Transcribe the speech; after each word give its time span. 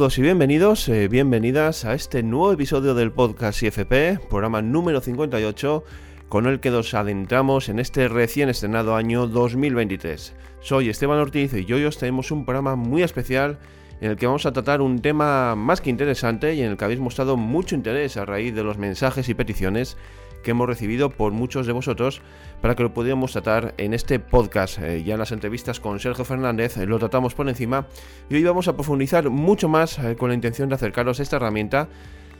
Saludos 0.00 0.16
y 0.16 0.22
bienvenidos, 0.22 0.88
eh, 0.88 1.08
bienvenidas 1.08 1.84
a 1.84 1.92
este 1.92 2.22
nuevo 2.22 2.54
episodio 2.54 2.94
del 2.94 3.12
podcast 3.12 3.62
IFP, 3.62 4.18
programa 4.30 4.62
número 4.62 5.02
58, 5.02 5.84
con 6.30 6.46
el 6.46 6.60
que 6.60 6.70
nos 6.70 6.94
adentramos 6.94 7.68
en 7.68 7.78
este 7.78 8.08
recién 8.08 8.48
estrenado 8.48 8.96
año 8.96 9.26
2023. 9.26 10.34
Soy 10.62 10.88
Esteban 10.88 11.18
Ortiz 11.18 11.52
y 11.52 11.70
hoy 11.70 11.84
os 11.84 11.98
tenemos 11.98 12.30
un 12.30 12.46
programa 12.46 12.76
muy 12.76 13.02
especial 13.02 13.58
en 14.00 14.12
el 14.12 14.16
que 14.16 14.24
vamos 14.24 14.46
a 14.46 14.54
tratar 14.54 14.80
un 14.80 15.02
tema 15.02 15.54
más 15.54 15.82
que 15.82 15.90
interesante 15.90 16.54
y 16.54 16.62
en 16.62 16.70
el 16.70 16.76
que 16.78 16.86
habéis 16.86 17.00
mostrado 17.00 17.36
mucho 17.36 17.74
interés 17.74 18.16
a 18.16 18.24
raíz 18.24 18.54
de 18.54 18.64
los 18.64 18.78
mensajes 18.78 19.28
y 19.28 19.34
peticiones 19.34 19.98
que 20.42 20.52
hemos 20.52 20.66
recibido 20.66 21.10
por 21.10 21.32
muchos 21.32 21.66
de 21.66 21.72
vosotros 21.72 22.20
para 22.60 22.74
que 22.74 22.82
lo 22.82 22.92
pudiéramos 22.92 23.32
tratar 23.32 23.74
en 23.78 23.94
este 23.94 24.18
podcast. 24.18 24.78
Eh, 24.78 25.02
ya 25.04 25.14
en 25.14 25.20
las 25.20 25.32
entrevistas 25.32 25.80
con 25.80 25.98
Sergio 26.00 26.24
Fernández 26.24 26.76
eh, 26.76 26.86
lo 26.86 26.98
tratamos 26.98 27.34
por 27.34 27.48
encima 27.48 27.86
y 28.28 28.36
hoy 28.36 28.44
vamos 28.44 28.68
a 28.68 28.74
profundizar 28.74 29.30
mucho 29.30 29.68
más 29.68 29.98
eh, 29.98 30.16
con 30.16 30.28
la 30.28 30.34
intención 30.34 30.68
de 30.68 30.74
acercaros 30.74 31.20
a 31.20 31.22
esta 31.22 31.36
herramienta 31.36 31.88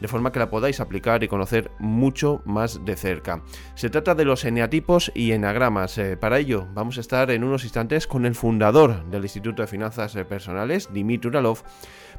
de 0.00 0.08
forma 0.08 0.32
que 0.32 0.38
la 0.38 0.48
podáis 0.48 0.80
aplicar 0.80 1.22
y 1.22 1.28
conocer 1.28 1.70
mucho 1.78 2.40
más 2.46 2.86
de 2.86 2.96
cerca. 2.96 3.42
Se 3.74 3.90
trata 3.90 4.14
de 4.14 4.24
los 4.24 4.46
eneatipos 4.46 5.12
y 5.14 5.32
enagramas. 5.32 6.00
para 6.18 6.38
ello 6.38 6.66
vamos 6.72 6.96
a 6.96 7.02
estar 7.02 7.30
en 7.30 7.44
unos 7.44 7.64
instantes 7.64 8.06
con 8.06 8.24
el 8.24 8.34
fundador 8.34 9.04
del 9.10 9.24
Instituto 9.24 9.60
de 9.60 9.68
Finanzas 9.68 10.14
Personales, 10.26 10.88
Dimitri 10.90 11.28
Uralov, 11.28 11.58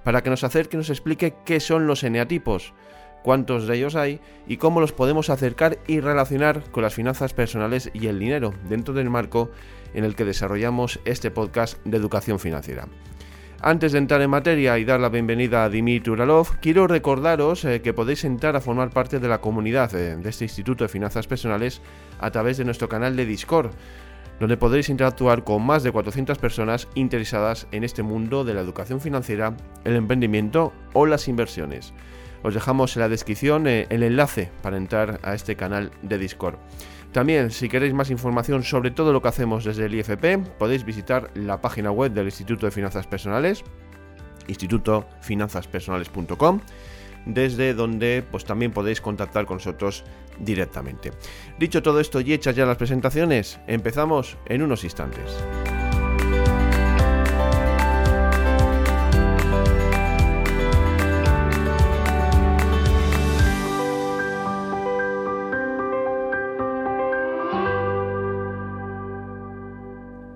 para 0.04 0.22
que 0.22 0.30
nos 0.30 0.44
acerque 0.44 0.76
y 0.76 0.78
nos 0.78 0.92
explique 0.92 1.34
qué 1.44 1.60
son 1.60 1.88
los 1.88 2.04
eneatipos 2.04 2.72
cuántos 3.24 3.68
de 3.68 3.78
ellos 3.78 3.96
hay 3.96 4.20
y 4.48 4.58
cómo 4.58 4.82
los 4.82 4.92
podemos 4.92 5.30
acercar 5.30 5.80
y 5.88 6.00
relacionar 6.00 6.64
con 6.72 6.84
las 6.84 6.94
finanzas 6.94 7.34
personales 7.34 7.90
y 7.94 8.08
el 8.08 8.20
dinero 8.20 8.54
dentro 8.68 8.94
del 8.94 9.10
marco 9.10 9.52
en 9.94 10.04
el 10.04 10.16
que 10.16 10.26
desarrollamos 10.26 11.00
este 11.06 11.32
podcast 11.32 11.78
de 11.86 11.98
educación 11.98 12.40
financiera. 12.40 12.88
Antes 13.64 13.92
de 13.92 14.00
entrar 14.00 14.24
en 14.24 14.32
materia 14.32 14.80
y 14.80 14.86
dar 14.86 15.00
la 15.00 15.10
bienvenida 15.10 15.64
a 15.64 15.70
Dimitri 15.70 16.12
Uralov, 16.12 16.60
quiero 16.62 16.88
recordaros 16.88 17.64
eh, 17.64 17.84
que 17.84 17.94
podéis 17.94 18.24
entrar 18.24 18.56
a 18.56 18.62
formar 18.62 18.90
parte 18.90 19.20
de 19.20 19.28
la 19.28 19.40
comunidad 19.40 19.94
eh, 19.94 20.16
de 20.16 20.30
este 20.30 20.46
Instituto 20.46 20.84
de 20.84 20.88
Finanzas 20.88 21.28
Personales 21.28 21.80
a 22.20 22.32
través 22.32 22.58
de 22.58 22.66
nuestro 22.66 22.90
canal 22.90 23.16
de 23.16 23.28
Discord, 23.28 23.70
donde 24.40 24.58
podréis 24.58 24.90
interactuar 24.90 25.44
con 25.44 25.62
más 25.64 25.84
de 25.84 25.92
400 25.92 26.40
personas 26.40 26.88
interesadas 26.96 27.68
en 27.72 27.84
este 27.84 28.02
mundo 28.02 28.44
de 28.44 28.56
la 28.56 28.62
educación 28.62 29.00
financiera, 29.00 29.56
el 29.84 29.96
emprendimiento 29.96 30.74
o 30.94 31.06
las 31.06 31.28
inversiones. 31.28 31.94
Os 32.44 32.54
dejamos 32.54 32.96
en 32.96 33.02
la 33.02 33.10
descripción 33.10 33.68
eh, 33.68 33.88
el 33.90 34.04
enlace 34.04 34.50
para 34.62 34.78
entrar 34.78 35.20
a 35.24 35.34
este 35.34 35.56
canal 35.56 35.92
de 36.02 36.18
Discord. 36.18 36.58
También, 37.12 37.52
si 37.52 37.68
queréis 37.68 37.94
más 37.94 38.10
información 38.10 38.64
sobre 38.64 38.92
todo 38.92 39.12
lo 39.12 39.22
que 39.22 39.28
hacemos 39.28 39.66
desde 39.66 39.86
el 39.86 39.96
IFP, 39.96 40.38
podéis 40.58 40.86
visitar 40.86 41.30
la 41.36 41.60
página 41.60 41.92
web 41.92 42.14
del 42.14 42.26
Instituto 42.26 42.66
de 42.66 42.72
Finanzas 42.72 43.06
Personales, 43.06 43.64
institutofinanzaspersonales.com, 44.48 46.62
desde 47.26 47.74
donde 47.74 48.24
pues 48.32 48.46
también 48.46 48.72
podéis 48.72 49.02
contactar 49.02 49.46
con 49.46 49.58
nosotros 49.58 50.06
directamente. 50.40 51.12
Dicho 51.60 51.84
todo 51.84 52.00
esto 52.00 52.22
y 52.22 52.34
hechas 52.34 52.56
ya 52.56 52.66
las 52.66 52.78
presentaciones, 52.78 53.60
empezamos 53.68 54.38
en 54.48 54.62
unos 54.62 54.86
instantes. 54.86 55.38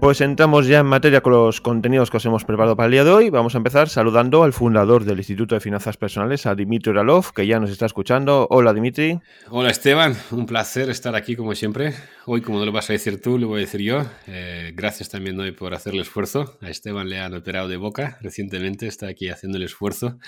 Pues 0.05 0.21
entramos 0.21 0.67
ya 0.67 0.81
en 0.81 0.85
materia 0.85 1.21
con 1.21 1.33
los 1.33 1.61
contenidos 1.61 2.11
que 2.11 2.17
os 2.17 2.25
hemos 2.27 2.45
preparado 2.45 2.75
para 2.75 2.85
el 2.85 2.91
día 2.91 3.03
de 3.03 3.09
hoy. 3.09 3.31
Vamos 3.31 3.55
a 3.55 3.57
empezar 3.57 3.89
saludando 3.89 4.43
al 4.43 4.53
fundador 4.53 5.03
del 5.03 5.17
Instituto 5.17 5.55
de 5.55 5.61
Finanzas 5.61 5.97
Personales, 5.97 6.45
a 6.45 6.53
Dimitri 6.53 6.91
Uralov, 6.91 7.33
que 7.33 7.47
ya 7.47 7.59
nos 7.59 7.71
está 7.71 7.87
escuchando. 7.87 8.45
Hola, 8.51 8.71
Dimitri. 8.71 9.19
Hola, 9.49 9.71
Esteban. 9.71 10.15
Un 10.29 10.45
placer 10.45 10.91
estar 10.91 11.15
aquí 11.15 11.35
como 11.35 11.55
siempre. 11.55 11.95
Hoy, 12.27 12.41
como 12.41 12.59
no 12.59 12.65
lo 12.67 12.71
vas 12.71 12.87
a 12.91 12.93
decir 12.93 13.19
tú, 13.19 13.39
lo 13.39 13.47
voy 13.47 13.61
a 13.61 13.65
decir 13.65 13.81
yo. 13.81 14.03
Eh, 14.27 14.73
gracias 14.75 15.09
también 15.09 15.39
hoy 15.39 15.53
por 15.53 15.73
hacer 15.73 15.95
el 15.95 16.01
esfuerzo. 16.01 16.55
A 16.61 16.69
Esteban 16.69 17.09
le 17.09 17.19
han 17.19 17.33
operado 17.33 17.67
de 17.67 17.77
boca 17.77 18.19
recientemente. 18.21 18.85
Está 18.85 19.07
aquí 19.07 19.29
haciendo 19.29 19.57
el 19.57 19.63
esfuerzo 19.63 20.19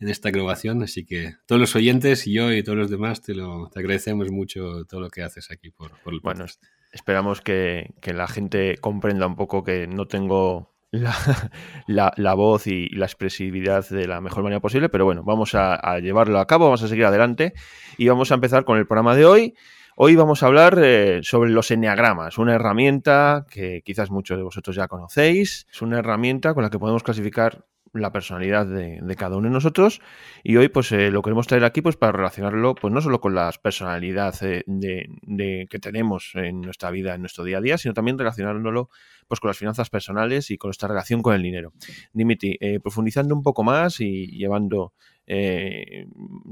en 0.00 0.08
esta 0.08 0.30
grabación. 0.30 0.82
Así 0.82 1.04
que 1.04 1.34
todos 1.44 1.60
los 1.60 1.76
oyentes 1.76 2.26
y 2.26 2.32
yo 2.32 2.50
y 2.54 2.62
todos 2.62 2.78
los 2.78 2.90
demás 2.90 3.20
te, 3.20 3.34
lo, 3.34 3.68
te 3.68 3.80
agradecemos 3.80 4.30
mucho 4.30 4.86
todo 4.86 5.02
lo 5.02 5.10
que 5.10 5.22
haces 5.22 5.50
aquí 5.50 5.68
por, 5.68 5.90
por 6.00 6.14
el 6.14 6.22
podcast. 6.22 6.58
Bueno, 6.62 6.76
Esperamos 6.96 7.42
que, 7.42 7.92
la 8.04 8.26
gente 8.26 8.78
comprenda 8.80 9.26
un 9.26 9.36
poco 9.36 9.62
que 9.62 9.86
no 9.86 10.06
tengo 10.06 10.72
la, 11.86 12.34
voz 12.34 12.66
y 12.66 12.88
la 12.88 13.04
expresividad 13.04 13.86
de 13.90 14.08
la 14.08 14.22
mejor 14.22 14.42
manera 14.42 14.60
posible, 14.60 14.88
pero 14.88 15.04
bueno, 15.04 15.22
vamos 15.22 15.54
a, 15.54 15.98
llevarlo 16.00 16.38
a 16.38 16.46
cabo, 16.46 16.64
vamos 16.64 16.82
a 16.82 16.88
seguir 16.88 17.04
adelante 17.04 17.52
y 17.98 18.08
vamos 18.08 18.32
a 18.32 18.36
empezar 18.36 18.64
con 18.64 18.78
el 18.78 18.86
programa 18.86 19.14
de 19.14 19.26
hoy. 19.26 19.54
Hoy 19.94 20.16
vamos 20.16 20.42
a 20.42 20.46
hablar 20.46 20.78
eh, 20.82 21.20
sobre 21.22 21.50
los 21.50 21.70
enneagramas, 21.70 22.38
una 22.38 22.54
herramienta 22.54 23.44
que 23.50 23.82
quizás 23.84 24.10
muchos 24.10 24.38
de 24.38 24.44
vosotros 24.44 24.74
ya 24.74 24.88
conocéis. 24.88 25.66
Es 25.70 25.82
una 25.82 25.98
herramienta 25.98 26.54
con 26.54 26.62
la 26.62 26.70
que 26.70 26.78
podemos 26.78 27.02
clasificar 27.02 27.66
la 28.00 28.12
personalidad 28.12 28.66
de, 28.66 29.16
cada 29.16 29.36
uno 29.36 29.48
de 29.48 29.54
nosotros 29.54 30.00
y 30.42 30.56
hoy 30.56 30.68
pues 30.68 30.92
eh, 30.92 31.10
lo 31.10 31.22
queremos 31.22 31.46
traer 31.46 31.64
aquí 31.64 31.80
pues 31.80 31.96
para 31.96 32.12
relacionarlo 32.12 32.74
pues 32.74 32.92
no 32.92 33.00
solo 33.00 33.20
con 33.20 33.34
las 33.34 33.58
personalidades 33.58 34.42
eh, 34.42 34.64
de, 34.66 35.66
que 35.70 35.78
tenemos 35.78 36.32
en 36.34 36.60
nuestra 36.60 36.90
vida, 36.90 37.14
en 37.14 37.22
nuestro 37.22 37.44
día 37.44 37.58
a 37.58 37.60
día, 37.60 37.78
sino 37.78 37.94
también 37.94 38.18
relacionándolo 38.18 38.90
pues 39.28 39.40
con 39.40 39.48
las 39.48 39.56
finanzas 39.56 39.90
personales 39.90 40.50
y 40.50 40.58
con 40.58 40.68
nuestra 40.68 40.88
relación 40.88 41.22
con 41.22 41.34
el 41.34 41.42
dinero. 41.42 41.72
Dimitri, 42.12 42.56
eh, 42.60 42.80
profundizando 42.80 43.34
un 43.34 43.42
poco 43.42 43.64
más 43.64 44.00
y 44.00 44.26
llevando, 44.28 44.92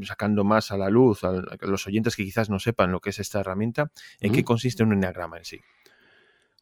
sacando 0.02 0.42
más 0.42 0.72
a 0.72 0.76
la 0.76 0.90
luz 0.90 1.22
a, 1.22 1.32
los 1.60 1.86
oyentes 1.86 2.16
que 2.16 2.24
quizás 2.24 2.50
no 2.50 2.58
sepan 2.58 2.90
lo 2.90 3.00
que 3.00 3.10
es 3.10 3.20
esta 3.20 3.40
herramienta, 3.40 3.92
¿en 4.20 4.32
qué 4.32 4.42
consiste 4.42 4.82
un 4.82 4.92
enneagrama 4.92 5.38
en 5.38 5.44
sí? 5.44 5.60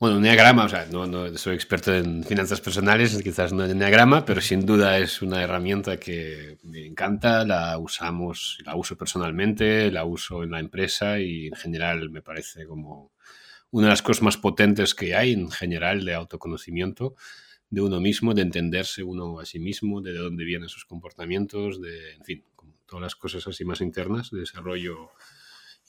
Bueno, 0.02 0.16
un 0.16 0.24
diagrama, 0.24 0.64
o 0.64 0.68
sea, 0.68 0.84
no, 0.86 1.38
soy 1.38 1.54
experto 1.54 1.94
en 1.94 2.24
finanzas 2.24 2.60
personales, 2.60 3.16
quizás 3.22 3.52
no 3.52 3.64
en 3.64 3.78
diagrama, 3.78 4.24
pero 4.24 4.40
sin 4.40 4.66
duda 4.66 4.98
es 4.98 5.22
una 5.22 5.40
herramienta 5.44 5.96
que 5.96 6.58
me 6.64 6.84
encanta, 6.84 7.44
la 7.44 7.78
usamos, 7.78 8.58
la 8.66 8.74
uso 8.74 8.96
personalmente, 8.98 9.92
la 9.92 10.04
uso 10.04 10.42
en 10.42 10.50
la 10.50 10.58
empresa 10.58 11.20
y 11.20 11.46
en 11.46 11.54
general 11.54 12.10
me 12.10 12.20
parece 12.20 12.66
como 12.66 13.12
una 13.70 13.86
de 13.86 13.90
las 13.90 14.02
cosas 14.02 14.24
más 14.24 14.36
potentes 14.36 14.96
que 14.96 15.14
hay 15.14 15.34
en 15.34 15.52
general 15.52 16.04
de 16.04 16.14
autoconocimiento 16.14 17.14
de 17.70 17.82
uno 17.82 18.00
mismo, 18.00 18.34
de 18.34 18.42
entenderse 18.42 19.04
uno 19.04 19.38
a 19.38 19.46
sí 19.46 19.60
mismo, 19.60 20.00
de 20.00 20.14
dónde 20.14 20.44
vienen 20.44 20.68
sus 20.68 20.84
comportamientos, 20.84 21.80
de, 21.80 22.14
en 22.14 22.24
fin, 22.24 22.44
todas 22.86 23.02
las 23.04 23.14
cosas 23.14 23.46
así 23.46 23.64
más 23.64 23.80
internas, 23.80 24.32
de 24.32 24.40
desarrollo 24.40 25.10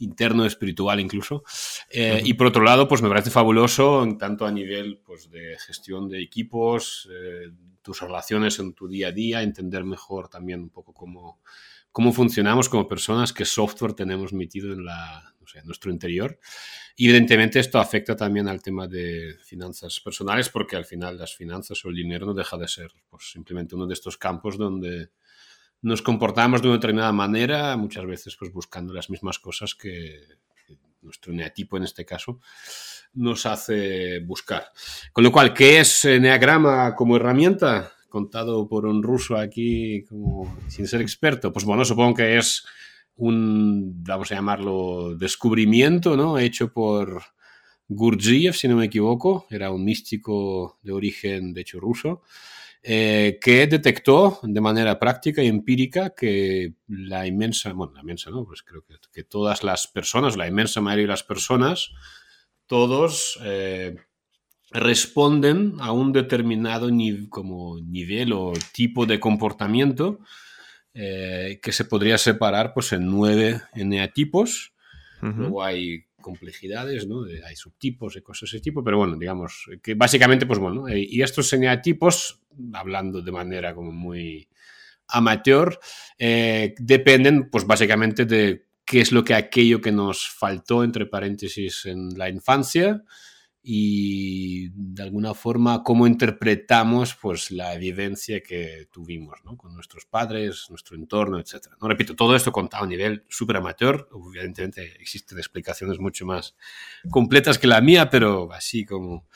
interno, 0.03 0.45
espiritual 0.45 0.99
incluso. 0.99 1.43
Eh, 1.89 2.21
y 2.23 2.33
por 2.33 2.47
otro 2.47 2.63
lado, 2.63 2.87
pues 2.87 3.01
me 3.01 3.09
parece 3.09 3.29
fabuloso, 3.29 4.07
tanto 4.19 4.45
a 4.45 4.51
nivel 4.51 4.99
pues, 5.05 5.29
de 5.29 5.57
gestión 5.65 6.09
de 6.09 6.21
equipos, 6.21 7.09
eh, 7.11 7.51
tus 7.81 8.01
relaciones 8.01 8.59
en 8.59 8.73
tu 8.73 8.87
día 8.87 9.09
a 9.09 9.11
día, 9.11 9.41
entender 9.41 9.83
mejor 9.83 10.29
también 10.29 10.61
un 10.61 10.69
poco 10.69 10.93
cómo, 10.93 11.39
cómo 11.91 12.13
funcionamos 12.13 12.69
como 12.69 12.87
personas, 12.87 13.33
qué 13.33 13.45
software 13.45 13.93
tenemos 13.93 14.33
metido 14.33 14.73
en, 14.73 14.85
la, 14.85 15.33
nuestro 15.63 15.91
interior. 15.91 16.39
Y 16.95 17.05
evidentemente 17.05 17.59
esto 17.59 17.79
afecta 17.79 18.15
también 18.15 18.47
al 18.47 18.61
tema 18.61 18.87
de 18.87 19.35
finanzas 19.43 19.99
personales, 19.99 20.49
porque 20.49 20.75
al 20.75 20.85
final 20.85 21.17
las 21.17 21.35
finanzas 21.35 21.83
o 21.85 21.89
el 21.89 21.95
dinero 21.95 22.25
no 22.25 22.33
deja 22.33 22.57
de 22.57 22.67
ser 22.67 22.91
pues, 23.09 23.31
simplemente 23.31 23.75
uno 23.75 23.87
de 23.87 23.93
estos 23.93 24.17
campos 24.17 24.57
donde 24.57 25.09
nos 25.83 26.01
comportamos 26.01 26.61
de 26.61 26.69
una 26.69 26.77
determinada 26.77 27.11
manera, 27.11 27.75
muchas 27.77 28.05
veces 28.05 28.35
pues 28.37 28.51
buscando 28.51 28.93
las 28.93 29.09
mismas 29.09 29.37
cosas 29.37 29.75
que, 29.75 30.21
nuestro 31.01 31.33
neatipo 31.33 31.75
en 31.75 31.83
este 31.83 32.05
caso 32.05 32.39
nos 33.13 33.45
hace 33.45 34.19
buscar. 34.19 34.63
Con 35.11 35.25
lo 35.25 35.31
cual, 35.33 35.53
¿qué 35.53 35.81
es 35.81 36.05
Neagrama 36.05 36.95
como 36.95 37.17
herramienta? 37.17 37.91
Contado 38.07 38.67
por 38.69 38.85
un 38.85 39.03
ruso 39.03 39.35
aquí 39.35 40.05
sin 40.69 40.87
ser 40.87 41.01
experto. 41.01 41.51
Pues 41.51 41.65
bueno, 41.65 41.83
supongo 41.83 42.15
que 42.15 42.37
es 42.37 42.65
un, 43.17 44.01
vamos 44.03 44.31
a 44.31 44.35
llamarlo, 44.35 45.15
descubrimiento, 45.15 46.15
¿no? 46.15 46.39
Hecho 46.39 46.71
por 46.71 47.21
Gurdjieff, 47.89 48.55
si 48.55 48.69
no 48.69 48.77
me 48.77 48.85
equivoco. 48.85 49.45
Era 49.49 49.69
un 49.69 49.83
místico 49.83 50.79
de 50.81 50.93
origen, 50.93 51.53
de 51.53 51.61
hecho, 51.61 51.81
ruso 51.81 52.21
eh, 52.85 53.39
que 53.41 53.65
detectó 53.65 54.39
de 54.43 54.59
manera 54.59 54.99
práctica 54.99 55.41
y 55.41 55.47
empírica 55.47 56.13
que 56.13 56.73
la 56.87 57.25
inmensa, 57.25 57.71
bueno, 57.71 57.93
la 57.93 58.01
inmensa, 58.01 58.29
¿no? 58.29 58.45
Pues 58.45 58.61
creo 58.61 58.83
que, 59.13 59.23
todas 59.23 59.63
las 59.63 59.87
personas, 59.87 60.35
la 60.35 60.47
inmensa 60.47 60.81
mayoría 60.81 61.03
de 61.03 61.13
las 61.13 61.23
personas, 61.23 61.91
todos 62.67 63.39
eh, 63.41 63.95
responden 64.71 65.75
a 65.79 65.93
un 65.93 66.11
determinado 66.11 66.89
como 67.29 67.79
nivel 67.79 68.33
o 68.33 68.51
tipo 68.73 69.05
de 69.05 69.17
comportamiento 69.17 70.19
eh, 70.93 71.61
que 71.63 71.71
se 71.71 71.85
podría 71.85 72.17
separar 72.17 72.73
pues, 72.73 72.91
en 72.91 73.09
nueve 73.09 73.61
eneatipos. 73.73 74.73
Luego 75.21 75.63
hay 75.63 76.03
complejidades, 76.23 77.07
¿no? 77.07 77.25
hay 77.25 77.55
subtipos 77.55 78.15
y 78.15 78.21
cosas 78.21 78.49
de 78.49 78.57
ese 78.57 78.63
tipo, 78.63 78.83
pero 78.83 78.97
bueno, 78.97 79.15
digamos 79.15 79.67
que 79.83 79.93
básicamente, 79.93 80.47
pues 80.47 80.57
bueno, 80.57 80.89
y 80.89 81.21
estos 81.21 81.53
eneatipos 81.53 82.41
hablando 82.73 83.21
de 83.21 83.31
manera 83.31 83.75
como 83.75 83.91
muy 83.91 84.47
amateur, 85.07 85.79
eh, 86.17 86.73
dependen 86.79 87.51
pues 87.51 87.67
básicamente 87.67 88.25
de 88.25 88.65
qué 88.85 89.01
es 89.01 89.11
lo 89.11 89.23
que 89.23 89.35
aquello 89.35 89.81
que 89.81 89.91
nos 89.91 90.27
faltó, 90.27 90.83
entre 90.83 91.05
paréntesis, 91.05 91.85
en 91.85 92.09
la 92.17 92.29
infancia 92.29 93.03
y 93.65 94.69
de 94.75 95.03
alguna 95.03 95.33
forma 95.33 95.83
cómo 95.83 96.05
interpretamos 96.05 97.15
pues 97.15 97.49
la 97.49 97.77
vivencia 97.77 98.41
que 98.41 98.89
tuvimos 98.91 99.39
¿no? 99.45 99.55
con 99.55 99.73
nuestros 99.73 100.05
padres, 100.05 100.65
nuestro 100.69 100.97
entorno, 100.97 101.39
etc. 101.39 101.67
No 101.81 101.87
repito, 101.87 102.13
todo 102.13 102.35
esto 102.35 102.51
contado 102.51 102.83
a 102.83 102.87
nivel 102.87 103.23
súper 103.29 103.55
amateur, 103.55 104.09
evidentemente 104.13 104.97
existen 104.99 105.37
explicaciones 105.37 105.97
mucho 105.97 106.25
más 106.25 106.55
completas 107.09 107.57
que 107.57 107.67
la 107.67 107.79
mía, 107.79 108.09
pero 108.09 108.51
así 108.51 108.83
como 108.83 109.27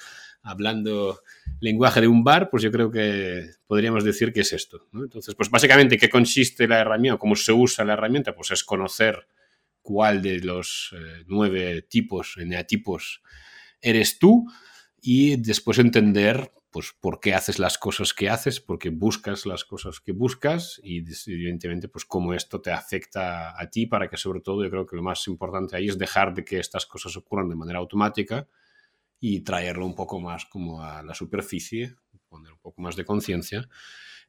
hablando 0.41 1.21
lenguaje 1.61 2.01
de 2.01 2.07
un 2.07 2.23
bar, 2.25 2.49
pues 2.49 2.63
yo 2.63 2.71
creo 2.71 2.91
que 2.91 3.49
podríamos 3.65 4.03
decir 4.03 4.33
que 4.33 4.41
es 4.41 4.51
esto. 4.51 4.87
Entonces, 4.93 5.35
pues 5.35 5.49
básicamente, 5.49 5.97
¿qué 5.97 6.09
consiste 6.09 6.67
la 6.67 6.79
herramienta? 6.79 7.17
¿Cómo 7.17 7.35
se 7.35 7.53
usa 7.53 7.85
la 7.85 7.93
herramienta? 7.93 8.35
Pues 8.35 8.51
es 8.51 8.63
conocer 8.63 9.27
cuál 9.81 10.21
de 10.21 10.39
los 10.39 10.93
eh, 10.93 11.23
nueve 11.27 11.81
tipos, 11.83 12.35
eneatipos, 12.37 13.21
eres 13.81 14.19
tú 14.19 14.45
y 15.01 15.37
después 15.37 15.79
entender 15.79 16.51
pues 16.71 16.93
por 16.99 17.19
qué 17.19 17.33
haces 17.33 17.59
las 17.59 17.77
cosas 17.77 18.13
que 18.13 18.29
haces, 18.29 18.59
por 18.59 18.77
qué 18.77 18.89
buscas 18.89 19.45
las 19.45 19.63
cosas 19.63 19.99
que 19.99 20.11
buscas 20.11 20.79
y 20.83 21.03
evidentemente 21.31 21.87
pues 21.87 22.05
cómo 22.05 22.33
esto 22.33 22.61
te 22.61 22.71
afecta 22.71 23.59
a 23.59 23.69
ti 23.69 23.87
para 23.87 24.09
que 24.09 24.17
sobre 24.17 24.41
todo 24.41 24.63
yo 24.63 24.69
creo 24.69 24.85
que 24.85 24.95
lo 24.95 25.03
más 25.03 25.27
importante 25.27 25.75
ahí 25.75 25.87
es 25.87 25.97
dejar 25.97 26.33
de 26.33 26.43
que 26.43 26.59
estas 26.59 26.85
cosas 26.85 27.15
ocurran 27.15 27.49
de 27.49 27.55
manera 27.55 27.79
automática 27.79 28.47
y 29.19 29.39
traerlo 29.41 29.85
un 29.85 29.95
poco 29.95 30.19
más 30.19 30.45
como 30.45 30.83
a 30.83 31.01
la 31.01 31.13
superficie, 31.13 31.95
poner 32.29 32.51
un 32.51 32.59
poco 32.59 32.81
más 32.81 32.95
de 32.95 33.05
conciencia 33.05 33.67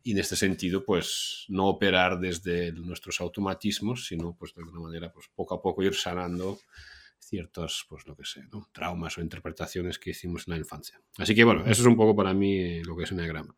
y 0.03 0.13
en 0.13 0.19
este 0.19 0.37
sentido, 0.37 0.85
pues 0.85 1.45
no 1.49 1.67
operar 1.67 2.19
desde 2.21 2.73
nuestros 2.73 3.21
automatismos, 3.21 4.07
sino 4.07 4.35
pues 4.35 4.55
de 4.55 4.63
alguna 4.63 4.81
manera, 4.81 5.13
pues 5.13 5.29
poco 5.35 5.55
a 5.55 5.63
poco 5.63 5.83
ir 5.83 5.95
sanando 5.95 6.59
ciertos, 7.29 7.87
pues 7.89 8.07
lo 8.07 8.17
que 8.17 8.25
sé, 8.25 8.45
¿no? 8.53 8.69
traumas 8.73 9.19
o 9.19 9.21
interpretaciones 9.21 9.99
que 9.99 10.11
hicimos 10.11 10.49
en 10.49 10.53
la 10.55 10.59
infancia. 10.59 11.01
Así 11.19 11.35
que 11.35 11.45
bueno, 11.45 11.63
eso 11.63 11.83
es 11.83 11.87
un 11.87 11.97
poco 11.97 12.17
para 12.17 12.35
mí 12.35 12.83
lo 12.83 12.97
que 12.97 13.05
es 13.05 13.13
Enneagrama. 13.13 13.55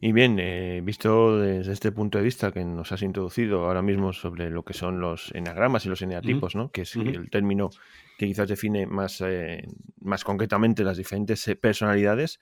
Y 0.00 0.12
bien, 0.12 0.38
eh, 0.40 0.80
visto 0.82 1.38
desde 1.38 1.72
este 1.72 1.92
punto 1.92 2.18
de 2.18 2.24
vista 2.24 2.52
que 2.52 2.64
nos 2.64 2.90
has 2.90 3.02
introducido 3.02 3.66
ahora 3.66 3.82
mismo 3.82 4.14
sobre 4.14 4.48
lo 4.48 4.64
que 4.64 4.72
son 4.72 4.98
los 4.98 5.30
enagramas 5.34 5.84
y 5.84 5.90
los 5.90 6.00
eneatipos, 6.00 6.54
¿no? 6.54 6.70
que 6.70 6.82
es 6.82 6.96
el 6.96 7.28
término 7.28 7.68
que 8.16 8.26
quizás 8.26 8.48
define 8.48 8.86
más, 8.86 9.20
eh, 9.20 9.66
más 10.00 10.24
concretamente 10.24 10.84
las 10.84 10.96
diferentes 10.96 11.46
eh, 11.48 11.56
personalidades, 11.56 12.40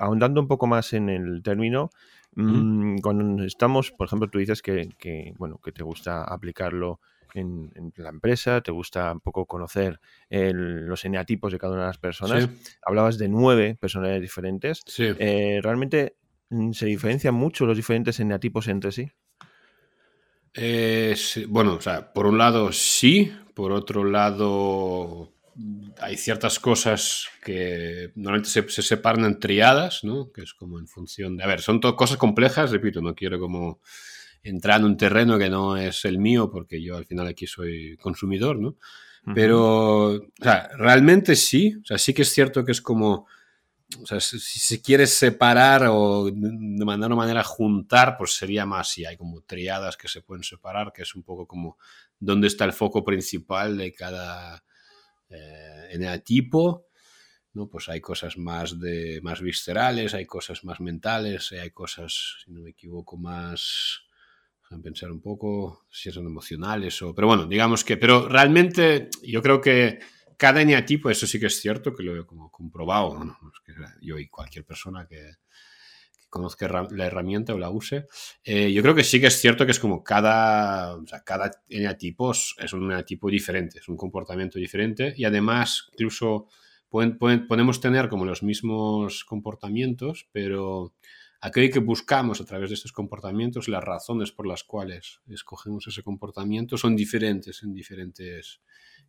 ahondando 0.00 0.40
un 0.40 0.48
poco 0.48 0.66
más 0.66 0.92
en 0.94 1.08
el 1.10 1.42
término, 1.44 1.90
mm, 2.34 2.98
cuando 2.98 3.44
estamos, 3.44 3.92
por 3.92 4.08
ejemplo, 4.08 4.28
tú 4.28 4.38
dices 4.38 4.62
que, 4.62 4.88
que, 4.98 5.32
bueno, 5.38 5.60
que 5.62 5.70
te 5.70 5.84
gusta 5.84 6.24
aplicarlo 6.24 7.00
en, 7.34 7.92
la 7.96 8.08
empresa, 8.08 8.60
te 8.60 8.72
gusta 8.72 9.12
un 9.12 9.20
poco 9.20 9.46
conocer 9.46 10.00
los 10.28 11.04
eneatipos 11.04 11.52
de 11.52 11.58
cada 11.58 11.74
una 11.74 11.82
de 11.82 11.88
las 11.88 11.98
personas. 11.98 12.48
Hablabas 12.82 13.18
de 13.18 13.28
nueve 13.28 13.76
personalidades 13.80 14.22
diferentes. 14.22 14.82
Eh, 14.98 15.60
¿Realmente 15.62 16.16
mm, 16.50 16.72
se 16.72 16.86
diferencian 16.86 17.34
mucho 17.34 17.66
los 17.66 17.76
diferentes 17.76 18.18
eneatipos 18.20 18.68
entre 18.68 18.92
sí? 18.92 19.10
Eh, 20.54 21.14
bueno, 21.48 21.74
o 21.74 21.80
sea, 21.80 22.12
por 22.12 22.26
un 22.26 22.38
lado 22.38 22.72
sí, 22.72 23.32
por 23.54 23.72
otro 23.72 24.04
lado 24.04 25.32
hay 25.98 26.16
ciertas 26.16 26.58
cosas 26.58 27.28
que 27.44 28.12
normalmente 28.14 28.48
se, 28.48 28.68
se, 28.68 28.82
separan 28.82 29.24
en 29.24 29.38
triadas, 29.38 30.04
¿no? 30.04 30.32
Que 30.32 30.42
es 30.42 30.54
como 30.54 30.78
en 30.78 30.86
función 30.86 31.36
de... 31.36 31.44
A 31.44 31.46
ver, 31.46 31.60
son 31.60 31.80
todas 31.80 31.96
cosas 31.96 32.16
complejas, 32.16 32.70
repito, 32.70 33.00
no 33.00 33.14
quiero 33.14 33.38
como 33.38 33.80
entrar 34.42 34.80
en 34.80 34.86
un 34.86 34.96
terreno 34.96 35.38
que 35.38 35.50
no 35.50 35.76
es 35.76 36.04
el 36.04 36.18
mío, 36.18 36.50
porque 36.50 36.82
yo 36.82 36.96
al 36.96 37.06
final 37.06 37.26
aquí 37.26 37.46
soy 37.46 37.96
consumidor, 37.98 38.58
¿no? 38.58 38.76
Pero, 39.34 40.14
o 40.14 40.20
sea, 40.40 40.70
realmente 40.78 41.36
sí, 41.36 41.76
o 41.82 41.84
sea, 41.84 41.98
sí 41.98 42.14
que 42.14 42.22
es 42.22 42.32
cierto 42.32 42.64
que 42.64 42.72
es 42.72 42.80
como, 42.80 43.26
o 44.00 44.06
sea, 44.06 44.18
si, 44.18 44.38
se 44.38 44.80
quiere 44.80 45.06
separar 45.06 45.86
o 45.90 46.24
de 46.24 46.84
manera, 46.84 47.14
manera 47.14 47.44
juntar, 47.44 48.16
pues 48.16 48.32
sería 48.34 48.64
más 48.64 48.88
si 48.88 49.04
hay 49.04 49.18
como 49.18 49.42
triadas 49.42 49.98
que 49.98 50.08
se 50.08 50.22
pueden 50.22 50.42
separar, 50.42 50.92
que 50.92 51.02
es 51.02 51.14
un 51.14 51.22
poco 51.22 51.46
como 51.46 51.76
dónde 52.18 52.46
está 52.46 52.64
el 52.64 52.72
foco 52.72 53.04
principal 53.04 53.76
de 53.76 53.92
cada 53.92 54.64
eh, 55.28 55.88
eneatipo. 55.90 56.86
¿no? 57.52 57.68
Pues 57.68 57.88
hay 57.88 58.00
cosas 58.00 58.38
más, 58.38 58.78
de, 58.78 59.20
más 59.22 59.40
viscerales, 59.40 60.14
hay 60.14 60.24
cosas 60.24 60.64
más 60.64 60.80
mentales, 60.80 61.52
hay 61.52 61.70
cosas, 61.70 62.36
si 62.44 62.52
no 62.52 62.60
me 62.60 62.70
equivoco, 62.70 63.16
más 63.16 64.02
pensar 64.82 65.10
un 65.10 65.20
poco 65.20 65.86
si 65.90 66.10
son 66.10 66.26
emocionales 66.26 67.02
o... 67.02 67.14
Pero 67.14 67.26
bueno, 67.26 67.46
digamos 67.46 67.84
que... 67.84 67.96
Pero 67.96 68.28
realmente 68.28 69.08
yo 69.22 69.42
creo 69.42 69.60
que 69.60 69.98
cada 70.36 70.62
eneatipo, 70.62 71.10
eso 71.10 71.26
sí 71.26 71.40
que 71.40 71.46
es 71.46 71.60
cierto, 71.60 71.94
que 71.94 72.02
lo 72.02 72.18
he 72.18 72.24
como 72.24 72.50
comprobado, 72.50 73.36
yo 74.00 74.18
y 74.18 74.28
cualquier 74.28 74.64
persona 74.64 75.06
que, 75.06 75.34
conozca 76.30 76.86
la 76.90 77.06
herramienta 77.06 77.52
o 77.52 77.58
la 77.58 77.70
use, 77.70 78.06
eh, 78.44 78.72
yo 78.72 78.80
creo 78.82 78.94
que 78.94 79.04
sí 79.04 79.20
que 79.20 79.26
es 79.26 79.38
cierto 79.38 79.66
que 79.66 79.72
es 79.72 79.80
como 79.80 80.02
cada, 80.02 80.96
o 80.96 81.06
sea, 81.06 81.22
cada 81.24 81.50
eneatipo 81.68 82.30
es 82.30 82.72
un 82.72 82.84
eneatipo 82.84 83.28
diferente, 83.28 83.80
es 83.80 83.88
un 83.88 83.96
comportamiento 83.96 84.58
diferente 84.58 85.12
y 85.16 85.24
además 85.24 85.88
incluso 85.92 86.46
podemos 86.88 87.80
tener 87.80 88.08
como 88.08 88.24
los 88.24 88.42
mismos 88.42 89.24
comportamientos, 89.24 90.28
pero 90.32 90.94
aquello 91.40 91.72
que 91.72 91.78
buscamos 91.80 92.40
a 92.40 92.44
través 92.44 92.70
de 92.70 92.74
estos 92.74 92.92
comportamientos, 92.92 93.68
las 93.68 93.82
razones 93.82 94.32
por 94.32 94.46
las 94.46 94.64
cuales 94.64 95.20
escogemos 95.28 95.86
ese 95.86 96.02
comportamiento 96.02 96.76
son 96.76 96.96
diferentes 96.96 97.62
en 97.62 97.72
diferentes 97.72 98.60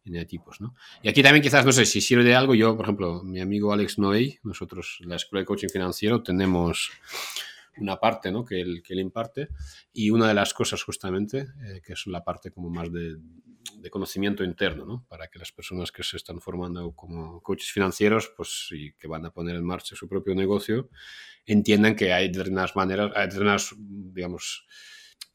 eneatipos. 0.06 0.62
¿no? 0.62 0.74
Y 1.04 1.10
aquí 1.10 1.22
también 1.22 1.44
quizás, 1.44 1.66
no 1.66 1.72
sé, 1.72 1.86
si 1.86 2.02
sirve 2.02 2.24
de 2.24 2.36
algo, 2.36 2.56
yo, 2.56 2.76
por 2.76 2.86
ejemplo, 2.86 3.24
mi 3.24 3.42
amigo 3.42 3.74
Alex 3.74 4.00
Noey, 4.00 4.40
nosotros, 4.44 5.00
la 5.02 5.16
Escuela 5.16 5.42
de 5.42 5.46
Coaching 5.46 5.70
Financiero, 5.70 6.24
tenemos 6.24 6.92
una 7.78 7.98
parte 7.98 8.32
¿no? 8.32 8.44
que, 8.44 8.62
él, 8.62 8.82
que 8.84 8.94
él 8.94 9.00
imparte 9.00 9.50
y 9.94 10.10
una 10.10 10.28
de 10.28 10.34
las 10.34 10.54
cosas 10.54 10.84
justamente, 10.84 11.48
eh, 11.64 11.82
que 11.86 11.94
es 11.94 12.08
la 12.08 12.24
parte 12.24 12.52
como 12.52 12.70
más 12.70 12.92
de, 12.92 13.18
de 13.76 13.90
conocimiento 13.90 14.44
interno, 14.44 14.86
¿no? 14.86 15.06
Para 15.08 15.28
que 15.28 15.40
las 15.40 15.52
personas 15.52 15.92
que 15.92 16.04
se 16.04 16.18
están 16.18 16.40
formando 16.40 16.92
como 16.94 17.42
coaches 17.42 17.72
financieros, 17.72 18.32
pues 18.36 18.70
y 18.72 18.94
que 18.94 19.08
van 19.08 19.26
a 19.26 19.32
poner 19.32 19.56
en 19.56 19.66
marcha 19.66 19.96
su 19.96 20.08
propio 20.08 20.36
negocio, 20.36 20.90
entiendan 21.46 21.96
que 21.96 22.14
hay 22.14 22.28
determinadas 22.28 22.76
maneras, 22.76 23.12
hay 23.16 23.28
determinadas, 23.28 23.74
digamos, 23.78 24.66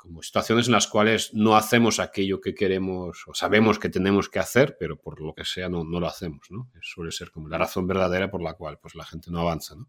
como 0.07 0.23
situaciones 0.23 0.67
en 0.67 0.73
las 0.73 0.87
cuales 0.87 1.35
no 1.35 1.57
hacemos 1.57 1.99
aquello 1.99 2.41
que 2.41 2.55
queremos 2.55 3.25
o 3.27 3.35
sabemos 3.35 3.79
que 3.79 3.89
tenemos 3.89 4.29
que 4.29 4.39
hacer, 4.39 4.77
pero 4.79 4.97
por 4.97 5.21
lo 5.21 5.35
que 5.35 5.45
sea 5.45 5.69
no, 5.69 5.85
lo 5.85 6.07
hacemos, 6.07 6.47
¿no? 6.51 6.71
suele 6.81 7.11
ser 7.11 7.31
como 7.31 7.49
la 7.49 7.59
razón 7.59 7.87
verdadera 7.87 8.31
por 8.31 8.41
la 8.43 8.55
cual 8.55 8.79
pues, 8.81 8.95
la 8.95 9.05
gente 9.05 9.31
no 9.31 9.41
avanza, 9.41 9.75
¿no? 9.75 9.89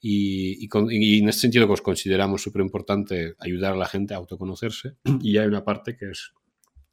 Y, 0.00 0.68
en 0.72 1.28
ese 1.28 1.40
sentido 1.40 1.66
pues, 1.66 1.82
consideramos 1.82 2.42
súper 2.42 2.62
importante 2.62 3.34
ayudar 3.40 3.72
a 3.72 3.76
la 3.76 3.86
gente 3.86 4.14
a 4.14 4.18
autoconocerse 4.18 4.94
y 5.20 5.38
hay 5.38 5.46
una 5.46 5.64
parte 5.64 5.96
que 5.96 6.10
es 6.10 6.32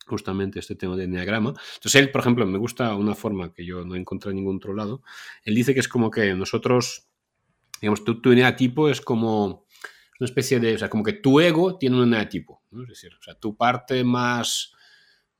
justamente 0.05 0.59
este 0.59 0.75
tema 0.75 0.95
de 0.95 1.05
enneagrama. 1.05 1.49
Entonces 1.49 1.95
él, 1.95 2.11
por 2.11 2.21
ejemplo, 2.21 2.45
me 2.45 2.57
gusta 2.57 2.95
una 2.95 3.15
forma 3.15 3.53
que 3.53 3.65
yo 3.65 3.83
no 3.85 3.95
encontré 3.95 4.31
en 4.31 4.37
ningún 4.37 4.57
otro 4.57 4.73
lado. 4.73 5.01
Él 5.43 5.55
dice 5.55 5.73
que 5.73 5.79
es 5.79 5.87
como 5.87 6.11
que 6.11 6.33
nosotros, 6.35 7.07
digamos, 7.81 8.03
tu, 8.03 8.21
tu 8.21 8.31
eneatipo 8.31 8.89
es 8.89 9.01
como 9.01 9.65
una 10.19 10.25
especie 10.25 10.59
de, 10.59 10.75
o 10.75 10.77
sea, 10.77 10.89
como 10.89 11.03
que 11.03 11.13
tu 11.13 11.39
ego 11.39 11.77
tiene 11.77 11.97
un 11.97 12.03
eneatipo, 12.03 12.63
¿no? 12.71 12.83
Es 12.83 12.89
decir, 12.89 13.13
o 13.19 13.21
sea, 13.21 13.35
tu 13.35 13.57
parte 13.57 14.03
más, 14.03 14.73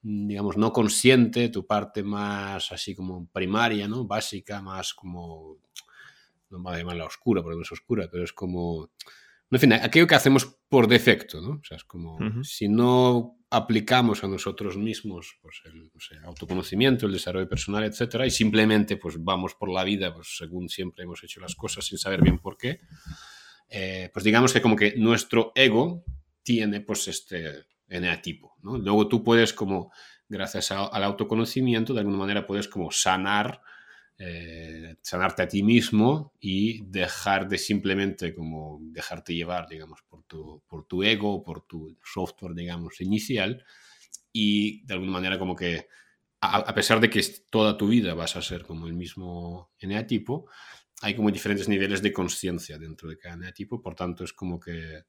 digamos, 0.02 0.58
no 0.58 0.74
consciente, 0.74 1.50
tu 1.50 1.66
parte 1.66 2.04
más 2.04 2.72
así 2.72 2.94
como 2.96 3.28
primaria, 3.28 3.88
¿no? 3.88 4.06
Básica, 4.06 4.62
más 4.62 4.94
como, 4.94 5.60
no 6.50 6.60
me 6.60 6.64
voy 6.64 6.76
a 6.76 6.78
llamarla 6.80 7.06
oscura 7.06 7.42
porque 7.42 7.56
no 7.56 7.64
es 7.64 7.72
oscura, 7.72 8.10
pero 8.12 8.24
es 8.24 8.34
como, 8.34 8.92
en 9.50 9.60
fin, 9.60 9.74
aquello 9.74 10.08
que 10.08 10.16
hacemos 10.16 10.46
por 10.68 10.88
defecto, 10.88 11.40
¿no? 11.40 11.52
O 11.52 11.64
sea, 11.64 11.78
es 11.78 11.86
como, 11.86 12.18
si 12.44 12.68
no 12.68 13.38
aplicamos 13.56 14.24
a 14.24 14.28
nosotros 14.28 14.76
mismos 14.76 15.38
pues, 15.42 15.62
el 15.66 16.26
autoconocimiento, 16.26 17.06
el 17.06 17.14
desarrollo 17.14 17.48
personal, 17.48 17.86
etcétera, 17.86 18.26
y 18.26 18.32
simplemente 18.32 18.98
pues, 18.98 19.16
vamos 19.24 19.56
por 19.56 19.72
la 19.72 19.84
vida 19.84 20.14
pues, 20.14 20.36
según 20.38 20.68
siempre 20.68 21.06
hemos 21.06 21.24
hecho 21.24 21.40
las 21.40 21.56
cosas 21.56 21.86
sin 21.86 21.98
saber 21.98 22.22
bien 22.22 22.40
por 22.40 22.58
qué, 22.58 22.82
eh, 23.70 24.10
pues 24.14 24.26
digamos 24.26 24.52
que 24.52 24.62
como 24.62 24.76
que 24.76 24.96
nuestro 24.98 25.54
ego 25.56 26.04
tiene 26.44 26.82
pues 26.82 27.08
este 27.08 27.66
eneatipo. 27.88 28.56
¿no? 28.62 28.78
Luego 28.78 29.08
tú 29.08 29.24
puedes 29.24 29.54
como, 29.54 29.92
gracias 30.28 30.72
al 30.72 31.04
autoconocimiento, 31.04 31.94
de 31.94 32.02
alguna 32.02 32.18
manera 32.18 32.46
puedes 32.46 32.68
como 32.68 32.92
sanar 32.92 33.62
eh, 34.18 34.96
sanarte 35.02 35.42
a 35.42 35.48
ti 35.48 35.62
mismo 35.62 36.34
y 36.40 36.86
dejar 36.86 37.50
de 37.50 37.58
simplemente 37.58 38.34
como 38.34 38.80
dejarte 38.82 39.36
llevar, 39.36 39.68
digamos, 39.68 40.02
por 40.08 40.24
tu, 40.24 40.64
por 40.68 40.86
tu 40.86 41.04
ego, 41.04 41.44
por 41.44 41.66
tu 41.66 41.98
software, 42.02 42.54
digamos, 42.54 43.02
inicial 43.02 43.66
y 44.32 44.86
de 44.86 44.94
alguna 44.94 45.12
manera 45.12 45.38
como 45.38 45.56
que 45.56 45.88
a, 46.40 46.74
pesar 46.76 47.00
de 47.00 47.10
que 47.10 47.24
toda 47.50 47.78
tu 47.78 47.88
vida 47.88 48.14
vas 48.14 48.36
a 48.36 48.42
ser 48.42 48.64
como 48.64 48.88
el 48.88 48.94
mismo 48.94 49.72
eneatipo, 49.80 50.48
hay 51.02 51.16
como 51.16 51.32
diferentes 51.32 51.68
niveles 51.68 52.02
de 52.02 52.14
conciencia 52.14 52.78
dentro 52.78 53.10
de 53.10 53.18
cada 53.18 53.36
eneatipo, 53.36 53.82
por 53.82 53.96
tanto 53.96 54.24
es 54.24 54.32
como 54.32 54.60
que 54.60 55.04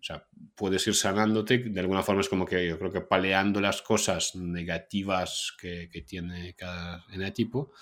O 0.00 0.02
sea, 0.02 0.26
puedes 0.56 0.86
ir 0.86 0.94
sanándote, 0.94 1.58
de 1.58 1.80
alguna 1.80 2.02
forma 2.02 2.20
es 2.20 2.28
como 2.28 2.44
que 2.44 2.66
yo 2.66 2.78
creo 2.78 2.90
que 2.90 3.00
paleando 3.02 3.60
las 3.60 3.80
cosas 3.80 4.34
negativas 4.34 5.52
que, 5.60 5.88
que 5.90 6.02
tiene 6.02 6.54
cada 6.54 7.04
eneatipo 7.12 7.72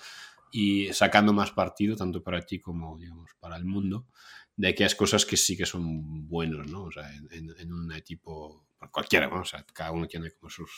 y 0.51 0.91
sacando 0.93 1.33
más 1.33 1.51
partido, 1.51 1.95
tanto 1.95 2.21
para 2.21 2.41
ti 2.41 2.59
como, 2.59 2.97
digamos, 2.97 3.31
para 3.39 3.55
el 3.55 3.65
mundo, 3.65 4.07
de 4.55 4.67
aquellas 4.67 4.95
cosas 4.95 5.25
que 5.25 5.37
sí 5.37 5.57
que 5.57 5.65
son 5.65 6.27
buenos, 6.27 6.67
¿no? 6.67 6.83
O 6.83 6.91
sea, 6.91 7.09
en, 7.15 7.53
en 7.57 7.73
un 7.73 7.85
eneatipo, 7.85 8.67
cualquiera, 8.91 9.27
¿no? 9.27 9.41
O 9.41 9.45
sea, 9.45 9.65
cada 9.73 9.91
uno 9.91 10.07
tiene 10.07 10.31
como 10.31 10.49
sus 10.49 10.69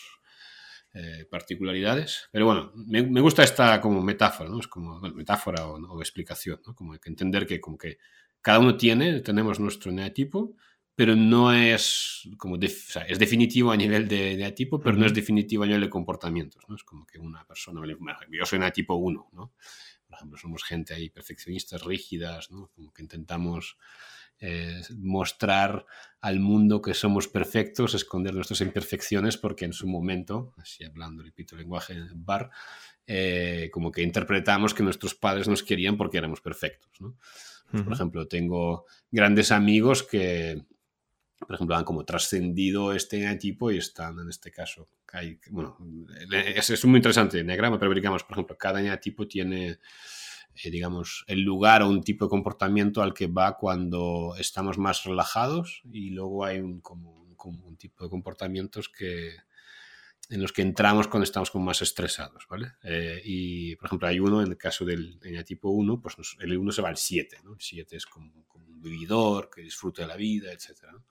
eh, 0.95 1.25
particularidades. 1.29 2.29
Pero 2.31 2.45
bueno, 2.45 2.71
me, 2.75 3.01
me, 3.01 3.19
gusta 3.19 3.41
esta 3.41 3.81
como 3.81 3.99
metáfora, 4.03 4.47
¿no? 4.47 4.59
Es 4.59 4.67
como 4.67 4.99
bueno, 4.99 5.15
metáfora 5.15 5.65
o, 5.65 5.75
o, 5.75 5.99
explicación, 5.99 6.61
¿no? 6.67 6.75
Como 6.75 6.93
que 6.99 7.09
entender 7.09 7.47
que 7.47 7.59
como 7.59 7.79
que 7.79 7.97
cada 8.41 8.59
uno 8.59 8.77
tiene, 8.77 9.21
tenemos 9.21 9.59
nuestro 9.59 9.89
eneatipo, 9.89 10.55
pero 10.95 11.15
no 11.15 11.51
es 11.53 12.29
como, 12.37 12.57
def, 12.57 12.89
o 12.89 12.91
sea, 12.93 13.01
es 13.03 13.17
definitivo 13.17 13.71
a 13.71 13.77
nivel 13.77 14.07
de, 14.07 14.37
de 14.37 14.51
tipo, 14.51 14.79
pero 14.79 14.93
uh 14.93 14.97
-huh. 14.97 15.01
no 15.01 15.05
es 15.07 15.13
definitivo 15.13 15.63
a 15.63 15.65
nivel 15.65 15.81
de 15.81 15.89
comportamientos, 15.89 16.63
¿no? 16.67 16.75
Es 16.75 16.83
como 16.83 17.05
que 17.05 17.19
una 17.19 17.45
persona, 17.45 17.81
yo 18.31 18.45
soy 18.45 18.59
tipo 18.71 18.95
1, 18.95 19.29
¿no? 19.33 19.53
Por 20.07 20.15
ejemplo, 20.17 20.37
somos 20.37 20.63
gente 20.63 20.93
ahí 20.93 21.09
perfeccionistas, 21.09 21.83
rígidas, 21.83 22.51
¿no? 22.51 22.69
Como 22.75 22.93
que 22.93 23.01
intentamos 23.01 23.77
eh, 24.39 24.81
mostrar 24.97 25.85
al 26.21 26.39
mundo 26.39 26.81
que 26.81 26.93
somos 26.93 27.27
perfectos, 27.27 27.95
esconder 27.95 28.35
nuestras 28.35 28.61
imperfecciones, 28.61 29.37
porque 29.37 29.65
en 29.65 29.73
su 29.73 29.87
momento, 29.87 30.53
así 30.57 30.83
hablando, 30.83 31.23
repito, 31.23 31.55
lenguaje 31.55 31.95
bar, 32.13 32.51
eh, 33.07 33.69
como 33.71 33.91
que 33.91 34.03
interpretamos 34.03 34.73
que 34.73 34.83
nuestros 34.83 35.15
padres 35.15 35.47
nos 35.47 35.63
querían 35.63 35.97
porque 35.97 36.19
éramos 36.19 36.41
perfectos, 36.41 36.91
¿no? 37.01 37.17
Pues, 37.71 37.73
uh 37.73 37.77
-huh. 37.77 37.83
Por 37.85 37.93
ejemplo, 37.93 38.27
tengo 38.27 38.85
grandes 39.09 39.51
amigos 39.51 40.03
que, 40.03 40.63
por 41.45 41.55
ejemplo, 41.55 41.75
han 41.75 41.83
como 41.83 42.05
trascendido 42.05 42.93
este 42.93 43.35
tipo 43.37 43.71
y 43.71 43.77
están, 43.77 44.19
en 44.19 44.29
este 44.29 44.51
caso, 44.51 44.87
hay, 45.11 45.39
bueno, 45.49 45.77
es, 46.31 46.69
es, 46.69 46.85
muy 46.85 46.97
interesante 46.97 47.39
el 47.39 47.47
diagrama, 47.47 47.79
pero 47.79 47.93
digamos, 47.93 48.23
por 48.23 48.33
ejemplo, 48.33 48.57
cada 48.57 48.99
tipo 48.99 49.27
tiene, 49.27 49.79
eh, 50.63 50.71
digamos, 50.71 51.23
el 51.27 51.41
lugar 51.41 51.83
o 51.83 51.89
un 51.89 52.03
tipo 52.03 52.25
de 52.25 52.29
comportamiento 52.29 53.01
al 53.01 53.13
que 53.13 53.27
va 53.27 53.57
cuando 53.57 54.35
estamos 54.39 54.77
más 54.77 55.03
relajados 55.03 55.83
y 55.91 56.09
luego 56.09 56.45
hay 56.45 56.59
un, 56.59 56.81
como, 56.81 57.35
como 57.37 57.67
un 57.67 57.77
tipo 57.77 58.03
de 58.03 58.09
comportamientos 58.09 58.89
que, 58.89 59.35
en 60.29 60.41
los 60.41 60.51
que 60.51 60.61
entramos 60.61 61.07
cuando 61.07 61.25
estamos 61.25 61.51
como 61.51 61.65
más 61.65 61.81
estresados, 61.81 62.47
¿vale? 62.49 62.73
Eh, 62.83 63.21
y, 63.23 63.75
por 63.75 63.87
ejemplo, 63.87 64.07
hay 64.07 64.19
uno, 64.19 64.41
en 64.41 64.49
el 64.49 64.57
caso 64.57 64.85
del 64.85 65.19
tipo 65.45 65.69
1, 65.69 66.01
pues 66.01 66.15
el 66.39 66.57
1 66.57 66.71
se 66.71 66.81
va 66.81 66.89
al 66.89 66.97
7, 66.97 67.37
¿no? 67.43 67.53
El 67.53 67.61
7 67.61 67.97
es 67.97 68.05
como, 68.05 68.45
como, 68.47 68.72
vividor 68.83 69.49
que 69.49 69.61
disfruta 69.61 70.03
de 70.03 70.07
la 70.09 70.15
vida, 70.15 70.51
etc. 70.51 70.83
¿no? 70.91 71.05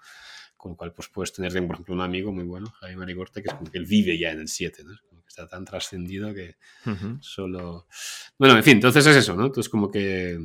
Con 0.56 0.72
lo 0.72 0.76
cual, 0.76 0.92
pues 0.92 1.08
puedes 1.08 1.32
tener, 1.32 1.52
por 1.66 1.74
ejemplo, 1.74 1.94
un 1.94 2.00
amigo 2.00 2.32
muy 2.32 2.44
bueno, 2.44 2.70
Jaime 2.80 2.98
Marigorte, 2.98 3.42
que 3.42 3.48
es 3.48 3.54
como 3.54 3.70
que 3.70 3.78
él 3.78 3.86
vive 3.86 4.16
ya 4.16 4.30
en 4.30 4.40
el 4.40 4.48
7, 4.48 4.84
¿no? 4.84 4.92
Como 5.08 5.22
que 5.22 5.28
está 5.28 5.48
tan 5.48 5.64
trascendido 5.64 6.32
que 6.32 6.56
uh 6.86 6.90
-huh. 6.90 7.18
solo... 7.20 7.86
Bueno, 8.38 8.56
en 8.56 8.62
fin, 8.62 8.74
entonces 8.74 9.04
es 9.06 9.16
eso, 9.16 9.34
¿no? 9.34 9.46
Entonces 9.46 9.68
como 9.68 9.90
que 9.90 10.38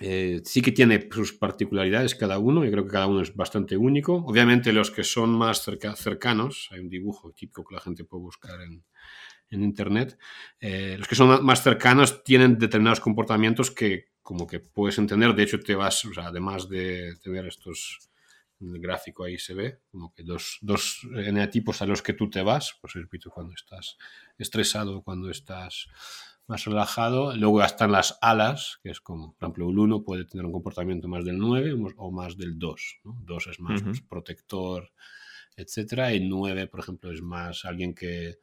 eh, 0.00 0.40
sí 0.44 0.60
que 0.60 0.72
tiene 0.72 1.08
sus 1.10 1.32
particularidades 1.32 2.14
cada 2.14 2.38
uno, 2.38 2.64
yo 2.64 2.70
creo 2.70 2.84
que 2.84 2.90
cada 2.90 3.06
uno 3.06 3.22
es 3.22 3.34
bastante 3.34 3.76
único. 3.76 4.16
Obviamente 4.26 4.72
los 4.72 4.90
que 4.90 5.04
son 5.04 5.30
más 5.30 5.62
cerca, 5.62 5.94
cercanos, 5.96 6.68
hay 6.72 6.80
un 6.80 6.88
dibujo 6.88 7.32
típico 7.32 7.64
que 7.64 7.74
la 7.74 7.80
gente 7.80 8.04
puede 8.04 8.22
buscar 8.22 8.60
en, 8.60 8.84
en 9.50 9.62
internet, 9.62 10.18
eh, 10.60 10.96
los 10.98 11.08
que 11.08 11.14
son 11.14 11.44
más 11.44 11.62
cercanos 11.62 12.24
tienen 12.24 12.58
determinados 12.58 13.00
comportamientos 13.00 13.70
que 13.70 14.13
como 14.24 14.46
que 14.46 14.58
puedes 14.58 14.98
entender, 14.98 15.34
de 15.34 15.42
hecho 15.42 15.60
te 15.60 15.74
vas, 15.74 16.04
o 16.06 16.14
sea, 16.14 16.28
además 16.28 16.68
de 16.68 17.14
tener 17.22 17.46
estos, 17.46 18.00
en 18.58 18.74
el 18.74 18.80
gráfico 18.80 19.22
ahí 19.22 19.38
se 19.38 19.52
ve, 19.52 19.78
como 19.92 20.12
que 20.14 20.24
dos, 20.24 20.58
dos 20.62 21.06
eneatipos 21.14 21.82
a 21.82 21.86
los 21.86 22.00
que 22.02 22.14
tú 22.14 22.30
te 22.30 22.42
vas, 22.42 22.74
pues 22.80 22.94
repito, 22.94 23.30
cuando 23.30 23.52
estás 23.52 23.98
estresado, 24.38 25.02
cuando 25.02 25.30
estás 25.30 25.88
más 26.46 26.64
relajado. 26.64 27.34
Luego 27.36 27.62
están 27.62 27.92
las 27.92 28.18
alas, 28.20 28.78
que 28.82 28.90
es 28.90 29.00
como, 29.00 29.34
por 29.34 29.46
ejemplo, 29.46 29.70
el 29.70 29.78
1 29.78 30.02
puede 30.02 30.24
tener 30.24 30.44
un 30.44 30.52
comportamiento 30.52 31.08
más 31.08 31.24
del 31.24 31.38
9 31.38 31.74
o 31.96 32.10
más 32.10 32.36
del 32.36 32.58
2. 32.58 33.00
¿no? 33.04 33.18
2 33.24 33.46
es 33.46 33.60
más 33.60 33.80
uh 33.80 33.84
-huh. 33.84 33.88
pues, 33.88 34.00
protector, 34.02 34.92
etcétera. 35.56 36.14
Y 36.14 36.20
9, 36.20 36.66
por 36.66 36.80
ejemplo, 36.80 37.12
es 37.12 37.22
más 37.22 37.64
alguien 37.64 37.94
que, 37.94 38.38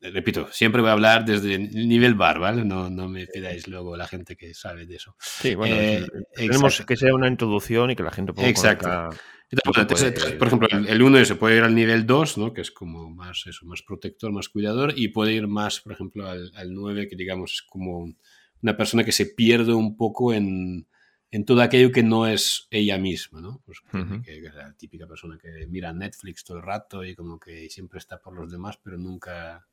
repito, 0.00 0.48
siempre 0.52 0.80
voy 0.80 0.90
a 0.90 0.92
hablar 0.92 1.24
desde 1.24 1.54
el 1.54 1.88
nivel 1.88 2.14
bar, 2.14 2.38
¿vale? 2.38 2.64
No, 2.64 2.90
no 2.90 3.08
me 3.08 3.26
pidáis 3.26 3.68
luego 3.68 3.96
la 3.96 4.06
gente 4.06 4.36
que 4.36 4.54
sabe 4.54 4.86
de 4.86 4.96
eso. 4.96 5.16
Sí, 5.18 5.54
bueno, 5.54 5.76
eh, 5.76 6.06
tenemos 6.34 6.82
que 6.86 6.96
sea 6.96 7.14
una 7.14 7.28
introducción 7.28 7.90
y 7.90 7.96
que 7.96 8.02
la 8.02 8.12
gente 8.12 8.32
pueda 8.32 8.48
Exacto. 8.48 8.88
Conectar 8.88 9.20
entonces, 9.50 10.12
puede... 10.12 10.36
por 10.36 10.48
ejemplo, 10.48 10.68
el 10.70 11.02
1 11.02 11.24
se 11.24 11.34
puede 11.34 11.56
ir 11.56 11.62
al 11.62 11.74
nivel 11.74 12.06
2, 12.06 12.38
¿no? 12.38 12.52
que 12.52 12.60
es 12.60 12.70
como 12.70 13.10
más, 13.10 13.46
eso, 13.46 13.64
más 13.64 13.82
protector, 13.82 14.30
más 14.30 14.48
cuidador, 14.48 14.92
y 14.94 15.08
puede 15.08 15.32
ir 15.32 15.46
más, 15.46 15.80
por 15.80 15.92
ejemplo, 15.92 16.28
al, 16.28 16.52
al 16.54 16.74
9, 16.74 17.08
que 17.08 17.16
digamos 17.16 17.52
es 17.52 17.62
como 17.62 18.14
una 18.62 18.76
persona 18.76 19.04
que 19.04 19.12
se 19.12 19.26
pierde 19.26 19.72
un 19.72 19.96
poco 19.96 20.34
en, 20.34 20.86
en 21.30 21.44
todo 21.44 21.60
aquello 21.62 21.92
que 21.92 22.02
no 22.02 22.26
es 22.26 22.68
ella 22.70 22.98
misma, 22.98 23.40
¿no? 23.40 23.62
Pues, 23.64 23.80
uh 23.92 23.96
-huh. 23.96 24.24
que, 24.24 24.40
que, 24.40 24.46
es 24.46 24.54
la 24.54 24.72
típica 24.74 25.06
persona 25.06 25.38
que 25.38 25.66
mira 25.66 25.92
Netflix 25.92 26.44
todo 26.44 26.58
el 26.58 26.62
rato 26.62 27.04
y 27.04 27.14
como 27.14 27.38
que 27.38 27.68
siempre 27.68 27.98
está 27.98 28.18
por 28.20 28.34
los 28.34 28.50
demás, 28.50 28.78
pero 28.82 28.96
nunca 28.96 29.66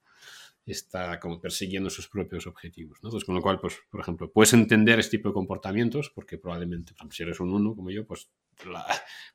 está 0.66 1.20
como 1.20 1.40
persiguiendo 1.40 1.90
sus 1.90 2.08
propios 2.08 2.48
objetivos. 2.48 2.98
¿no? 3.02 3.10
Entonces, 3.10 3.26
con 3.26 3.36
lo 3.36 3.42
cual, 3.42 3.60
pues, 3.60 3.78
por 3.90 4.02
ejemplo, 4.02 4.32
puedes 4.32 4.54
entender 4.54 5.00
este 5.00 5.18
tipo 5.18 5.30
de 5.30 5.34
comportamientos 5.34 6.10
porque 6.10 6.38
probablemente, 6.38 6.94
si 7.12 7.24
eres 7.24 7.40
un 7.40 7.54
uno 7.54 7.76
como 7.76 7.92
yo, 7.92 8.06
pues 8.06 8.30
la, 8.66 8.86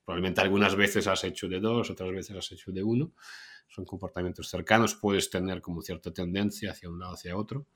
probablemente 0.04 0.40
algunas 0.40 0.74
veces 0.74 1.06
has 1.06 1.22
hecho 1.24 1.48
de 1.48 1.60
dos, 1.60 1.90
otras 1.90 2.10
veces 2.10 2.36
has 2.36 2.52
hecho 2.52 2.72
de 2.72 2.82
uno. 2.82 3.12
Son 3.70 3.84
comportamientos 3.84 4.48
cercanos, 4.48 4.94
puedes 4.94 5.30
tener 5.30 5.62
como 5.62 5.80
cierta 5.80 6.12
tendencia 6.12 6.72
hacia 6.72 6.90
un 6.90 6.98
lado, 6.98 7.14
hacia 7.14 7.36
otro. 7.36 7.66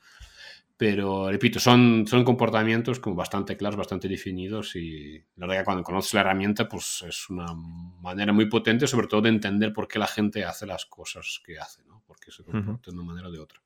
Pero, 0.76 1.30
repito, 1.30 1.60
son, 1.60 2.04
son 2.06 2.24
comportamientos 2.24 2.98
como 2.98 3.14
bastante 3.14 3.56
claros, 3.56 3.76
bastante 3.76 4.08
definidos 4.08 4.74
y 4.74 5.18
la 5.36 5.46
verdad 5.46 5.60
que 5.60 5.64
cuando 5.64 5.84
conoces 5.84 6.14
la 6.14 6.22
herramienta, 6.22 6.68
pues 6.68 7.04
es 7.08 7.30
una 7.30 7.46
manera 7.54 8.32
muy 8.32 8.46
potente, 8.46 8.88
sobre 8.88 9.06
todo 9.06 9.22
de 9.22 9.28
entender 9.28 9.72
por 9.72 9.86
qué 9.86 10.00
la 10.00 10.08
gente 10.08 10.44
hace 10.44 10.66
las 10.66 10.84
cosas 10.86 11.40
que 11.46 11.58
hace, 11.60 11.84
¿no? 11.84 12.02
Porque 12.04 12.32
se 12.32 12.42
comporta 12.42 12.90
uh 12.90 12.92
-huh. 12.92 12.96
de 12.96 13.00
una 13.00 13.04
manera 13.04 13.28
o 13.28 13.32
de 13.32 13.38
otra. 13.38 13.62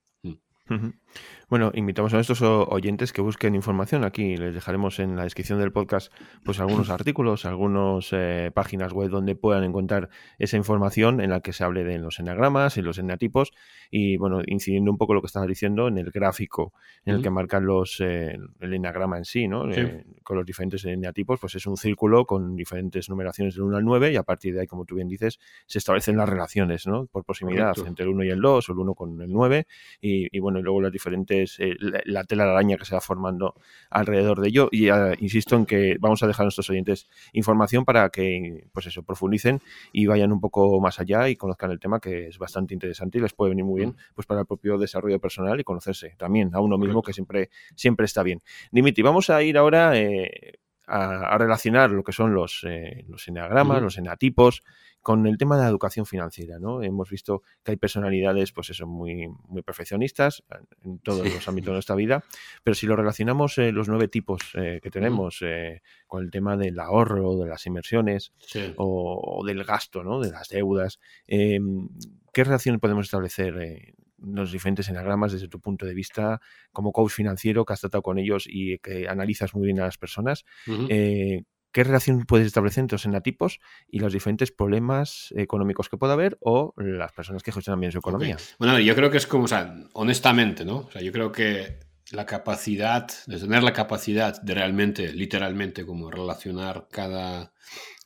Bueno, 1.49 1.71
invitamos 1.75 2.13
a 2.13 2.21
estos 2.21 2.43
oyentes 2.43 3.15
que 3.15 3.23
busquen 3.23 3.55
información. 3.55 4.05
Aquí 4.05 4.37
les 4.37 4.55
dejaremos 4.55 4.99
en 4.99 5.17
la 5.17 5.23
descripción 5.23 5.59
del 5.59 5.73
podcast 5.73 6.13
pues 6.45 6.61
algunos 6.61 6.91
artículos, 6.91 7.47
algunas 7.47 8.09
eh, 8.13 8.51
páginas 8.53 8.93
web 8.93 9.09
donde 9.09 9.35
puedan 9.35 9.65
encontrar 9.65 10.11
esa 10.39 10.59
información 10.59 11.23
en 11.23 11.31
la 11.31 11.41
que 11.41 11.55
se 11.55 11.65
hable 11.65 11.85
de 11.85 11.97
los 11.99 12.19
enagramas 12.19 12.77
y 12.77 12.83
los 12.83 12.99
eneatipos 12.99 13.53
y 13.91 14.19
bueno, 14.19 14.43
incidiendo 14.47 14.91
un 14.91 14.99
poco 14.99 15.15
lo 15.15 15.23
que 15.23 15.27
estabas 15.27 15.49
diciendo 15.49 15.89
en 15.89 15.97
el 15.97 16.11
gráfico 16.11 16.75
en 17.07 17.15
el 17.15 17.23
que 17.23 17.31
marcan 17.31 17.65
los 17.65 17.99
eh, 18.01 18.37
el 18.61 18.75
enagrama 18.75 19.17
en 19.17 19.25
sí, 19.25 19.49
¿no? 19.49 19.73
Sí. 19.73 19.81
Eh, 19.81 20.05
con 20.23 20.37
los 20.37 20.45
diferentes 20.45 20.85
eneatipos, 20.85 21.41
pues 21.41 21.55
es 21.55 21.67
un 21.67 21.79
círculo 21.79 22.27
con 22.27 22.57
diferentes 22.57 23.09
numeraciones 23.09 23.55
del 23.55 23.65
1 23.65 23.79
al 23.79 23.85
9 23.85 24.13
y 24.13 24.17
a 24.17 24.23
partir 24.23 24.53
de 24.53 24.61
ahí, 24.61 24.67
como 24.67 24.85
tú 24.85 24.97
bien 24.97 25.09
dices, 25.09 25.39
se 25.67 25.79
establecen 25.79 26.19
las 26.19 26.29
relaciones, 26.29 26.87
¿no? 26.87 27.07
Por 27.07 27.25
proximidad 27.25 27.71
Correcto. 27.71 27.89
entre 27.89 28.05
el 28.05 28.11
1 28.11 28.25
y 28.25 28.31
el 28.31 28.41
2 28.43 28.69
o 28.69 28.73
el 28.73 28.79
1 28.79 28.95
con 28.95 29.21
el 29.23 29.33
9 29.33 29.67
y, 30.03 30.37
y 30.37 30.41
bueno, 30.41 30.58
y 30.59 30.63
luego 30.63 30.81
las 30.81 30.93
diferentes 30.93 31.59
eh, 31.61 31.75
la, 31.79 32.01
la, 32.05 32.25
tela 32.25 32.45
de 32.45 32.51
araña 32.51 32.77
que 32.77 32.85
se 32.85 32.95
va 32.95 33.01
formando 33.01 33.55
alrededor 33.91 34.41
de 34.41 34.49
ello. 34.49 34.69
Y 34.71 34.91
uh, 34.91 35.15
insisto 35.19 35.57
en 35.57 35.67
que 35.67 35.97
vamos 36.01 36.23
a 36.23 36.27
dejar 36.27 36.45
a 36.45 36.47
nuestros 36.47 36.69
oyentes 36.71 37.09
información 37.33 37.85
para 37.85 38.09
que, 38.11 38.69
pues 38.73 38.87
eso, 38.87 39.03
profundicen 39.03 39.61
y 39.93 40.07
vayan 40.07 40.33
un 40.33 40.41
poco 40.41 40.81
más 40.81 41.01
allá 41.01 41.29
y 41.29 41.37
conozcan 41.37 41.71
el 41.71 41.81
tema 41.81 42.01
que 42.01 42.29
es 42.29 42.39
bastante 42.39 42.75
interesante 42.75 43.19
y 43.19 43.21
les 43.21 43.33
puede 43.33 43.51
venir 43.51 43.65
muy 43.65 43.81
bien, 43.81 43.97
pues 44.15 44.27
para 44.27 44.41
el 44.41 44.47
propio 44.47 44.79
desarrollo 44.79 45.21
personal 45.21 45.59
y 45.61 45.65
conocerse 45.65 46.15
también 46.17 46.51
a 46.55 46.61
uno 46.61 46.79
mismo, 46.79 47.03
que 47.03 47.13
siempre, 47.13 47.51
siempre 47.75 48.07
está 48.07 48.23
bien. 48.23 48.43
Dimiti, 48.73 49.03
vamos 49.03 49.31
a 49.31 49.43
ir 49.43 49.59
ahora 49.59 49.99
eh, 49.99 50.59
a, 50.89 51.35
a, 51.35 51.39
relacionar 51.39 51.91
lo 51.91 52.03
que 52.03 52.13
son 52.13 52.35
los, 52.35 52.65
eh, 52.67 53.05
los 53.09 53.27
eneagramas, 53.29 53.77
uh 53.77 53.81
-huh. 53.81 53.85
los 53.85 53.99
eneatipos, 53.99 54.63
con 55.09 55.27
el 55.27 55.39
tema 55.39 55.57
de 55.57 55.63
la 55.63 55.69
educación 55.69 56.07
financiera, 56.07 56.59
¿no? 56.59 56.83
Hemos 56.83 57.09
visto 57.09 57.43
que 57.63 57.73
hay 57.73 57.77
personalidades, 57.77 58.53
pues 58.53 58.71
eso, 58.71 58.87
muy, 58.87 59.29
muy 59.47 59.63
perfeccionistas 59.63 60.43
en 60.85 60.99
todos 60.99 61.27
sí. 61.27 61.33
los 61.33 61.49
ámbitos 61.49 61.69
de 61.69 61.73
nuestra 61.75 61.95
vida, 61.95 62.25
pero 62.63 62.75
si 62.75 62.87
lo 62.87 62.97
relacionamos 62.97 63.57
eh, 63.59 63.73
los 63.73 63.89
nueve 63.89 64.09
tipos 64.09 64.41
eh, 64.55 64.81
que 64.83 64.91
tenemos 64.91 65.39
eh, 65.43 65.83
con 66.07 66.25
el 66.25 66.31
tema 66.31 66.57
del 66.57 66.79
ahorro, 66.79 67.39
de 67.39 67.49
las 67.49 67.65
inversiones 67.67 68.33
sí. 68.41 68.75
o, 68.77 69.39
o, 69.39 69.47
del 69.47 69.65
gasto, 69.65 70.03
¿no? 70.03 70.21
De 70.21 70.31
las 70.31 70.49
deudas, 70.49 71.01
em, 71.27 71.89
¿qué 72.33 72.45
relación 72.45 72.79
podemos 72.79 73.07
establecer 73.07 73.95
los 74.19 74.53
diferentes 74.53 74.89
enagramas 74.89 75.33
desde 75.33 75.49
tu 75.49 75.61
punto 75.61 75.87
de 75.87 75.95
vista 75.95 76.41
como 76.73 76.93
coach 76.93 77.13
financiero 77.13 77.65
que 77.65 77.73
has 77.73 77.81
tratado 77.81 78.03
con 78.03 78.19
ellos 78.19 78.47
y 78.49 78.79
que 78.79 79.09
analizas 79.09 79.55
muy 79.55 79.67
bien 79.67 79.81
a 79.81 79.85
las 79.85 79.99
personas? 79.99 80.45
Uh 80.67 80.73
-huh. 80.73 80.87
eh, 80.91 81.43
qué 81.73 81.85
relación 81.85 82.25
puedes 82.25 82.47
establecer 82.47 82.83
entre 82.83 82.95
los 82.95 83.05
enatipos 83.05 83.61
y 83.89 84.01
los 84.01 84.13
diferentes 84.13 84.51
problemas 84.51 85.33
económicos 85.37 85.89
que 85.89 85.97
pueda 85.97 86.15
haber 86.15 86.39
o 86.41 86.75
las 86.77 87.13
personas 87.13 87.43
que 87.43 87.53
gestionan 87.53 87.81
bien 87.81 87.93
su 87.93 87.99
economía. 87.99 88.35
Okay. 88.35 88.47
Bueno, 88.59 88.79
yo 88.79 88.95
creo 88.95 89.11
que 89.11 89.19
es 89.19 89.27
como, 89.27 89.45
o 89.45 89.49
sea, 89.49 89.75
honestamente, 89.93 90.65
¿no? 90.65 90.79
O 90.79 90.91
sea, 90.91 91.03
yo 91.03 91.13
creo 91.13 91.31
que 91.31 91.79
la 92.11 92.25
capacidad, 92.27 93.07
de 93.27 93.39
tener 93.39 93.63
la 93.63 93.73
capacidad 93.73 94.41
de 94.41 94.55
realmente, 94.55 95.13
literalmente, 95.13 95.85
como 95.85 96.11
relacionar 96.11 96.89
cada 96.91 97.53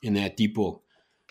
enetipo 0.01 0.85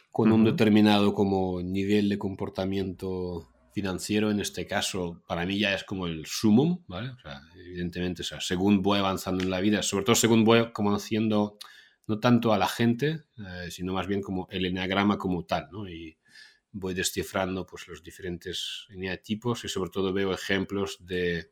con 0.10 0.32
un 0.32 0.44
determinado 0.44 1.14
como 1.14 1.62
nivel 1.62 2.10
de 2.10 2.18
comportamiento 2.18 3.50
financiero, 3.74 4.32
en 4.32 4.40
este 4.40 4.66
caso, 4.66 5.22
para 5.28 5.46
mí 5.46 5.60
ya 5.60 5.74
es 5.74 5.84
como 5.84 6.08
el 6.08 6.25
sumum, 6.25 6.84
¿vale? 6.88 7.10
O 7.10 7.20
sea, 7.20 7.42
evidentemente, 7.56 8.24
según 8.24 8.82
voy 8.82 9.00
avanzando 9.00 9.44
en 9.44 9.50
la 9.50 9.62
vida, 9.62 9.84
sobre 9.84 10.06
todo 10.06 10.16
según 10.16 10.44
voy 10.44 10.72
conociendo 10.72 11.58
no 12.08 12.20
tanto 12.20 12.54
a 12.54 12.58
la 12.58 12.68
gente, 12.68 13.24
eh, 13.38 13.72
sino 13.72 13.94
más 13.94 14.08
bien 14.08 14.22
como 14.22 14.48
el 14.51 14.66
eneagrama 14.66 15.18
como 15.18 15.46
tal, 15.46 15.70
¿no? 15.72 15.88
Y 15.88 16.18
voy 16.72 16.94
descifrando 16.94 17.66
pues 17.66 17.88
los 17.88 18.04
diferentes 18.04 18.86
eneatipos 18.90 19.63
y 19.66 19.70
sobre 19.70 19.90
todo 19.90 20.13
veo 20.13 20.34
ejemplos 20.34 20.98
de, 21.01 21.51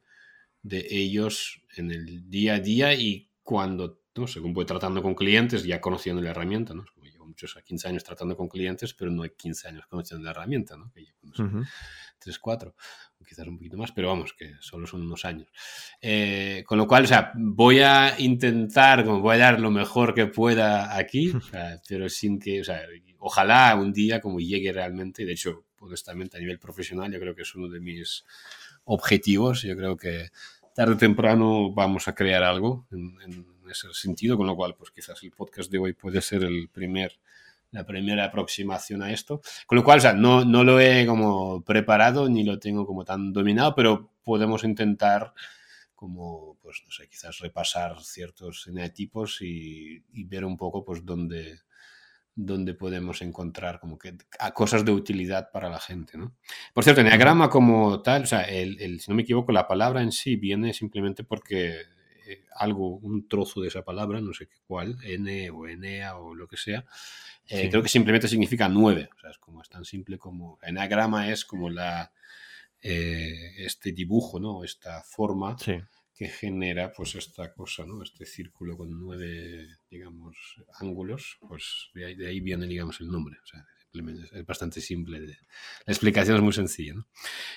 ellos 0.63 1.61
en 1.75 1.91
el 1.91 2.29
día 2.29 2.55
a 2.55 2.59
día 2.59 2.93
y 2.93 3.29
cuando, 3.43 4.01
según 4.27 4.53
voy 4.53 4.65
tratando 4.65 5.01
con 5.01 5.15
clientes, 5.15 5.63
ya 5.63 5.81
conociendo 5.81 6.21
la 6.21 6.31
herramienta, 6.31 6.73
¿no? 6.73 6.85
Muchos 7.29 7.57
15 7.63 7.87
años 7.87 8.03
tratando 8.03 8.35
con 8.35 8.47
clientes, 8.47 8.93
pero 8.93 9.11
no 9.11 9.23
hay 9.23 9.29
15 9.29 9.67
años 9.67 9.85
conociendo 9.87 10.25
la 10.25 10.31
herramienta, 10.31 10.75
¿no? 10.75 10.91
Que 10.91 11.01
llevo, 11.01 11.63
3, 12.19 12.39
4, 12.39 12.75
o 13.19 13.23
quizás 13.23 13.47
un 13.47 13.57
poquito 13.57 13.77
más, 13.77 13.91
pero 13.91 14.09
vamos, 14.09 14.33
que 14.33 14.55
solo 14.59 14.87
son 14.87 15.03
unos 15.03 15.23
años. 15.25 15.47
Eh, 16.01 16.63
con 16.65 16.77
lo 16.77 16.87
cual, 16.87 17.03
o 17.03 17.07
sea, 17.07 17.31
voy 17.35 17.79
a 17.79 18.19
intentar, 18.19 19.05
como 19.05 19.21
voy 19.21 19.35
a 19.35 19.39
dar 19.39 19.59
lo 19.59 19.71
mejor 19.71 20.13
que 20.13 20.25
pueda 20.25 20.97
aquí, 20.97 21.31
pero 21.87 22.09
sin 22.09 22.39
que, 22.39 22.61
o 22.61 22.63
sea, 22.63 22.81
ojalá 23.19 23.75
un 23.75 23.93
día 23.93 24.19
como 24.19 24.39
llegue 24.39 24.71
realmente, 24.73 25.25
de 25.25 25.33
hecho, 25.33 25.65
honestamente 25.79 26.37
a 26.37 26.39
nivel 26.39 26.59
profesional, 26.59 27.11
yo 27.11 27.19
creo 27.19 27.35
que 27.35 27.43
es 27.43 27.55
uno 27.55 27.69
de 27.69 27.79
mis 27.79 28.25
objetivos, 28.85 29.61
yo 29.61 29.77
creo 29.77 29.95
que 29.95 30.29
tarde 30.73 30.93
o 30.93 30.97
temprano 30.97 31.71
vamos 31.71 32.07
a 32.07 32.15
crear 32.15 32.43
algo 32.43 32.87
en, 32.91 33.17
en 33.21 33.45
ese 33.69 33.87
sentido, 33.93 34.37
con 34.37 34.47
lo 34.47 34.55
cual, 34.55 34.75
pues 34.75 34.91
quizás 34.91 35.21
el 35.23 35.31
podcast 35.31 35.71
de 35.71 35.79
hoy 35.79 35.93
puede 35.93 36.21
ser 36.21 36.43
el 36.43 36.69
primer 36.69 37.19
la 37.71 37.85
primera 37.85 38.25
aproximación 38.25 39.01
a 39.03 39.11
esto. 39.11 39.41
Con 39.67 39.77
lo 39.77 39.83
cual, 39.83 39.99
o 39.99 40.01
sea, 40.01 40.13
no, 40.13 40.43
no 40.45 40.63
lo 40.63 40.79
he 40.79 41.05
como 41.05 41.63
preparado 41.63 42.29
ni 42.29 42.43
lo 42.43 42.59
tengo 42.59 42.85
como 42.85 43.05
tan 43.05 43.31
dominado, 43.31 43.75
pero 43.75 44.11
podemos 44.23 44.63
intentar 44.63 45.33
como, 45.95 46.57
pues 46.61 46.81
no 46.85 46.91
sé, 46.91 47.07
quizás 47.09 47.39
repasar 47.39 48.01
ciertos 48.01 48.65
eneatipos 48.67 49.41
y, 49.41 50.03
y 50.13 50.23
ver 50.23 50.45
un 50.45 50.55
poco 50.55 50.83
pues 50.85 51.03
dónde, 51.05 51.59
dónde 52.33 52.73
podemos 52.73 53.21
encontrar 53.21 53.79
como 53.81 53.97
que 53.97 54.15
a 54.39 54.53
cosas 54.53 54.85
de 54.85 54.93
utilidad 54.93 55.51
para 55.51 55.69
la 55.69 55.79
gente, 55.79 56.17
¿no? 56.17 56.37
Por 56.73 56.85
cierto, 56.85 57.01
eneagrama 57.01 57.49
como 57.49 58.01
tal, 58.01 58.23
o 58.23 58.25
sea, 58.25 58.43
el, 58.43 58.79
el, 58.79 59.01
si 59.01 59.11
no 59.11 59.15
me 59.15 59.23
equivoco, 59.23 59.51
la 59.51 59.67
palabra 59.67 60.01
en 60.01 60.13
sí 60.13 60.37
viene 60.37 60.73
simplemente 60.73 61.25
porque 61.25 61.81
eh, 62.31 62.45
algo, 62.55 62.97
un 62.97 63.27
trozo 63.27 63.61
de 63.61 63.69
esa 63.69 63.83
palabra, 63.83 64.21
no 64.21 64.33
sé 64.33 64.49
cuál, 64.67 64.97
N 65.03 65.49
o 65.49 65.67
Enea 65.67 66.17
o 66.17 66.35
lo 66.35 66.47
que 66.47 66.57
sea, 66.57 66.85
eh, 67.47 67.69
creo 67.69 67.81
que 67.81 67.89
simplemente 67.89 68.27
significa 68.27 68.69
nueve. 68.69 69.09
O 69.15 69.19
sea, 69.19 69.31
es 69.31 69.39
como 69.39 69.61
es 69.61 69.69
tan 69.69 69.83
simple 69.83 70.17
como. 70.17 70.59
Enagrama 70.61 71.31
es 71.31 71.45
como 71.45 71.69
la 71.69 72.11
eh, 72.81 73.53
este 73.57 73.91
dibujo, 73.91 74.39
¿no? 74.39 74.63
Esta 74.63 75.01
forma 75.01 75.57
que 76.15 76.27
genera 76.27 76.91
pues 76.91 77.15
esta 77.15 77.53
cosa, 77.53 77.85
¿no? 77.85 78.03
Este 78.03 78.25
círculo 78.25 78.77
con 78.77 78.99
nueve, 78.99 79.77
digamos, 79.89 80.35
ángulos. 80.79 81.39
Pues 81.47 81.89
de 81.95 82.05
ahí, 82.05 82.15
de 82.15 82.27
ahí 82.27 82.39
viene, 82.39 82.67
digamos, 82.67 83.01
el 83.01 83.07
nombre. 83.07 83.37
O 83.43 83.47
sea, 83.47 83.65
es 83.93 84.45
bastante 84.45 84.81
simple. 84.81 85.19
La 85.19 85.93
explicación 85.93 86.37
es 86.37 86.43
muy 86.43 86.53
sencilla. 86.53 86.93
¿no? 86.93 87.07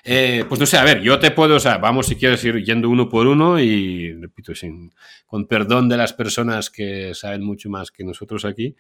Eh, 0.05 0.45
pues 0.49 0.59
no 0.59 0.67
sé, 0.67 0.79
a 0.79 0.85
ver, 0.85 1.03
yo 1.03 1.19
te 1.19 1.31
puedo, 1.31 1.57
o 1.57 1.61
sea, 1.61 1.79
vamos 1.79 2.07
si 2.07 2.17
quieres 2.17 2.43
ir 2.45 2.65
yendo 2.65 2.89
uno 2.89 3.09
por 3.09 3.27
uno 3.27 3.61
y, 3.61 4.13
repito, 4.15 4.55
sin, 4.55 4.93
con 5.27 5.47
perdón 5.47 5.89
de 5.89 5.97
las 5.97 6.13
personas 6.13 6.71
que 6.71 7.15
saben 7.15 7.45
mucho 7.45 7.69
más 7.69 7.91
que 7.91 8.05
nosotros 8.05 8.45
aquí. 8.45 8.75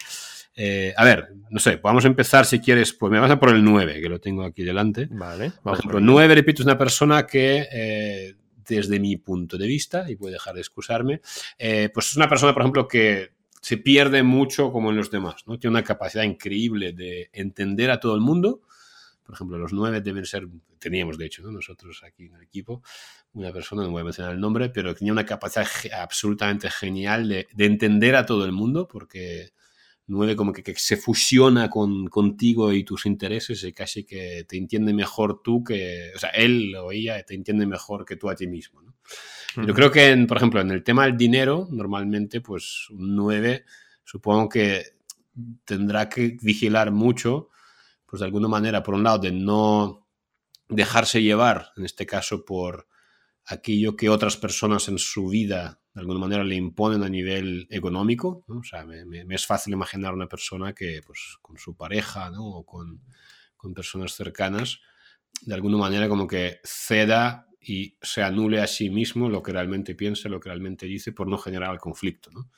Eh, 0.55 0.95
a 0.97 1.05
ver, 1.05 1.35
no 1.51 1.59
sé, 1.59 1.77
vamos 1.83 2.05
a 2.05 2.09
empezar 2.09 2.47
si 2.47 2.61
quieres, 2.61 2.93
pues 2.93 3.11
me 3.13 3.19
vas 3.19 3.31
a 3.31 3.39
por 3.39 3.51
el 3.51 3.63
9, 3.63 4.01
que 4.01 4.09
lo 4.09 4.21
tengo 4.21 4.45
aquí 4.45 4.63
delante. 4.63 5.09
Vale. 5.11 5.53
Por 5.63 5.79
ejemplo, 5.79 6.01
9, 6.01 6.35
repito, 6.35 6.63
es 6.63 6.67
una 6.67 6.79
persona 6.79 7.27
que... 7.27 7.67
Eh, 7.71 8.35
desde 8.65 9.01
mi 9.01 9.17
punto 9.17 9.59
de 9.59 9.67
vista, 9.67 10.09
y 10.09 10.15
voy 10.15 10.31
a 10.31 10.35
dejar 10.35 10.55
de 10.55 10.61
excusarme, 10.61 11.21
pues 11.93 12.07
es 12.07 12.17
una 12.17 12.29
persona, 12.29 12.55
por 12.55 12.63
ejemplo, 12.63 12.87
que 12.87 13.33
se 13.63 13.79
pierde 13.79 14.25
mucho 14.25 14.73
como 14.73 14.91
en 14.91 14.97
los 14.97 15.11
demás, 15.11 15.45
¿no? 15.47 15.59
Tiene 15.59 15.77
una 15.77 15.85
capacidad 15.85 16.25
increíble 16.25 16.93
de 16.93 17.31
entender 17.33 17.93
a 17.93 18.01
todo 18.01 18.17
el 18.17 18.21
mundo. 18.21 18.63
Por 19.23 19.37
ejemplo, 19.37 19.57
los 19.57 19.73
nueve 19.73 20.01
deben 20.01 20.27
ser, 20.27 20.49
teníamos 20.81 21.17
de 21.17 21.27
hecho, 21.27 21.43
¿no? 21.43 21.53
nosotros 21.53 22.03
aquí 22.05 22.27
en 22.27 22.35
el 22.35 22.43
equipo, 22.43 22.83
una 23.35 23.53
persona, 23.53 23.85
no 23.85 23.91
voy 23.93 24.01
a 24.01 24.05
mencionar 24.05 24.33
el 24.35 24.41
nombre, 24.41 24.69
pero 24.69 24.95
tenía 24.97 25.13
una 25.13 25.25
capacidad 25.25 25.67
absolutamente 25.97 26.69
genial 26.71 27.29
de 27.29 27.65
entender 27.65 28.17
a 28.17 28.27
todo 28.27 28.45
el 28.45 28.53
mundo, 28.53 28.89
porque 28.89 29.53
nueve 30.13 30.37
como 30.37 30.53
que, 30.53 30.63
que 30.63 30.75
se 30.77 30.97
fusiona 30.97 31.69
con, 31.69 32.07
contigo 32.07 32.73
y 32.73 32.85
tus 32.85 33.07
intereses 33.07 33.65
y 33.65 33.73
casi 33.73 34.05
que 34.05 34.45
te 34.47 34.57
entiende 34.57 34.93
mejor 34.93 35.43
tú 35.43 35.65
que, 35.65 36.13
o 36.15 36.19
sea, 36.19 36.31
él 36.31 36.75
o 36.77 36.93
ella 36.93 37.23
te 37.25 37.35
entiende 37.35 37.67
mejor 37.67 38.05
que 38.05 38.17
tú 38.17 38.31
a 38.31 38.37
ti 38.37 38.47
mismo, 38.47 38.83
¿no? 38.83 38.95
Yo 39.67 39.75
creo 39.75 39.91
que, 39.91 40.11
en, 40.11 40.27
por 40.27 40.39
ejemplo, 40.39 40.61
en 40.63 40.71
el 40.71 40.83
tema 40.83 41.05
del 41.05 41.17
dinero, 41.17 41.69
normalmente, 41.71 42.41
pues 42.41 42.89
un 42.91 43.15
9, 43.15 43.65
supongo 44.03 44.49
que 44.49 44.83
tendrá 45.65 46.09
que 46.09 46.39
vigilar 46.41 46.91
mucho, 46.91 47.51
pues 48.07 48.21
de 48.21 48.27
alguna 48.27 48.49
manera, 48.49 48.83
por 48.83 48.95
un 48.95 49.03
lado, 49.03 49.19
de 49.19 49.33
no 49.33 50.09
dejarse 50.69 51.23
llevar, 51.23 51.73
en 51.77 51.85
este 51.85 52.07
caso, 52.07 52.47
por 52.47 52.89
aquello 53.47 53.97
que 53.97 54.09
otras 54.09 54.37
personas 54.37 54.89
en 54.89 54.99
su 54.99 55.29
vida 55.29 55.81
de 55.95 56.01
alguna 56.01 56.21
manera 56.21 56.45
le 56.45 56.55
imponen 56.55 57.03
a 57.03 57.09
nivel 57.09 57.67
económico. 57.71 58.45
¿no? 58.49 58.61
O 58.61 58.65
sea, 58.65 58.85
me, 58.85 59.05
me, 59.05 59.35
es 59.35 59.47
fácil 59.47 59.75
imaginar 59.75 60.15
una 60.15 60.29
persona 60.29 60.73
que, 60.73 61.01
pues, 61.05 61.37
con 61.43 61.59
su 61.59 61.77
pareja 61.77 62.31
¿no? 62.31 62.45
o 62.45 62.65
con, 62.65 63.03
con 63.57 63.75
personas 63.75 64.13
cercanas, 64.15 64.81
de 65.43 65.55
alguna 65.55 65.77
manera 65.77 66.09
como 66.09 66.27
que 66.27 66.61
ceda 66.65 67.47
y 67.61 67.97
se 68.01 68.23
anule 68.23 68.61
a 68.61 68.67
sí 68.67 68.91
mismo 68.91 69.29
lo 69.29 69.43
que 69.43 69.53
realmente 69.53 69.95
piensa, 69.95 70.29
lo 70.29 70.41
que 70.41 70.49
realmente 70.49 70.87
dice, 70.87 71.13
por 71.13 71.29
no 71.29 71.39
generar 71.39 71.73
el 71.73 71.79
conflicto. 71.79 72.31
¿no? 72.31 72.51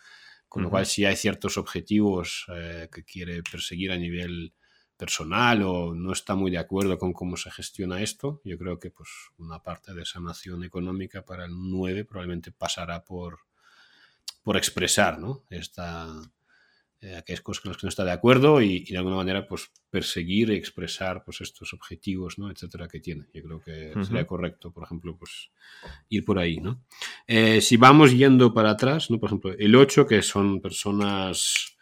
Con 0.49 0.63
lo 0.63 0.71
cual, 0.71 0.87
si 0.87 1.05
hay 1.05 1.17
ciertos 1.17 1.59
objetivos 1.59 2.47
eh, 2.55 2.89
que 2.93 3.05
quiere 3.05 3.43
perseguir 3.43 3.91
a 3.91 3.99
nivel 3.99 4.55
personal 4.97 5.63
o 5.63 5.95
no 5.95 6.13
está 6.13 6.35
muy 6.35 6.51
de 6.51 6.59
acuerdo 6.59 6.99
con 6.99 7.13
cómo 7.13 7.37
se 7.37 7.51
gestiona 7.51 8.03
esto, 8.03 8.41
yo 8.45 8.57
creo 8.59 8.79
que 8.79 8.91
pues, 8.91 9.09
una 9.39 9.63
parte 9.63 9.93
de 9.95 10.03
esa 10.03 10.21
nación 10.21 10.65
económica 10.65 11.25
para 11.25 11.45
el 11.45 11.53
9 11.55 12.05
probablemente 12.05 12.53
pasará 12.53 13.05
por, 13.05 13.41
por 14.43 14.57
expresar 14.57 15.19
¿no? 15.19 15.45
esta, 15.51 16.09
eh, 17.05 17.17
aquellas 17.17 17.43
cosas 17.43 17.63
con 17.63 17.71
las 17.71 17.79
que 17.79 17.87
no 17.87 17.91
está 17.91 18.05
de 18.05 18.13
acuerdo 18.13 18.63
y, 18.63 18.85
y, 18.87 18.93
de 18.93 18.97
alguna 18.97 19.17
manera 19.17 19.47
pues 19.47 19.71
perseguir 19.91 20.49
y 20.49 20.55
expresar 20.55 21.23
pues 21.23 21.43
estos 21.43 21.75
objetivos, 21.75 22.39
¿no? 22.39 22.51
etcétera, 22.51 22.89
que 22.89 22.99
tiene. 22.99 23.27
Yo 23.35 23.43
creo 23.43 23.61
que 23.61 23.91
uh 23.91 23.99
-huh. 23.99 24.05
sería 24.07 24.27
correcto, 24.27 24.73
por 24.73 24.85
ejemplo, 24.85 25.15
pues 25.19 25.51
ir 26.09 26.25
por 26.25 26.39
ahí, 26.39 26.61
¿no? 26.61 26.83
Eh, 27.27 27.61
si 27.61 27.77
vamos 27.77 28.13
yendo 28.13 28.55
para 28.55 28.71
atrás, 28.71 29.11
¿no? 29.11 29.21
Por 29.21 29.29
ejemplo, 29.29 29.53
el 29.53 29.75
8, 29.75 30.07
que 30.07 30.23
son 30.23 30.63
personas, 30.63 31.77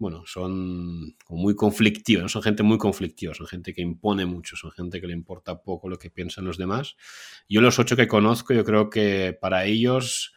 bueno, 0.00 0.22
son 0.24 1.14
muy 1.28 1.54
conflictivas, 1.54 2.22
¿no? 2.22 2.28
son 2.30 2.42
gente 2.42 2.62
muy 2.62 2.78
conflictiva, 2.78 3.34
son 3.34 3.46
gente 3.46 3.74
que 3.74 3.82
impone 3.82 4.24
mucho, 4.24 4.56
son 4.56 4.70
gente 4.70 4.98
que 4.98 5.06
le 5.06 5.12
importa 5.12 5.62
poco 5.62 5.90
lo 5.90 5.98
que 5.98 6.10
piensan 6.10 6.46
los 6.46 6.56
demás. 6.56 6.96
Yo 7.50 7.60
los 7.60 7.78
8 7.78 7.96
que 7.96 8.08
conozco, 8.08 8.54
yo 8.54 8.64
creo 8.64 8.88
que 8.88 9.36
para 9.38 9.66
ellos 9.66 10.32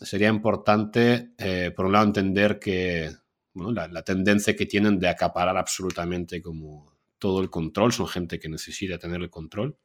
sería 0.00 0.28
importante, 0.28 1.34
eh, 1.36 1.70
por 1.76 1.84
un 1.84 1.92
lado, 1.92 2.06
entender 2.06 2.58
que 2.58 3.14
bueno, 3.52 3.72
la, 3.72 3.88
la, 3.88 4.02
tendencia 4.02 4.56
que 4.56 4.64
tienen 4.64 4.98
de 4.98 5.08
acaparar 5.10 5.58
absolutamente 5.58 6.40
como 6.40 6.96
todo 7.18 7.42
el 7.42 7.50
control, 7.50 7.92
son 7.92 8.08
gente 8.08 8.40
que 8.40 8.48
necesita 8.48 8.98
tener 8.98 9.20
el 9.20 9.28
control. 9.28 9.76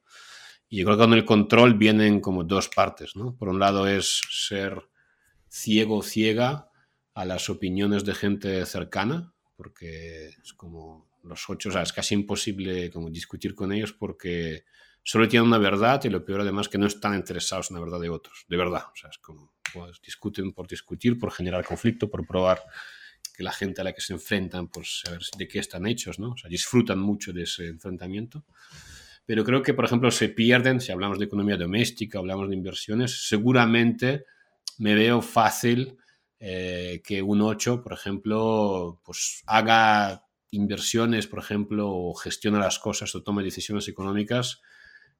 Y 0.66 0.78
yo 0.78 0.86
creo 0.86 0.96
que 0.96 1.04
con 1.04 1.12
el 1.12 1.26
control 1.26 1.74
vienen 1.74 2.20
como 2.20 2.42
dos 2.42 2.70
partes, 2.70 3.16
¿no? 3.16 3.36
Por 3.36 3.50
un 3.50 3.58
lado 3.58 3.86
es 3.86 4.22
ser 4.30 4.88
ciego 5.46 6.02
ciega 6.02 6.69
a 7.20 7.26
las 7.26 7.50
opiniones 7.50 8.06
de 8.06 8.14
gente 8.14 8.64
cercana, 8.64 9.34
porque 9.54 10.28
es 10.42 10.54
como 10.54 11.06
los 11.22 11.50
ocho, 11.50 11.68
o 11.68 11.72
sea, 11.72 11.82
es 11.82 11.92
casi 11.92 12.14
imposible 12.14 12.90
como 12.90 13.10
discutir 13.10 13.54
con 13.54 13.72
ellos 13.72 13.92
porque 13.92 14.64
solo 15.02 15.28
tienen 15.28 15.46
una 15.46 15.58
verdad 15.58 16.00
y 16.04 16.08
lo 16.08 16.24
peor 16.24 16.40
además 16.40 16.70
que 16.70 16.78
no 16.78 16.86
están 16.86 17.14
interesados 17.14 17.70
en 17.70 17.76
la 17.76 17.82
verdad 17.82 18.00
de 18.00 18.08
otros, 18.08 18.46
de 18.48 18.56
verdad, 18.56 18.84
o 18.90 18.96
sea, 18.96 19.10
es 19.10 19.18
como 19.18 19.52
pues, 19.70 20.00
discuten 20.00 20.52
por 20.52 20.66
discutir, 20.66 21.18
por 21.18 21.30
generar 21.30 21.62
conflicto, 21.62 22.08
por 22.08 22.26
probar 22.26 22.62
que 23.36 23.42
la 23.42 23.52
gente 23.52 23.82
a 23.82 23.84
la 23.84 23.92
que 23.92 24.00
se 24.00 24.14
enfrentan, 24.14 24.68
pues 24.68 25.02
saber 25.04 25.20
de 25.36 25.46
qué 25.46 25.58
están 25.58 25.86
hechos, 25.86 26.18
¿no? 26.18 26.30
O 26.30 26.36
sea, 26.38 26.48
disfrutan 26.48 26.98
mucho 26.98 27.34
de 27.34 27.42
ese 27.42 27.66
enfrentamiento. 27.66 28.46
Pero 29.26 29.44
creo 29.44 29.62
que, 29.62 29.74
por 29.74 29.84
ejemplo, 29.84 30.10
se 30.10 30.30
pierden, 30.30 30.80
si 30.80 30.90
hablamos 30.90 31.18
de 31.18 31.26
economía 31.26 31.58
doméstica, 31.58 32.18
hablamos 32.18 32.48
de 32.48 32.56
inversiones, 32.56 33.28
seguramente 33.28 34.24
me 34.78 34.94
veo 34.94 35.20
fácil 35.20 35.98
eh, 36.40 37.02
que 37.04 37.22
un 37.22 37.42
8, 37.42 37.82
por 37.82 37.92
ejemplo, 37.92 39.00
pues 39.04 39.42
haga 39.46 40.24
inversiones, 40.50 41.26
por 41.26 41.38
ejemplo, 41.38 41.90
o 41.90 42.14
gestione 42.14 42.58
las 42.58 42.78
cosas 42.78 43.14
o 43.14 43.22
tome 43.22 43.44
decisiones 43.44 43.86
económicas 43.88 44.60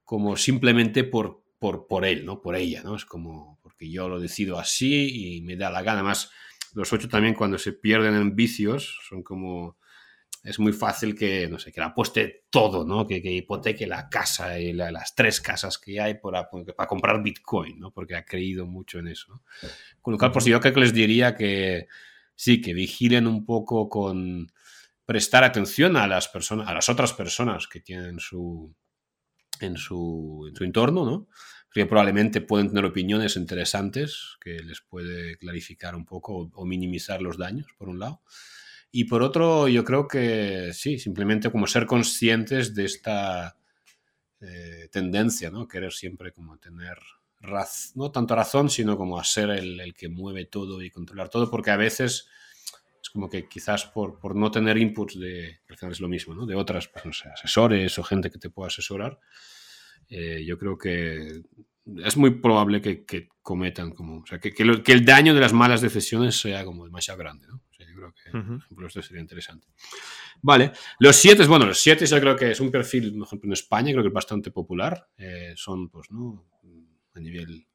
como 0.02 0.36
simplemente 0.36 1.04
por, 1.04 1.44
por, 1.58 1.86
por 1.86 2.04
él, 2.04 2.24
¿no? 2.24 2.40
Por 2.40 2.56
ella, 2.56 2.82
¿no? 2.82 2.96
Es 2.96 3.04
como 3.04 3.60
porque 3.62 3.90
yo 3.90 4.08
lo 4.08 4.18
decido 4.18 4.58
así 4.58 5.36
y 5.36 5.42
me 5.42 5.56
da 5.56 5.70
la 5.70 5.82
gana. 5.82 6.02
Más, 6.02 6.30
los 6.74 6.92
ocho 6.92 7.08
también 7.08 7.34
cuando 7.34 7.58
se 7.58 7.72
pierden 7.72 8.14
en 8.14 8.34
vicios 8.34 8.98
son 9.08 9.22
como 9.22 9.76
es 10.42 10.58
muy 10.58 10.72
fácil 10.72 11.14
que, 11.14 11.48
no 11.48 11.58
sé, 11.58 11.70
que 11.70 11.80
la 11.80 11.88
apueste 11.88 12.44
todo, 12.48 12.84
¿no? 12.84 13.06
Que, 13.06 13.20
que 13.20 13.30
hipoteque 13.30 13.86
la 13.86 14.08
casa 14.08 14.58
y 14.58 14.72
las 14.72 15.14
tres 15.14 15.40
casas 15.40 15.76
que 15.78 16.00
hay 16.00 16.14
para, 16.14 16.48
para, 16.48 16.88
comprar 16.88 17.22
Bitcoin, 17.22 17.78
¿no? 17.78 17.92
Porque 17.92 18.16
ha 18.16 18.24
creído 18.24 18.66
mucho 18.66 18.98
en 18.98 19.08
eso. 19.08 19.42
Con 20.00 20.12
lo 20.12 20.18
cual, 20.18 20.32
pues 20.32 20.46
yo 20.46 20.60
creo 20.60 20.72
que 20.72 20.80
les 20.80 20.94
diría 20.94 21.34
que 21.34 21.88
sí, 22.34 22.60
que 22.62 22.72
vigilen 22.72 23.26
un 23.26 23.44
poco 23.44 23.88
con 23.90 24.50
prestar 25.04 25.44
atención 25.44 25.96
a 25.96 26.06
las 26.06 26.28
personas, 26.28 26.68
a 26.68 26.74
las 26.74 26.88
otras 26.88 27.12
personas 27.12 27.68
que 27.68 27.80
tienen 27.80 28.18
su, 28.18 28.74
en 29.60 29.76
su, 29.76 30.46
en 30.48 30.56
su 30.56 30.64
entorno, 30.64 31.04
¿no? 31.04 31.28
Porque 31.66 31.84
probablemente 31.84 32.40
pueden 32.40 32.68
tener 32.68 32.84
opiniones 32.86 33.36
interesantes 33.36 34.38
que 34.40 34.60
les 34.60 34.80
puede 34.80 35.36
clarificar 35.36 35.94
un 35.94 36.06
poco 36.06 36.50
o 36.54 36.64
minimizar 36.64 37.20
los 37.20 37.36
daños, 37.36 37.66
por 37.76 37.90
un 37.90 37.98
lado. 37.98 38.22
Y 38.92 39.04
por 39.04 39.22
otro, 39.22 39.68
yo 39.68 39.84
creo 39.84 40.08
que 40.08 40.72
sí, 40.72 40.98
simplemente 40.98 41.50
como 41.50 41.66
ser 41.66 41.86
conscientes 41.86 42.74
de 42.74 42.84
esta 42.86 43.56
eh, 44.40 44.88
tendencia, 44.90 45.50
¿no? 45.50 45.68
Querer 45.68 45.92
siempre 45.92 46.32
como 46.32 46.58
tener 46.58 46.98
no 47.94 48.10
tanto 48.10 48.34
razón, 48.34 48.68
sino 48.68 48.96
como 48.96 49.18
a 49.18 49.24
ser 49.24 49.50
el, 49.50 49.94
que 49.94 50.08
mueve 50.08 50.44
todo 50.46 50.82
y 50.82 50.90
controlar 50.90 51.28
todo, 51.28 51.50
porque 51.50 51.70
a 51.70 51.76
veces 51.76 52.28
es 53.02 53.10
como 53.10 53.30
que 53.30 53.48
quizás 53.48 53.86
por, 53.86 54.18
por 54.18 54.36
no 54.36 54.50
tener 54.50 54.76
inputs 54.76 55.18
de, 55.18 55.60
es 55.68 56.00
lo 56.00 56.08
mismo, 56.08 56.34
¿no? 56.34 56.46
De 56.46 56.54
otras, 56.54 56.88
pues, 56.88 57.06
no 57.06 57.12
sé, 57.12 57.28
asesores 57.28 57.98
o 57.98 58.02
gente 58.02 58.30
que 58.30 58.38
te 58.38 58.50
pueda 58.50 58.68
asesorar, 58.68 59.18
eh, 60.08 60.44
yo 60.46 60.58
creo 60.58 60.76
que 60.76 61.42
es 62.04 62.16
muy 62.16 62.30
probable 62.40 62.82
que, 62.82 63.04
que 63.04 63.28
cometan 63.42 63.92
como, 63.92 64.18
o 64.18 64.26
sea, 64.26 64.38
que, 64.38 64.52
que, 64.52 64.92
el 64.92 65.04
daño 65.04 65.34
de 65.34 65.40
las 65.40 65.52
malas 65.52 65.80
decisiones 65.80 66.38
sea 66.38 66.64
como 66.64 66.84
demasiado 66.84 67.18
grande, 67.18 67.46
¿no? 67.48 67.62
Creo 68.12 68.32
que, 68.32 68.48
por 68.48 68.58
ejemplo, 68.58 68.86
esto 68.86 69.02
sería 69.02 69.20
interesante. 69.20 69.66
Vale, 70.42 70.72
los 70.98 71.16
siete, 71.16 71.46
bueno, 71.46 71.66
los 71.66 71.78
siete 71.78 72.06
yo 72.06 72.20
creo 72.20 72.36
que 72.36 72.52
es 72.52 72.60
un 72.60 72.70
perfil, 72.70 73.12
por 73.14 73.26
ejemplo, 73.26 73.48
en 73.48 73.52
España, 73.52 73.92
creo 73.92 74.02
que 74.02 74.08
es 74.08 74.14
bastante 74.14 74.50
popular. 74.50 75.08
Eh, 75.16 75.52
son, 75.56 75.88
pues, 75.88 76.10
¿no? 76.10 76.46
A 77.14 77.20
nivel 77.20 77.66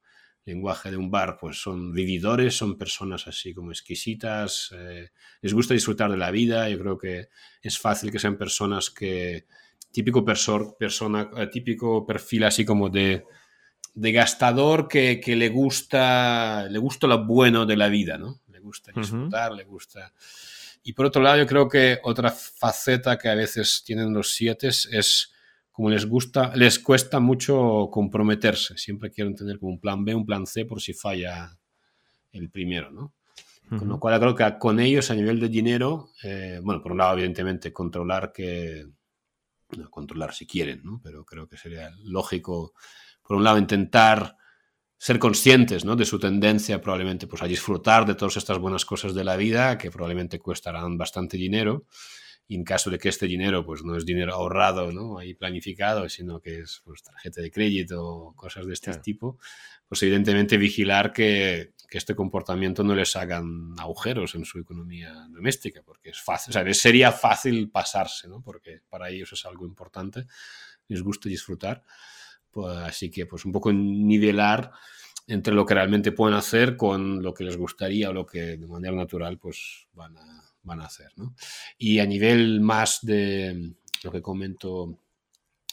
lenguaje 0.46 0.90
de 0.90 0.96
un 0.96 1.10
bar, 1.10 1.36
pues 1.40 1.60
son 1.60 1.92
vividores, 1.92 2.56
son 2.56 2.78
personas 2.78 3.26
así 3.26 3.52
como 3.52 3.72
exquisitas, 3.72 4.72
eh, 4.76 5.10
les 5.42 5.52
gusta 5.52 5.74
disfrutar 5.74 6.10
de 6.10 6.16
la 6.16 6.30
vida, 6.30 6.68
yo 6.68 6.78
creo 6.78 6.96
que 6.96 7.28
es 7.60 7.78
fácil 7.78 8.12
que 8.12 8.20
sean 8.20 8.38
personas 8.38 8.90
que, 8.90 9.46
típico 9.90 10.24
persona, 10.24 11.30
eh, 11.36 11.46
típico 11.48 12.06
perfil 12.06 12.44
así 12.44 12.64
como 12.64 12.90
de, 12.90 13.24
de 13.94 14.12
gastador 14.12 14.88
que, 14.88 15.20
que, 15.20 15.34
le 15.34 15.48
gusta, 15.48 16.68
le 16.68 16.78
gusta 16.78 17.06
lo 17.06 17.24
bueno 17.24 17.66
de 17.66 17.76
la 17.76 17.88
vida, 17.88 18.18
¿no? 18.18 18.40
Gusta 18.66 18.92
disfrutar, 18.94 19.52
le 19.52 19.64
gusta... 19.64 20.12
Y 20.82 20.92
por 20.92 21.06
otro 21.06 21.20
lado, 21.20 21.38
yo 21.38 21.46
creo 21.46 21.68
que 21.68 21.98
otra 22.04 22.30
faceta 22.30 23.18
que 23.18 23.28
a 23.28 23.34
veces 23.34 23.82
tienen 23.84 24.12
los 24.12 24.32
siete 24.32 24.68
es 24.68 25.32
como 25.76 25.90
les 25.90 26.06
gusta, 26.06 26.54
les 26.56 26.78
cuesta 26.78 27.20
mucho 27.20 27.90
comprometerse. 27.90 28.78
Siempre 28.78 29.10
quieren 29.10 29.34
tener 29.34 29.58
como 29.58 29.72
un 29.72 29.78
plan 29.78 30.04
B, 30.04 30.14
un 30.14 30.24
plan 30.24 30.46
C 30.46 30.64
por 30.64 30.80
si 30.80 30.94
falla 30.94 31.58
el 32.32 32.50
primero, 32.50 32.90
¿no? 32.90 33.12
Con 33.68 33.88
lo 33.88 33.98
cual 33.98 34.18
creo 34.20 34.34
que 34.34 34.58
con 34.58 34.78
ellos 34.78 35.10
a 35.10 35.14
nivel 35.14 35.40
de 35.40 35.48
dinero, 35.48 36.10
eh, 36.22 36.60
bueno, 36.62 36.80
por 36.80 36.92
un 36.92 36.98
lado 36.98 37.14
evidentemente 37.14 37.72
controlar 37.72 38.32
que, 38.32 38.86
no, 39.76 39.90
controlar 39.90 40.32
si 40.32 40.46
quieren, 40.46 40.82
¿no? 40.84 41.00
Pero 41.02 41.24
creo 41.24 41.48
que 41.48 41.56
sería 41.56 41.90
lógico, 42.04 42.74
por 43.22 43.36
un 43.36 43.44
lado 43.44 43.58
intentar 43.58 44.36
ser 44.98 45.18
conscientes 45.18 45.84
¿no? 45.84 45.96
de 45.96 46.04
su 46.04 46.18
tendencia 46.18 46.80
probablemente 46.80 47.26
pues, 47.26 47.42
a 47.42 47.46
disfrutar 47.46 48.06
de 48.06 48.14
todas 48.14 48.36
estas 48.36 48.58
buenas 48.58 48.84
cosas 48.84 49.14
de 49.14 49.24
la 49.24 49.36
vida 49.36 49.76
que 49.78 49.90
probablemente 49.90 50.38
cuestarán 50.38 50.96
bastante 50.96 51.36
dinero 51.36 51.86
y 52.48 52.54
en 52.54 52.64
caso 52.64 52.90
de 52.90 52.98
que 52.98 53.08
este 53.08 53.26
dinero 53.26 53.66
pues 53.66 53.82
no 53.82 53.96
es 53.96 54.06
dinero 54.06 54.34
ahorrado 54.34 54.92
¿no? 54.92 55.18
ahí 55.18 55.34
planificado 55.34 56.08
sino 56.08 56.40
que 56.40 56.60
es 56.60 56.80
pues, 56.84 57.02
tarjeta 57.02 57.42
de 57.42 57.50
crédito 57.50 58.02
o 58.04 58.34
cosas 58.34 58.66
de 58.66 58.72
este 58.72 58.94
tipo 58.98 59.38
pues 59.86 60.02
evidentemente 60.02 60.56
vigilar 60.56 61.12
que, 61.12 61.74
que, 61.88 61.98
este 61.98 62.16
comportamiento 62.16 62.82
no 62.82 62.94
les 62.94 63.14
hagan 63.16 63.74
agujeros 63.78 64.34
en 64.34 64.44
su 64.44 64.58
economía 64.58 65.12
doméstica 65.28 65.82
porque 65.84 66.10
es 66.10 66.20
fácil 66.20 66.50
o 66.50 66.52
sea, 66.54 66.74
sería 66.74 67.12
fácil 67.12 67.70
pasarse 67.70 68.28
¿no? 68.28 68.40
porque 68.40 68.80
para 68.88 69.10
ellos 69.10 69.32
es 69.32 69.44
algo 69.44 69.66
importante 69.66 70.26
les 70.88 71.02
gusta 71.02 71.28
disfrutar 71.28 71.84
pues, 72.56 72.74
así 72.78 73.10
que 73.10 73.26
pues 73.26 73.44
un 73.44 73.52
poco 73.52 73.70
nivelar 73.70 74.70
entre 75.26 75.52
lo 75.52 75.66
que 75.66 75.74
realmente 75.74 76.12
pueden 76.12 76.34
hacer 76.34 76.74
con 76.74 77.22
lo 77.22 77.34
que 77.34 77.44
les 77.44 77.58
gustaría 77.58 78.08
o 78.08 78.14
lo 78.14 78.24
que 78.24 78.56
de 78.56 78.66
manera 78.66 78.96
natural 78.96 79.38
pues 79.38 79.86
van 79.92 80.16
a, 80.16 80.42
van 80.62 80.80
a 80.80 80.86
hacer. 80.86 81.08
¿no? 81.16 81.34
Y 81.76 81.98
a 81.98 82.06
nivel 82.06 82.62
más 82.62 83.00
de 83.02 83.74
lo 84.02 84.10
que 84.10 84.22
comento, 84.22 85.00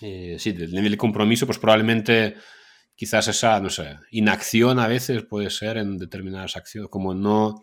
eh, 0.01 0.35
sí, 0.37 0.51
del 0.51 0.73
nivel 0.73 0.91
de 0.91 0.97
compromiso, 0.97 1.45
pues 1.45 1.57
probablemente 1.57 2.35
quizás 2.93 3.29
esa, 3.29 3.61
no 3.61 3.69
sé, 3.69 3.97
inacción 4.11 4.77
a 4.77 4.87
veces 4.89 5.23
puede 5.23 5.49
ser 5.51 5.77
en 5.77 5.97
determinadas 5.97 6.57
acciones, 6.57 6.89
como 6.89 7.13
no, 7.13 7.61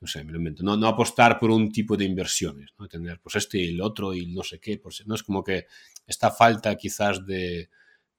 no 0.00 0.06
sé, 0.06 0.24
me 0.24 0.32
lo 0.32 0.38
invento, 0.38 0.62
no, 0.62 0.78
no 0.78 0.88
apostar 0.88 1.38
por 1.38 1.50
un 1.50 1.70
tipo 1.70 1.94
de 1.94 2.06
inversiones, 2.06 2.70
¿no? 2.78 2.88
tener 2.88 3.20
pues 3.20 3.36
este 3.36 3.58
y 3.58 3.74
el 3.74 3.82
otro 3.82 4.14
y 4.14 4.32
no 4.32 4.42
sé 4.42 4.58
qué, 4.60 4.78
pues, 4.78 5.06
no 5.06 5.14
es 5.14 5.22
como 5.22 5.44
que 5.44 5.66
esta 6.06 6.30
falta 6.30 6.74
quizás 6.74 7.26
de, 7.26 7.68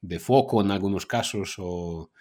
de 0.04 0.20
foco 0.20 0.62
en 0.62 0.70
algunos 0.72 1.06
casos 1.06 1.56
o 1.58 2.12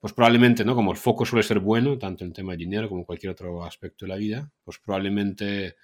pues 0.00 0.12
probablemente, 0.12 0.64
¿no? 0.64 0.74
Como 0.74 0.90
el 0.90 0.98
foco 0.98 1.24
suele 1.24 1.44
ser 1.44 1.60
bueno, 1.60 1.96
tanto 1.96 2.24
en 2.24 2.32
tema 2.32 2.52
de 2.52 2.58
dinero 2.58 2.88
como 2.88 3.02
en 3.02 3.04
cualquier 3.04 3.30
otro 3.30 3.64
aspecto 3.64 4.04
de 4.04 4.08
la 4.08 4.16
vida, 4.16 4.50
pues 4.64 4.78
probablemente 4.80 5.76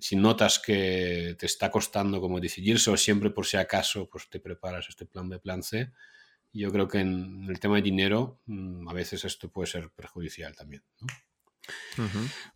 si 0.00 0.16
notas 0.16 0.58
que 0.58 1.36
te 1.38 1.46
está 1.46 1.70
costando 1.70 2.20
como 2.20 2.40
decidirse 2.40 2.90
o 2.90 2.96
siempre 2.96 3.30
por 3.30 3.46
si 3.46 3.56
acaso 3.56 4.08
pues 4.10 4.28
te 4.28 4.40
preparas 4.40 4.88
este 4.88 5.06
plan 5.06 5.28
B, 5.28 5.38
plan 5.38 5.62
C, 5.62 5.92
yo 6.52 6.72
creo 6.72 6.88
que 6.88 6.98
en 6.98 7.46
el 7.48 7.60
tema 7.60 7.76
de 7.76 7.82
dinero 7.82 8.40
mm, 8.46 8.88
a 8.88 8.92
veces 8.92 9.24
esto 9.24 9.48
puede 9.50 9.68
ser 9.68 9.90
perjudicial 9.90 10.56
también. 10.56 10.82
¿no? 11.00 11.06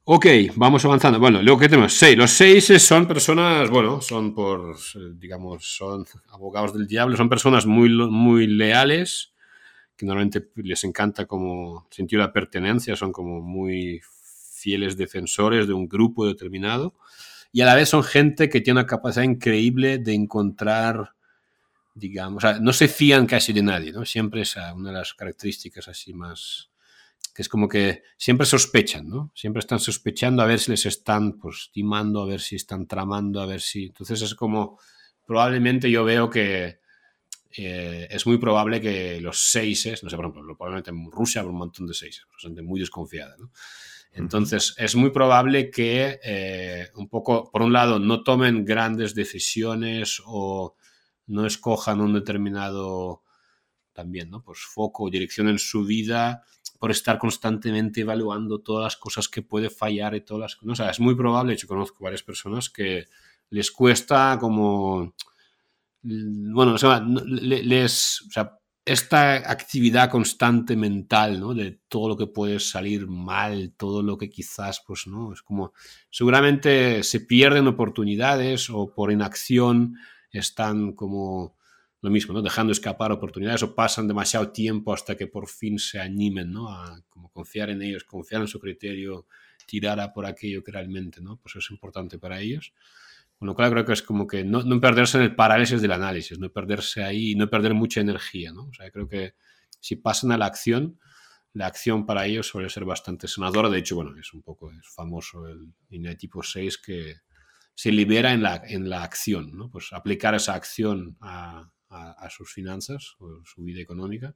Ok, 0.05 0.27
vamos 0.57 0.85
avanzando. 0.85 1.21
Bueno, 1.21 1.43
luego 1.43 1.61
que 1.61 1.69
tenemos 1.69 1.93
seis. 1.93 2.17
Los 2.17 2.31
seis 2.31 2.67
son 2.83 3.07
personas, 3.07 3.69
bueno, 3.69 4.01
son 4.01 4.35
por, 4.35 4.77
digamos, 5.15 5.65
son 5.77 6.07
abogados 6.31 6.73
del 6.73 6.87
diablo, 6.87 7.17
son 7.17 7.29
personas 7.29 7.67
muy, 7.67 7.91
muy 7.91 8.47
leales, 8.47 9.33
que 9.97 10.07
normalmente 10.07 10.49
les 10.57 10.83
encanta 10.85 11.27
como 11.27 11.87
sentir 11.91 12.19
la 12.19 12.33
pertenencia, 12.33 12.97
son 12.97 13.13
como 13.13 13.41
muy 13.41 14.01
fieles 14.03 14.97
defensores 14.97 15.67
de 15.67 15.73
un 15.73 15.89
grupo 15.89 16.27
determinado, 16.27 16.95
y 17.53 17.61
a 17.61 17.67
la 17.67 17.75
vez 17.75 17.89
son 17.89 18.03
gente 18.03 18.49
que 18.49 18.61
tiene 18.61 18.81
una 18.81 18.87
capacidad 18.87 19.25
increíble 19.25 19.99
de 19.99 20.15
encontrar, 20.15 21.15
digamos, 21.95 22.43
no 22.61 22.73
se 22.73 22.89
fían 22.89 23.27
casi 23.27 23.53
de 23.53 23.63
nadie, 23.63 23.93
¿no? 23.93 24.05
Siempre 24.05 24.43
es 24.43 24.57
una 24.75 24.91
de 24.91 24.99
las 24.99 25.15
características 25.15 25.89
así 25.89 26.13
más 26.13 26.68
que 27.39 27.43
es 27.43 27.49
como 27.49 27.69
que 27.69 28.03
siempre 28.17 28.45
sospechan, 28.47 29.09
¿no? 29.09 29.31
Siempre 29.33 29.61
están 29.61 29.79
sospechando 29.79 30.43
a 30.43 30.47
ver 30.47 30.59
si 30.59 30.73
les 30.73 30.87
están 30.87 31.35
pues 31.35 31.71
timando, 31.73 32.21
a 32.21 32.27
ver 32.27 32.41
si 32.41 32.57
están 32.57 32.89
tramando, 32.89 33.41
a 33.41 33.47
ver 33.47 33.61
si... 33.61 33.85
Entonces 33.85 34.23
es 34.23 34.35
como, 34.35 34.81
probablemente 35.25 35.89
yo 35.89 36.03
veo 36.03 36.29
que 36.29 36.81
eh, 37.57 38.09
es 38.11 38.27
muy 38.27 38.39
probable 38.39 38.81
que 38.81 39.21
los 39.21 39.39
seises, 39.39 40.03
no 40.03 40.11
sé, 40.11 40.17
por 40.17 40.25
ejemplo, 40.25 40.57
probablemente 40.57 40.91
en 40.91 41.09
Rusia 41.13 41.43
hay 41.43 41.47
un 41.47 41.55
montón 41.55 41.87
de 41.87 41.95
seises, 41.95 42.27
gente 42.39 42.61
muy 42.63 42.81
desconfiada, 42.81 43.37
¿no? 43.39 43.53
Entonces, 44.11 44.75
es 44.77 44.97
muy 44.97 45.11
probable 45.11 45.71
que 45.71 46.19
eh, 46.25 46.89
un 46.97 47.09
poco, 47.09 47.53
por 47.53 47.63
un 47.63 47.73
lado, 47.73 48.01
no 48.01 48.25
tomen 48.25 48.65
grandes 48.65 49.15
decisiones 49.15 50.21
o 50.27 50.75
no 51.29 51.47
escojan 51.47 52.01
un 52.01 52.15
determinado 52.15 53.23
también, 53.93 54.29
¿no? 54.29 54.43
Pues 54.43 54.59
foco 54.59 55.05
o 55.05 55.11
dirección 55.11 55.49
en 55.49 55.61
su 55.61 55.85
vida 55.85 56.43
por 56.79 56.91
estar 56.91 57.19
constantemente 57.19 58.03
evaluando 58.03 58.61
todas 58.61 58.85
las 58.85 58.97
cosas 58.97 59.29
que 59.29 59.43
puede 59.43 59.69
fallar 59.69 60.15
y 60.15 60.21
todas 60.21 60.41
las 60.41 60.57
cosas. 60.57 60.81
O 60.81 60.91
es 60.91 61.01
muy 61.01 61.15
probable, 61.15 61.55
hecho 61.55 61.67
conozco 61.67 62.05
varias 62.05 62.23
personas 62.23 62.71
que 62.71 63.07
les 63.51 63.71
cuesta 63.71 64.39
como, 64.41 65.15
bueno, 66.03 66.75
o 66.75 66.79
sea, 66.79 67.01
les, 67.01 68.23
o 68.23 68.31
sea, 68.31 68.59
esta 68.85 69.35
actividad 69.51 70.11
constante 70.11 70.75
mental, 70.77 71.41
¿no? 71.41 71.53
De 71.53 71.81
todo 71.89 72.09
lo 72.09 72.17
que 72.17 72.27
puede 72.27 72.59
salir 72.59 73.07
mal, 73.07 73.75
todo 73.77 74.03
lo 74.03 74.17
que 74.17 74.31
quizás, 74.31 74.83
pues, 74.87 75.07
¿no? 75.07 75.33
Es 75.33 75.43
como, 75.43 75.75
seguramente 76.11 77.03
se 77.03 77.21
pierden 77.21 77.67
oportunidades 77.67 78.71
o 78.71 78.95
por 78.95 79.13
inacción 79.13 79.97
están 80.31 80.93
como 80.93 81.58
lo 82.01 82.11
mismo, 82.11 82.33
¿no? 82.33 82.43
Dejando 82.43 82.73
escapar 82.73 83.11
oportunidades 83.11 83.63
o 83.63 83.75
pasan 83.75 84.07
demasiado 84.07 84.53
tiempo 84.53 84.93
hasta 84.93 85.17
que 85.17 85.27
por 85.27 85.49
fin 85.49 85.79
se 85.79 86.01
animen, 86.01 86.53
¿no? 86.53 86.71
A 86.71 87.01
como 87.09 87.31
confiar 87.31 87.71
en 87.71 87.83
ellos, 87.83 88.05
confiar 88.05 88.43
en 88.43 88.49
su 88.49 88.61
criterio, 88.61 89.27
tirar 89.67 89.99
a 90.01 90.13
por 90.13 90.25
aquello 90.25 90.63
que 90.63 90.71
realmente, 90.71 91.21
¿no? 91.21 91.39
Pues 91.39 91.57
es 91.57 91.71
importante 91.71 92.19
para 92.19 92.41
ellos. 92.41 92.73
Con 93.37 93.47
lo 93.47 93.55
cual 93.55 93.71
creo 93.71 93.85
que 93.85 93.93
es 93.93 94.03
como 94.03 94.27
que 94.27 94.45
no, 94.45 94.63
no 94.63 94.81
perderse 94.81 95.19
en 95.19 95.25
el 95.25 95.35
parálisis 95.35 95.81
del 95.81 95.93
análisis, 95.93 96.39
no 96.39 96.51
perderse 96.51 97.03
ahí 97.03 97.35
no 97.35 97.49
perder 97.49 97.75
mucha 97.75 98.01
energía, 98.01 98.53
¿no? 98.53 98.65
O 98.65 98.73
sea, 98.73 98.91
creo 98.91 99.09
que 99.09 99.35
si 99.81 99.97
pasan 99.97 100.33
a 100.33 100.39
la 100.39 100.47
acción, 100.47 100.99
la 101.53 101.67
acción 101.67 102.07
para 102.07 102.27
ellos 102.27 102.47
suele 102.47 102.69
ser 102.69 102.85
bastante 102.85 103.27
sonadora. 103.27 103.69
De 103.69 103.79
hecho, 103.79 103.97
bueno, 103.97 104.17
es 104.19 104.33
un 104.33 104.43
poco 104.43 104.71
es 104.71 104.87
famoso 104.89 105.47
el 105.49 105.73
INE 105.91 106.15
tipo 106.17 106.43
6 106.43 106.79
que 106.79 107.17
se 107.75 107.93
libera 107.93 108.33
en 108.33 108.43
la, 108.43 108.63
en 108.65 108.89
la 108.89 109.03
acción, 109.03 109.57
¿no? 109.57 109.71
Pues 109.71 109.93
aplicar 109.93 110.35
esa 110.35 110.55
acción 110.55 111.17
a, 111.21 111.71
a, 111.91 112.29
sus 112.31 112.53
finanzas 112.53 113.17
o 113.19 113.43
su 113.45 113.63
vida 113.63 113.81
económica, 113.81 114.35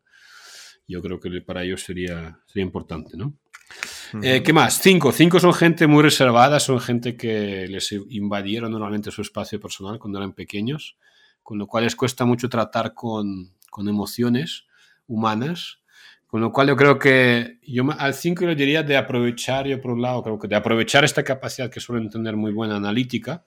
yo 0.88 1.02
creo 1.02 1.20
que 1.20 1.40
para 1.42 1.62
ellos 1.62 1.82
sería, 1.82 2.40
sería 2.46 2.64
importante, 2.64 3.16
¿no? 3.16 3.34
Eh, 4.22 4.42
¿Qué 4.42 4.52
más? 4.52 4.80
Cinco. 4.80 5.12
Cinco 5.12 5.40
son 5.40 5.54
gente 5.54 5.86
muy 5.86 6.02
reservada, 6.02 6.60
son 6.60 6.80
gente 6.80 7.16
que 7.16 7.66
les 7.68 7.92
invadieron 7.92 8.70
normalmente 8.70 9.10
su 9.10 9.22
espacio 9.22 9.58
personal 9.60 9.98
cuando 9.98 10.18
eran 10.18 10.34
pequeños, 10.34 10.98
con 11.42 11.58
lo 11.58 11.66
cual 11.66 11.84
les 11.84 11.96
cuesta 11.96 12.24
mucho 12.24 12.48
tratar 12.48 12.94
con, 12.94 13.54
con 13.70 13.88
emociones 13.88 14.66
humanas. 15.06 15.78
Con 16.26 16.40
lo 16.40 16.50
cual 16.50 16.68
yo 16.68 16.76
creo 16.76 16.98
que 16.98 17.58
yo 17.62 17.84
al 17.98 18.14
5 18.14 18.46
le 18.46 18.54
diría 18.54 18.82
de 18.82 18.96
aprovechar, 18.96 19.66
yo 19.66 19.78
por 19.82 19.90
un 19.90 20.00
lado 20.00 20.22
creo 20.22 20.38
que 20.38 20.48
de 20.48 20.56
aprovechar 20.56 21.04
esta 21.04 21.22
capacidad 21.22 21.70
que 21.70 21.78
suelen 21.78 22.08
tener 22.08 22.36
muy 22.36 22.52
buena 22.52 22.76
analítica. 22.76 23.44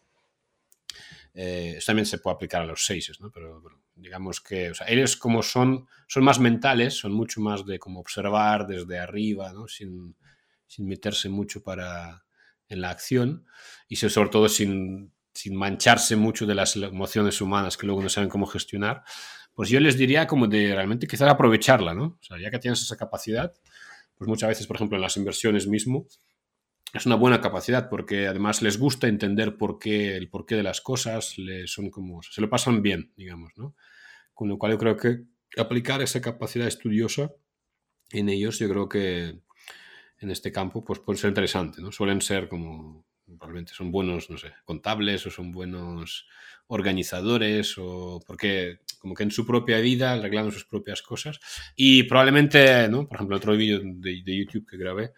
Eh, 1.34 1.80
también 1.84 2.06
se 2.06 2.20
puede 2.20 2.36
aplicar 2.36 2.62
a 2.62 2.66
los 2.66 2.86
6, 2.86 3.22
¿no? 3.22 3.32
Pero 3.32 3.62
digamos 3.96 4.42
que 4.42 4.72
o 4.72 4.76
sea, 4.76 4.88
ellos 4.88 5.16
como 5.18 5.42
son, 5.42 5.88
son 6.08 6.24
más 6.24 6.40
mentales, 6.40 6.96
son 6.96 7.14
mucho 7.14 7.42
más 7.42 7.66
de 7.66 7.80
como 7.80 8.00
observar 8.00 8.68
desde 8.68 9.00
arriba, 9.00 9.54
¿no? 9.54 9.68
Sin, 9.68 10.16
sin 10.68 10.88
meterse 10.88 11.30
mucho 11.30 11.64
para, 11.64 12.24
en 12.68 12.82
la 12.82 12.90
acción 12.90 13.46
y 13.88 13.96
sobre 13.96 14.30
todo 14.30 14.50
sin, 14.50 15.12
sin 15.34 15.56
mancharse 15.56 16.16
mucho 16.16 16.46
de 16.46 16.56
las 16.56 16.76
emociones 16.76 17.40
humanas 17.42 17.78
que 17.78 17.86
luego 17.88 18.02
no 18.02 18.10
saben 18.10 18.30
cómo 18.30 18.46
gestionar 18.46 19.04
pues 19.56 19.70
yo 19.70 19.80
les 19.80 19.98
diría 19.98 20.28
como 20.28 20.48
de 20.48 20.76
realmente 20.76 21.08
quizás 21.08 21.30
aprovecharla, 21.30 21.94
¿no? 21.94 22.18
O 22.20 22.24
sea, 22.24 22.38
ya 22.38 22.52
que 22.52 22.60
tienes 22.60 22.82
esa 22.82 22.98
capacidad, 22.98 23.54
pues 24.16 24.28
muchas 24.28 24.50
veces, 24.50 24.68
por 24.68 24.76
ejemplo, 24.76 24.98
en 24.98 25.02
las 25.02 25.16
inversiones 25.16 25.66
mismo, 25.66 26.06
es 26.96 27.06
una 27.06 27.16
buena 27.16 27.42
capacidad 27.42 27.90
porque 27.90 28.28
además 28.28 28.62
les 28.62 28.78
gusta 28.78 29.08
entender 29.08 29.58
por 29.58 29.80
qué, 29.80 30.16
el 30.16 30.30
porqué 30.30 30.56
de 30.56 30.64
las 30.64 30.82
cosas, 30.82 31.38
les 31.38 31.72
son 31.72 31.90
como, 31.90 32.22
se 32.24 32.42
lo 32.42 32.50
pasan 32.50 32.82
bien, 32.82 33.12
digamos, 33.16 33.52
¿no? 33.58 33.76
Con 34.34 34.50
lo 34.50 34.58
cual 34.58 34.74
yo 34.74 34.78
creo 34.78 34.98
que 34.98 35.24
aplicar 35.58 36.02
esa 36.02 36.22
capacidad 36.22 36.68
estudiosa 36.68 37.32
en 38.12 38.30
ellos, 38.30 38.60
yo 38.60 38.70
creo 38.70 38.90
que 38.90 39.40
en 40.20 40.32
este 40.32 40.52
campo, 40.52 40.84
pues 40.84 41.00
puede 41.00 41.20
ser 41.20 41.30
interesante, 41.30 41.82
¿no? 41.82 41.92
Suelen 41.92 42.22
ser 42.22 42.48
como, 42.48 43.06
probablemente 43.26 43.74
son 43.74 43.92
buenos, 43.92 44.30
no 44.30 44.38
sé, 44.38 44.54
contables 44.64 45.26
o 45.26 45.32
son 45.32 45.52
buenos 45.52 46.28
organizadores 46.68 47.76
o 47.78 48.22
porque 48.26 48.80
como 49.00 49.14
que 49.14 49.24
en 49.24 49.32
su 49.32 49.46
propia 49.46 49.80
vida 49.80 50.14
arreglando 50.14 50.52
sus 50.52 50.66
propias 50.66 51.02
cosas 51.02 51.40
y 51.76 52.04
probablemente, 52.04 52.88
¿no? 52.90 53.08
Por 53.08 53.18
ejemplo, 53.18 53.38
otro 53.38 53.56
vídeo 53.56 53.82
de, 53.84 54.24
YouTube 54.24 54.68
que 54.68 54.78
grabé 54.78 55.14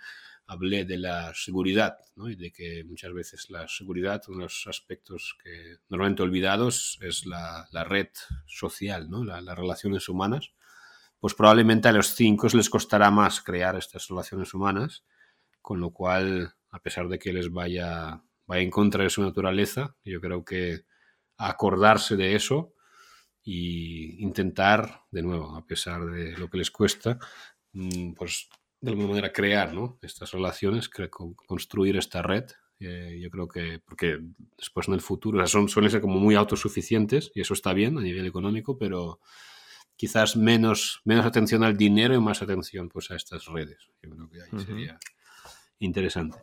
hablé 0.47 0.85
de 0.85 0.97
la 0.97 1.33
seguridad 1.35 1.97
¿no? 2.15 2.29
y 2.29 2.35
de 2.35 2.51
que 2.51 2.83
muchas 2.85 3.13
veces 3.13 3.49
la 3.49 3.67
seguridad, 3.67 4.23
uno 4.27 4.37
de 4.37 4.43
los 4.43 4.65
aspectos 4.67 5.37
que 5.43 5.75
normalmente 5.89 6.23
olvidados 6.23 6.97
es 7.01 7.25
la, 7.25 7.67
la 7.71 7.83
red 7.83 8.07
social, 8.45 9.09
¿no? 9.09 9.23
las 9.25 9.57
relaciones 9.57 10.07
humanas. 10.07 10.53
Pues 11.19 11.33
probablemente 11.33 11.89
a 11.89 11.91
los 11.91 12.15
cinco 12.15 12.47
les 12.53 12.69
costará 12.69 13.11
más 13.11 13.41
crear 13.41 13.75
estas 13.75 14.07
relaciones 14.07 14.53
humanas, 14.53 15.03
con 15.61 15.81
lo 15.81 15.91
cual, 15.91 16.53
a 16.69 16.81
pesar 16.81 17.09
de 17.09 17.19
que 17.19 17.33
les 17.33 17.51
vaya, 17.51 18.23
vaya 18.45 18.61
en 18.61 18.71
contra 18.71 19.03
de 19.03 19.09
su 19.09 19.21
naturaleza, 19.21 19.95
yo 20.05 20.21
creo 20.21 20.45
que 20.45 20.85
acordarse 21.37 22.15
de 22.15 22.35
eso 22.35 22.73
y 23.43 24.23
intentar, 24.23 25.01
de 25.11 25.23
nuevo, 25.23 25.55
a 25.57 25.65
pesar 25.65 26.05
de 26.05 26.37
lo 26.37 26.49
que 26.49 26.59
les 26.59 26.71
cuesta, 26.71 27.17
mm, 27.73 28.13
pues 28.13 28.47
de 28.87 28.93
alguna 28.93 29.09
manera 29.09 29.33
crear 29.33 29.73
¿no? 29.73 29.99
estas 30.01 30.31
relaciones, 30.31 30.89
construir 31.45 31.97
esta 31.97 32.21
red. 32.21 32.45
Eh, 32.79 33.19
yo 33.21 33.29
creo 33.29 33.47
que, 33.47 33.79
porque 33.79 34.19
después 34.57 34.87
en 34.87 34.93
el 34.93 35.01
futuro, 35.01 35.45
son, 35.47 35.67
suelen 35.67 35.91
ser 35.91 35.99
como 35.99 36.19
muy 36.19 36.35
autosuficientes 36.35 37.31
y 37.35 37.41
eso 37.41 37.53
está 37.53 37.73
bien 37.73 37.97
a 37.97 38.01
nivel 38.01 38.25
económico, 38.25 38.77
pero 38.77 39.19
quizás 39.97 40.37
menos, 40.37 41.01
menos 41.03 41.25
atención 41.25 41.63
al 41.63 41.75
dinero 41.75 42.15
y 42.15 42.19
más 42.19 42.41
atención 42.41 42.87
pues, 42.87 43.11
a 43.11 43.17
estas 43.17 43.45
redes. 43.47 43.89
Yo 44.01 44.09
creo 44.09 44.29
que 44.29 44.41
ahí 44.41 44.65
sería 44.65 44.97
interesante. 45.79 46.37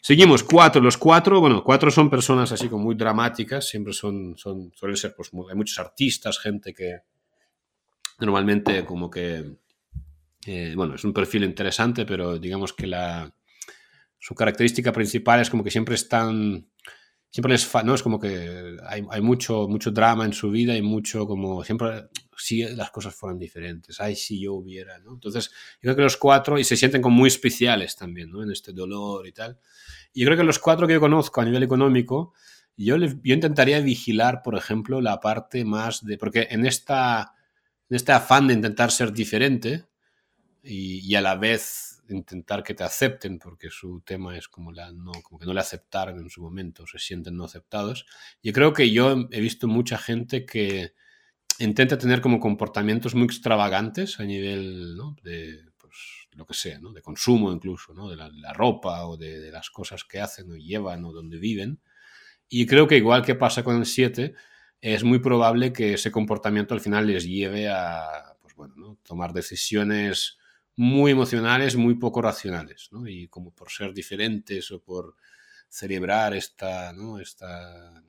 Seguimos, 0.00 0.42
cuatro. 0.42 0.80
Los 0.80 0.96
cuatro, 0.96 1.40
bueno, 1.40 1.62
cuatro 1.62 1.90
son 1.90 2.08
personas 2.08 2.50
así 2.50 2.68
como 2.68 2.84
muy 2.84 2.94
dramáticas, 2.94 3.68
siempre 3.68 3.92
son, 3.92 4.38
son 4.38 4.72
suelen 4.74 4.96
ser, 4.96 5.14
pues 5.14 5.30
hay 5.50 5.56
muchos 5.56 5.78
artistas, 5.78 6.38
gente 6.38 6.72
que 6.72 7.00
normalmente 8.20 8.86
como 8.86 9.10
que, 9.10 9.56
eh, 10.46 10.74
bueno, 10.76 10.94
es 10.94 11.04
un 11.04 11.12
perfil 11.12 11.44
interesante, 11.44 12.04
pero 12.04 12.38
digamos 12.38 12.72
que 12.72 12.86
la, 12.86 13.34
su 14.18 14.34
característica 14.34 14.92
principal 14.92 15.40
es 15.40 15.50
como 15.50 15.64
que 15.64 15.70
siempre 15.70 15.94
están, 15.94 16.68
siempre 17.30 17.52
les, 17.52 17.66
fa, 17.66 17.82
¿no? 17.82 17.94
Es 17.94 18.02
como 18.02 18.18
que 18.18 18.76
hay, 18.86 19.02
hay, 19.10 19.20
mucho, 19.20 19.68
mucho 19.68 19.90
drama 19.90 20.24
en 20.24 20.32
su 20.32 20.50
vida 20.50 20.76
y 20.76 20.82
mucho 20.82 21.26
como, 21.26 21.64
siempre 21.64 22.08
si 22.36 22.62
las 22.62 22.90
cosas 22.90 23.14
fueran 23.14 23.38
diferentes, 23.38 24.00
ay, 24.00 24.16
si 24.16 24.40
yo 24.40 24.54
hubiera, 24.54 24.98
¿no? 24.98 25.14
Entonces, 25.14 25.50
yo 25.50 25.82
creo 25.82 25.96
que 25.96 26.02
los 26.02 26.16
cuatro, 26.16 26.58
y 26.58 26.64
se 26.64 26.76
sienten 26.76 27.02
como 27.02 27.16
muy 27.16 27.28
especiales 27.28 27.96
también, 27.96 28.30
¿no? 28.30 28.42
En 28.42 28.50
este 28.50 28.72
dolor 28.72 29.26
y 29.26 29.32
tal. 29.32 29.58
Y 30.12 30.20
yo 30.20 30.26
creo 30.26 30.38
que 30.38 30.44
los 30.44 30.58
cuatro 30.58 30.86
que 30.86 30.94
yo 30.94 31.00
conozco 31.00 31.40
a 31.40 31.44
nivel 31.44 31.62
económico, 31.62 32.34
yo, 32.76 32.96
yo 32.96 33.34
intentaría 33.34 33.80
vigilar, 33.80 34.42
por 34.42 34.56
ejemplo, 34.56 35.00
la 35.00 35.20
parte 35.20 35.64
más 35.64 36.04
de, 36.04 36.18
porque 36.18 36.48
en, 36.50 36.66
esta, 36.66 37.34
en 37.88 37.96
este 37.96 38.12
afán 38.12 38.48
de 38.48 38.54
intentar 38.54 38.90
ser 38.90 39.12
diferente 39.12 39.84
y, 40.64 41.00
y 41.00 41.14
a 41.14 41.20
la 41.20 41.36
vez 41.36 41.94
intentar 42.08 42.62
que 42.62 42.74
te 42.74 42.84
acepten, 42.84 43.38
porque 43.38 43.70
su 43.70 44.00
tema 44.00 44.36
es 44.36 44.48
como, 44.48 44.72
la, 44.72 44.92
no, 44.92 45.12
como 45.22 45.38
que 45.38 45.46
no 45.46 45.54
le 45.54 45.60
aceptaron 45.60 46.18
en 46.18 46.30
su 46.30 46.42
momento, 46.42 46.86
se 46.86 46.98
sienten 46.98 47.36
no 47.36 47.44
aceptados. 47.44 48.06
Yo 48.42 48.52
creo 48.52 48.72
que 48.72 48.90
yo 48.90 49.28
he 49.30 49.40
visto 49.40 49.66
mucha 49.68 49.98
gente 49.98 50.44
que 50.44 50.92
intenta 51.58 51.98
tener 51.98 52.20
como 52.20 52.40
comportamientos 52.40 53.14
muy 53.14 53.24
extravagantes 53.24 54.18
a 54.20 54.24
nivel 54.24 54.96
de 55.22 55.64
pues, 55.78 55.92
lo 56.32 56.46
que 56.46 56.54
sea, 56.54 56.78
¿no? 56.78 56.92
de 56.92 57.02
consumo 57.02 57.52
incluso, 57.52 57.94
¿no? 57.94 58.08
de 58.08 58.16
la, 58.16 58.52
ropa 58.52 59.06
o 59.06 59.16
de, 59.16 59.50
las 59.50 59.70
cosas 59.70 60.04
que 60.04 60.20
hacen 60.20 60.50
o 60.50 60.56
llevan 60.56 61.04
o 61.04 61.12
donde 61.12 61.38
viven. 61.38 61.80
Y 62.48 62.66
creo 62.66 62.86
que 62.86 62.96
igual 62.96 63.24
que 63.24 63.34
pasa 63.34 63.64
con 63.64 63.76
el 63.76 63.86
7, 63.86 64.34
es 64.80 65.04
muy 65.04 65.18
probable 65.20 65.72
que 65.72 65.94
ese 65.94 66.10
comportamiento 66.10 66.74
al 66.74 66.80
final 66.80 67.06
les 67.06 67.24
lleve 67.24 67.68
a 67.68 68.36
pues 68.42 68.54
bueno, 68.54 68.74
¿no? 68.76 68.98
tomar 69.02 69.32
decisiones 69.32 70.38
muy 70.76 71.12
emocionales, 71.12 71.76
muy 71.76 71.94
poco 71.94 72.22
racionales. 72.22 72.88
¿no? 72.92 73.06
Y 73.06 73.28
como 73.28 73.52
por 73.52 73.70
ser 73.70 73.92
diferentes 73.94 74.70
o 74.70 74.82
por 74.82 75.16
celebrar 75.68 76.34
esta, 76.34 76.92
¿no? 76.92 77.18
esta 77.18 78.02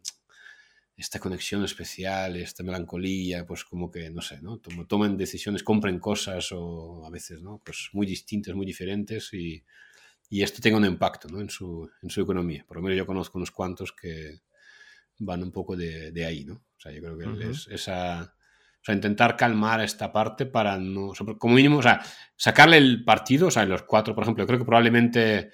esta 0.97 1.19
conexión 1.19 1.63
especial, 1.63 2.37
esta 2.37 2.63
melancolía, 2.63 3.45
pues 3.45 3.65
como 3.65 3.91
que, 3.91 4.09
no 4.09 4.21
sé, 4.21 4.41
¿no? 4.41 4.59
Tomen 4.59 5.17
decisiones, 5.17 5.61
compren 5.61 5.99
cosas 5.99 6.51
o 6.53 7.05
a 7.05 7.09
veces, 7.09 7.41
¿no? 7.41 7.61
Pues 7.63 7.89
muy 7.91 8.07
distintas, 8.07 8.55
muy 8.55 8.65
diferentes 8.65 9.33
y, 9.33 9.61
y 10.29 10.41
esto 10.41 10.61
tenga 10.61 10.77
un 10.77 10.85
impacto, 10.85 11.27
¿no? 11.27 11.41
En 11.41 11.49
su, 11.49 11.89
en 12.01 12.09
su 12.09 12.21
economía. 12.21 12.63
Por 12.65 12.77
lo 12.77 12.83
menos 12.83 12.97
yo 12.97 13.05
conozco 13.05 13.37
unos 13.37 13.51
cuantos 13.51 13.91
que 13.91 14.39
van 15.19 15.43
un 15.43 15.51
poco 15.51 15.75
de, 15.75 16.11
de 16.11 16.25
ahí, 16.25 16.45
¿no? 16.45 16.53
O 16.53 16.79
sea, 16.79 16.93
yo 16.93 17.01
creo 17.01 17.17
que 17.17 17.49
es 17.49 17.67
esa... 17.67 18.34
O 18.85 18.91
sea, 18.93 18.93
intentar 18.93 19.35
calmar 19.35 19.81
esta 19.81 20.11
parte 20.11 20.45
para 20.45 20.77
no... 20.77 21.11
como 21.39 21.55
mínimo, 21.55 21.79
o 21.79 21.81
sea, 21.81 22.05
sacarle 22.35 22.77
el 22.77 23.03
partido, 23.03 23.47
o 23.47 23.51
sea, 23.51 23.65
los 23.65 23.81
cuatro, 23.81 24.13
por 24.13 24.23
ejemplo, 24.23 24.43
yo 24.43 24.47
creo 24.47 24.59
que 24.59 24.65
probablemente 24.65 25.49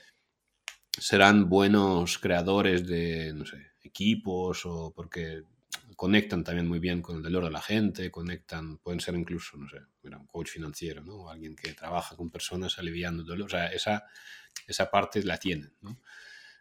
serán 0.92 1.48
buenos 1.48 2.18
creadores 2.18 2.86
de, 2.86 3.32
no 3.34 3.46
sé, 3.46 3.72
equipos 3.84 4.66
o 4.66 4.92
porque 4.94 5.44
conectan 5.96 6.44
también 6.44 6.68
muy 6.68 6.80
bien 6.80 7.02
con 7.02 7.16
el 7.16 7.24
dolor 7.24 7.46
de 7.46 7.52
la 7.52 7.62
gente, 7.62 8.12
conectan, 8.12 8.80
pueden 8.80 9.00
ser 9.00 9.16
incluso, 9.16 9.56
no 9.56 9.70
sé, 9.70 9.78
un 10.04 10.28
coach 10.28 10.50
financiero, 10.50 11.02
¿no? 11.02 11.14
O 11.14 11.30
alguien 11.30 11.56
que 11.56 11.74
trabaja 11.74 12.18
con 12.18 12.30
personas 12.30 12.80
aliviando 12.80 13.24
dolor, 13.24 13.46
o 13.46 13.50
sea, 13.50 13.68
esa, 13.68 14.04
esa 14.68 14.92
parte 14.92 15.24
la 15.24 15.38
tienen, 15.38 15.74
¿no? 15.80 16.02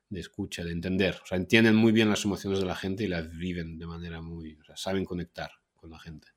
De 0.09 0.20
escucha, 0.20 0.62
de 0.62 0.70
entender, 0.70 1.18
o 1.20 1.26
sea, 1.26 1.37
entienden 1.37 1.74
muy 1.74 1.90
bien 1.90 2.11
las 2.11 2.24
emociones 2.24 2.61
de 2.61 2.66
la 2.66 2.76
gente 2.76 3.02
y 3.02 3.09
las 3.09 3.28
viven 3.28 3.76
de 3.76 3.87
manera 3.88 4.22
muy, 4.22 4.54
o 4.54 4.64
sea, 4.64 4.76
saben 4.76 5.04
conectar 5.04 5.50
con 5.74 5.90
la 5.90 5.98
gente. 5.98 6.28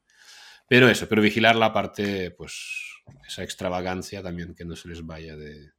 Pero 0.73 0.89
eso, 0.89 1.07
pero 1.07 1.21
vigilar 1.21 1.55
la 1.55 1.71
parte, 1.71 2.31
pues, 2.31 3.03
esa 3.27 3.43
extravagancia 3.43 4.23
también 4.23 4.55
que 4.55 4.65
no 4.65 4.75
se 4.75 4.89
les 4.89 5.05
vaya 5.05 5.37
de, 5.37 5.69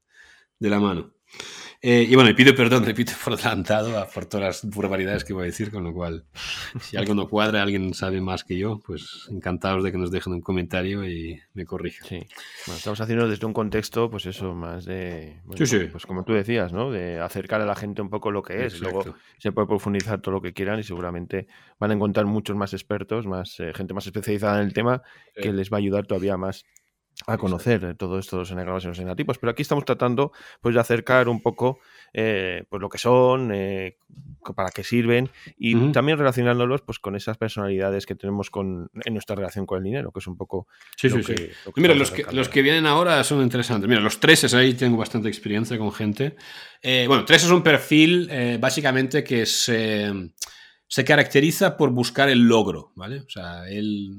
de 0.60 0.70
la 0.70 0.78
mano. 0.78 1.16
Eh, 1.86 2.06
y 2.08 2.14
bueno, 2.14 2.30
y 2.30 2.32
pido 2.32 2.54
perdón, 2.54 2.82
repito 2.86 3.12
por 3.22 3.34
adelantado 3.34 4.08
por 4.14 4.24
todas 4.24 4.64
las 4.64 4.74
barbaridades 4.74 5.22
que 5.22 5.34
voy 5.34 5.42
a 5.42 5.46
decir, 5.46 5.70
con 5.70 5.84
lo 5.84 5.92
cual, 5.92 6.24
si 6.80 6.96
algo 6.96 7.14
no 7.14 7.28
cuadra, 7.28 7.62
alguien 7.62 7.92
sabe 7.92 8.22
más 8.22 8.42
que 8.42 8.56
yo, 8.56 8.80
pues 8.86 9.28
encantados 9.30 9.84
de 9.84 9.92
que 9.92 9.98
nos 9.98 10.10
dejen 10.10 10.32
un 10.32 10.40
comentario 10.40 11.06
y 11.06 11.38
me 11.52 11.66
corrijan. 11.66 12.08
Sí, 12.08 12.26
bueno, 12.66 12.78
estamos 12.78 13.02
haciendo 13.02 13.28
desde 13.28 13.44
un 13.44 13.52
contexto, 13.52 14.08
pues 14.08 14.24
eso, 14.24 14.54
más 14.54 14.86
de, 14.86 15.42
pues 15.46 16.06
como 16.06 16.24
tú 16.24 16.32
decías, 16.32 16.72
¿no? 16.72 16.90
De 16.90 17.20
acercar 17.20 17.60
a 17.60 17.66
la 17.66 17.74
gente 17.74 18.00
un 18.00 18.08
poco 18.08 18.30
lo 18.30 18.42
que 18.42 18.64
es, 18.64 18.80
luego 18.80 19.04
se 19.36 19.52
puede 19.52 19.68
profundizar 19.68 20.22
todo 20.22 20.36
lo 20.36 20.40
que 20.40 20.54
quieran 20.54 20.80
y 20.80 20.84
seguramente 20.84 21.48
van 21.78 21.90
a 21.90 21.94
encontrar 21.94 22.24
muchos 22.24 22.56
más 22.56 22.72
expertos, 22.72 23.26
más 23.26 23.60
eh, 23.60 23.72
gente 23.74 23.92
más 23.92 24.06
especializada 24.06 24.58
en 24.62 24.68
el 24.68 24.72
tema 24.72 25.02
que 25.34 25.52
les 25.52 25.70
va 25.70 25.76
a 25.76 25.80
ayudar 25.80 26.06
todavía 26.06 26.38
más 26.38 26.64
a 27.26 27.38
conocer 27.38 27.94
todos 27.96 28.24
estos 28.24 28.50
enagramas 28.50 28.84
y 28.84 28.88
los 28.88 28.98
eneatipos, 28.98 29.38
pero 29.38 29.50
aquí 29.52 29.62
estamos 29.62 29.84
tratando 29.84 30.32
pues, 30.60 30.74
de 30.74 30.80
acercar 30.80 31.28
un 31.28 31.40
poco 31.40 31.78
eh, 32.12 32.64
pues, 32.68 32.80
lo 32.80 32.88
que 32.88 32.98
son, 32.98 33.50
eh, 33.54 33.96
para 34.54 34.70
qué 34.70 34.84
sirven 34.84 35.30
y 35.56 35.92
también 35.92 36.18
relacionándolos 36.18 36.82
pues, 36.82 36.98
con 36.98 37.16
esas 37.16 37.38
personalidades 37.38 38.04
que 38.04 38.14
tenemos 38.14 38.50
con, 38.50 38.90
en 39.04 39.12
nuestra 39.12 39.36
relación 39.36 39.64
con 39.64 39.78
el 39.78 39.84
dinero, 39.84 40.12
que 40.12 40.18
es 40.18 40.26
un 40.26 40.36
poco... 40.36 40.66
Sí, 40.96 41.08
sí, 41.08 41.22
sí. 41.22 41.34
Mira, 41.76 41.94
los 41.94 42.10
que, 42.10 42.24
los 42.32 42.48
que 42.48 42.62
vienen 42.62 42.86
ahora 42.86 43.22
son 43.24 43.42
interesantes. 43.42 43.88
Mira, 43.88 44.00
los 44.00 44.20
tres, 44.20 44.52
ahí 44.54 44.74
tengo 44.74 44.96
bastante 44.96 45.28
experiencia 45.28 45.78
con 45.78 45.92
gente. 45.92 46.36
Eh, 46.82 47.06
bueno, 47.08 47.24
tres 47.24 47.44
es 47.44 47.50
un 47.50 47.62
perfil 47.62 48.28
básicamente 48.60 49.24
que 49.24 49.46
se, 49.46 50.12
se 50.86 51.04
caracteriza 51.04 51.76
por 51.76 51.90
buscar 51.90 52.28
el 52.28 52.40
logro, 52.40 52.92
¿vale? 52.96 53.20
O 53.20 53.30
sea, 53.30 53.68
él 53.68 54.10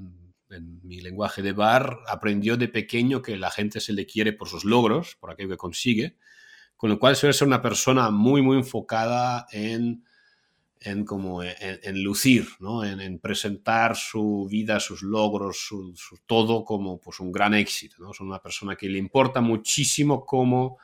en 0.56 0.80
mi 0.84 1.02
lenguaje 1.02 1.42
de 1.42 1.54
bar, 1.54 2.00
aprendió 2.08 2.58
de 2.58 2.68
pequeño 2.68 3.22
que 3.22 3.38
la 3.38 3.52
gente 3.52 3.80
se 3.80 3.94
le 3.94 4.06
quiere 4.06 4.34
por 4.34 4.48
sus 4.48 4.66
logros, 4.66 5.16
por 5.20 5.32
aquello 5.32 5.50
que 5.50 5.58
consigue, 5.58 6.18
con 6.76 6.90
lo 6.90 7.00
cual 7.00 7.16
suele 7.16 7.34
ser 7.34 7.48
una 7.48 7.62
persona 7.62 8.10
muy, 8.10 8.42
muy 8.42 8.58
enfocada 8.58 9.48
en, 9.52 10.04
en, 10.80 11.06
como 11.06 11.42
en, 11.44 12.04
lucir, 12.04 12.48
¿no? 12.60 12.84
en, 12.84 13.20
presentar 13.20 13.96
su 13.96 14.48
vida, 14.50 14.80
sus 14.80 15.02
logros, 15.02 15.58
su, 15.58 15.94
todo 16.26 16.64
como 16.64 17.00
pues, 17.00 17.20
un 17.20 17.32
gran 17.32 17.54
éxito. 17.54 17.98
¿no? 18.00 18.12
Es 18.12 18.20
una 18.20 18.40
persona 18.40 18.76
que 18.76 18.90
le 18.90 18.98
importa 18.98 19.42
muchísimo 19.42 20.26
cómo, 20.26 20.78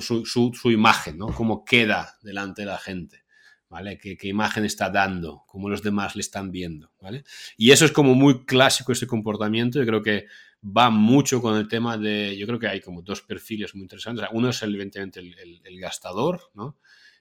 su, 0.00 0.24
su, 0.26 0.70
imagen, 0.70 1.18
¿no? 1.18 1.28
cómo 1.28 1.64
queda 1.64 2.16
delante 2.22 2.62
de 2.62 2.66
la 2.66 2.78
gente. 2.78 3.24
¿Vale? 3.68 3.98
¿Qué, 3.98 4.16
imagen 4.22 4.64
está 4.64 4.90
dando? 4.90 5.44
¿Cómo 5.46 5.68
los 5.68 5.82
demás 5.82 6.16
le 6.16 6.20
están 6.20 6.50
viendo? 6.50 6.92
¿vale? 7.00 7.24
Y 7.56 7.70
eso 7.70 7.84
es 7.84 7.92
como 7.92 8.14
muy 8.14 8.44
clásico 8.44 8.92
ese 8.92 9.06
comportamiento. 9.06 9.78
Yo 9.78 9.86
creo 9.86 10.02
que 10.02 10.26
va 10.64 10.90
mucho 10.90 11.40
con 11.40 11.56
el 11.56 11.68
tema 11.68 11.96
de, 11.96 12.36
yo 12.36 12.46
creo 12.46 12.58
que 12.58 12.68
hay 12.68 12.80
como 12.80 13.02
dos 13.02 13.22
perfiles 13.22 13.74
muy 13.74 13.82
interesantes. 13.82 14.26
Uno 14.32 14.50
es 14.50 14.62
evidentemente 14.62 15.20
el, 15.20 15.80
gastador, 15.80 16.50
¿no? 16.54 16.78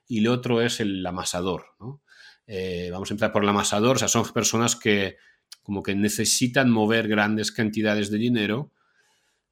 Y 0.08 0.20
el 0.20 0.28
otro 0.28 0.62
es 0.62 0.80
el 0.80 1.06
amasador, 1.06 1.76
¿no? 1.80 2.02
Eh, 2.48 2.90
vamos 2.92 3.12
a 3.12 3.14
empezar 3.14 3.34
por 3.34 3.44
el 3.44 3.50
amasador, 3.50 3.98
o 3.98 4.00
sea, 4.00 4.08
son 4.08 4.26
personas 4.32 4.78
que 4.78 5.18
como 5.62 5.84
que 5.84 5.96
necesitan 5.96 6.72
mover 6.72 7.10
grandes 7.10 7.52
cantidades 7.52 8.10
de 8.10 8.18
dinero 8.18 8.72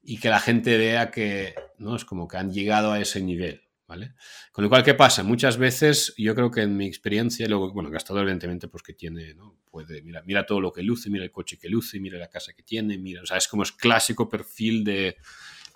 y 0.02 0.18
que 0.18 0.30
la 0.30 0.40
gente 0.40 0.78
vea 0.78 1.10
que, 1.10 1.54
¿no? 1.78 1.94
Es 1.94 2.06
como 2.06 2.26
que 2.26 2.38
han 2.38 2.52
llegado 2.52 2.92
a 2.92 3.00
ese 3.00 3.20
nivel, 3.20 3.65
Con 4.52 4.64
lo 4.64 4.68
cual, 4.68 4.82
¿qué 4.82 4.94
pasa? 4.94 5.22
Muchas 5.22 5.58
veces, 5.58 6.14
yo 6.18 6.34
creo 6.34 6.50
que 6.50 6.62
en 6.62 6.76
mi 6.76 6.86
experiencia, 6.86 7.46
luego, 7.48 7.72
bueno, 7.72 7.88
el 7.88 7.92
gastador 7.92 8.22
evidentemente 8.22 8.68
pues 8.68 8.82
que 8.82 8.94
tiene, 8.94 9.34
¿no? 9.34 9.56
Puede, 9.70 10.02
mira, 10.02 10.22
mira 10.26 10.44
todo 10.44 10.60
lo 10.60 10.72
que 10.72 10.82
luce, 10.82 11.08
mira 11.10 11.24
el 11.24 11.30
coche 11.30 11.56
que 11.56 11.68
luce, 11.68 12.00
mira 12.00 12.18
la 12.18 12.28
casa 12.28 12.52
que 12.52 12.62
tiene, 12.62 12.98
mira, 12.98 13.22
o 13.22 13.26
sea, 13.26 13.36
es 13.36 13.46
como 13.48 13.62
es 13.62 13.72
clásico 13.72 14.28
perfil 14.28 14.82
de 14.84 15.16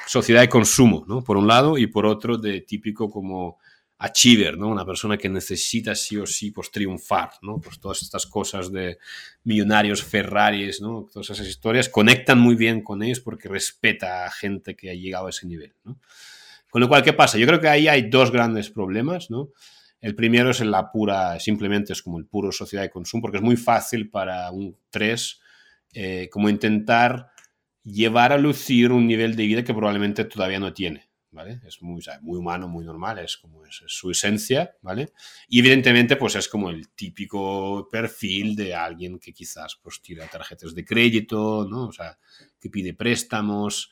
sociedad 0.06 0.40
de 0.40 0.48
consumo, 0.48 1.04
¿no? 1.06 1.22
Por 1.22 1.36
un 1.36 1.46
lado, 1.46 1.78
y 1.78 1.86
por 1.86 2.06
otro, 2.06 2.36
de 2.36 2.62
típico 2.62 3.10
como 3.10 3.58
achiever, 3.98 4.56
¿no? 4.56 4.68
Una 4.68 4.86
persona 4.86 5.18
que 5.18 5.28
necesita 5.28 5.94
sí 5.94 6.16
o 6.16 6.26
sí 6.26 6.50
pues 6.50 6.70
triunfar, 6.70 7.32
¿no? 7.42 7.60
Pues 7.60 7.78
todas 7.78 8.00
estas 8.00 8.26
cosas 8.26 8.72
de 8.72 8.96
millonarios, 9.44 10.02
Ferraris, 10.02 10.80
¿no? 10.80 11.06
Todas 11.12 11.28
esas 11.30 11.46
historias 11.46 11.90
conectan 11.90 12.40
muy 12.40 12.54
bien 12.54 12.82
con 12.82 13.02
ellos 13.02 13.20
porque 13.20 13.48
respeta 13.48 14.24
a 14.24 14.30
gente 14.30 14.74
que 14.74 14.90
ha 14.90 14.94
llegado 14.94 15.26
a 15.26 15.30
ese 15.30 15.46
nivel. 15.46 15.74
Con 16.70 16.80
lo 16.80 16.88
cual, 16.88 17.02
¿qué 17.02 17.12
pasa? 17.12 17.36
Yo 17.36 17.46
creo 17.46 17.60
que 17.60 17.68
ahí 17.68 17.88
hay 17.88 18.08
dos 18.08 18.30
grandes 18.30 18.70
problemas, 18.70 19.30
¿no? 19.30 19.50
El 20.00 20.14
primero 20.14 20.50
es 20.50 20.60
en 20.60 20.70
la 20.70 20.90
pura, 20.90 21.38
simplemente 21.38 21.92
es 21.92 22.02
como 22.02 22.18
el 22.18 22.26
puro 22.26 22.52
sociedad 22.52 22.82
de 22.82 22.90
consumo, 22.90 23.22
porque 23.22 23.36
es 23.36 23.42
muy 23.42 23.56
fácil 23.56 24.08
para 24.08 24.50
un 24.50 24.76
3 24.88 25.40
eh, 25.92 26.28
como 26.30 26.48
intentar 26.48 27.30
llevar 27.82 28.32
a 28.32 28.38
lucir 28.38 28.92
un 28.92 29.06
nivel 29.06 29.36
de 29.36 29.46
vida 29.46 29.64
que 29.64 29.74
probablemente 29.74 30.24
todavía 30.24 30.60
no 30.60 30.72
tiene, 30.72 31.10
¿vale? 31.32 31.60
Es 31.66 31.82
muy, 31.82 32.02
muy 32.22 32.38
humano, 32.38 32.68
muy 32.68 32.84
normal, 32.84 33.18
es 33.18 33.36
como 33.36 33.66
es, 33.66 33.82
su 33.86 34.10
esencia, 34.10 34.76
¿vale? 34.80 35.12
Y 35.48 35.58
evidentemente, 35.58 36.16
pues 36.16 36.36
es 36.36 36.48
como 36.48 36.70
el 36.70 36.90
típico 36.90 37.88
perfil 37.90 38.54
de 38.54 38.74
alguien 38.74 39.18
que 39.18 39.32
quizás 39.32 39.78
pues 39.82 40.00
tira 40.00 40.26
tarjetas 40.28 40.74
de 40.74 40.84
crédito, 40.84 41.66
¿no? 41.68 41.88
O 41.88 41.92
sea, 41.92 42.18
que 42.58 42.70
pide 42.70 42.94
préstamos, 42.94 43.90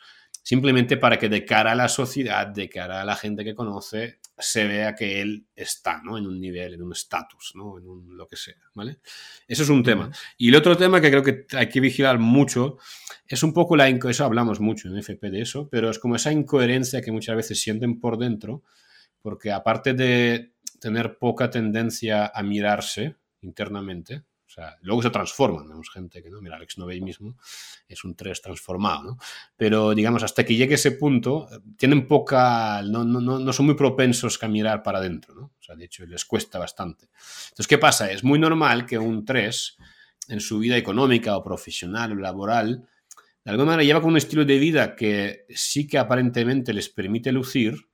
simplemente 0.49 0.97
para 0.97 1.19
que 1.19 1.29
de 1.29 1.45
cara 1.45 1.73
a 1.73 1.75
la 1.75 1.91
sociedad, 1.91 2.47
de 2.47 2.71
cara 2.71 3.03
a 3.03 3.05
la 3.05 3.17
gente 3.17 3.45
que 3.45 3.55
conoce, 3.55 4.19
se 4.39 4.67
vea 4.67 4.95
que 4.95 5.21
él 5.21 5.47
está 5.55 6.01
¿no? 6.03 6.17
en 6.17 6.27
un 6.27 6.41
nivel, 6.41 6.73
en 6.73 6.83
un 6.83 6.93
estatus, 6.93 7.53
¿no? 7.55 7.77
en 7.77 7.87
un, 7.87 8.17
lo 8.17 8.27
que 8.27 8.37
sea. 8.37 8.57
¿vale? 8.73 9.01
Eso 9.47 9.65
es 9.65 9.69
un 9.69 9.83
tema. 9.83 10.11
Y 10.39 10.49
el 10.49 10.55
otro 10.55 10.75
tema 10.75 11.03
que 11.03 11.11
creo 11.11 11.23
que 11.23 11.45
hay 11.55 11.69
que 11.69 11.81
vigilar 11.81 12.19
mucho 12.19 12.79
es 13.27 13.43
un 13.43 13.53
poco 13.53 13.77
la 13.77 13.91
eso 13.91 14.25
hablamos 14.25 14.59
mucho 14.59 14.89
en 14.89 14.97
FP 14.97 15.29
de 15.29 15.43
eso, 15.43 15.69
pero 15.71 15.91
es 15.91 15.99
como 15.99 16.17
esa 16.17 16.33
incoherencia 16.33 17.03
que 17.03 17.13
muchas 17.13 17.37
veces 17.37 17.61
sienten 17.61 18.01
por 18.01 18.17
dentro, 18.17 18.63
porque 19.21 19.53
aparte 19.53 19.93
de 19.93 20.55
tener 20.81 21.19
poca 21.19 21.51
tendencia 21.51 22.33
a 22.35 22.43
mirarse 22.43 23.17
internamente, 23.43 24.23
luego 24.83 25.03
se 25.03 25.11
transforman, 25.11 25.65
tenemos 25.65 25.91
gente 25.91 26.23
que 26.23 26.31
no, 26.31 26.41
mira, 26.41 26.57
Alex 26.57 26.79
Novey 26.79 27.01
mismo 27.01 27.37
es 27.89 28.05
un 28.05 28.15
3 28.15 28.41
transformado, 28.43 29.03
¿no? 29.03 29.19
Pero 29.57 29.95
digamos, 29.95 30.23
hasta 30.23 30.45
que 30.45 30.57
llegue 30.57 30.75
ese 30.75 30.93
punto, 30.93 31.49
tienen 31.77 32.07
poca, 32.07 32.83
no, 32.83 33.05
no, 33.05 33.21
no 33.21 33.53
son 33.53 33.67
muy 33.67 33.75
propensos 33.75 34.43
a 34.43 34.49
mirar 34.49 34.83
para 34.83 34.99
adentro, 34.99 35.35
¿no? 35.35 35.43
O 35.59 35.63
sea, 35.63 35.75
de 35.75 35.85
hecho, 35.85 36.05
les 36.07 36.25
cuesta 36.25 36.59
bastante. 36.59 37.09
Entonces, 37.45 37.67
¿qué 37.67 37.79
pasa? 37.79 38.11
Es 38.11 38.25
muy 38.25 38.39
normal 38.39 38.87
que 38.87 38.99
un 38.99 39.25
3, 39.25 39.77
en 40.29 40.41
su 40.41 40.59
vida 40.59 40.77
económica 40.77 41.37
o 41.37 41.43
profesional 41.43 42.13
o 42.13 42.17
laboral, 42.17 42.89
de 43.45 43.51
alguna 43.51 43.73
manera 43.73 43.85
lleva 43.85 44.01
con 44.01 44.11
un 44.11 44.17
estilo 44.17 44.45
de 44.45 44.59
vida 44.59 44.95
que 44.95 45.47
sí 45.55 45.87
que 45.87 45.99
aparentemente 45.99 46.75
les 46.75 46.89
permite 46.89 47.33
lucir, 47.33 47.89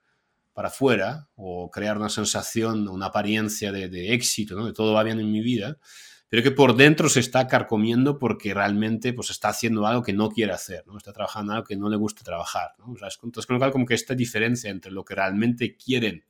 para 0.55 0.69
afuera 0.69 1.29
o 1.35 1.69
crear 1.71 1.99
una 1.99 2.09
sensación, 2.09 2.89
una 2.89 3.07
apariencia 3.07 3.73
de, 3.73 3.89
de 3.89 4.15
éxito, 4.15 4.55
¿no? 4.55 4.67
de 4.67 4.73
todo 4.73 4.95
va 4.95 5.03
bien 5.03 5.19
en 5.19 5.31
mi 5.31 5.43
vida, 5.43 5.77
pero 6.35 6.43
que 6.43 6.51
por 6.51 6.75
dentro 6.75 7.09
se 7.09 7.21
está 7.21 7.47
carcomiendo 7.47 8.19
porque 8.19 8.53
realmente 8.53 9.13
pues, 9.13 9.31
está 9.31 9.51
haciendo 9.51 9.87
algo 9.87 10.03
que 10.03 10.13
no 10.13 10.31
quiere 10.31 10.51
hacer, 10.51 10.83
¿no? 10.85 10.97
está 10.97 11.13
trabajando 11.13 11.53
algo 11.53 11.65
que 11.65 11.77
no 11.77 11.89
le 11.89 11.97
gusta 11.97 12.25
trabajar. 12.25 12.73
¿no? 12.77 12.91
O 12.91 12.97
sea, 12.97 13.07
es, 13.07 13.21
entonces, 13.23 13.47
con 13.47 13.55
lo 13.55 13.61
cual, 13.61 13.71
como 13.71 13.87
que 13.87 13.95
esta 13.95 14.17
diferencia 14.17 14.69
entre 14.69 14.91
lo 14.91 15.05
que 15.05 15.15
realmente 15.15 15.77
quieren 15.77 16.25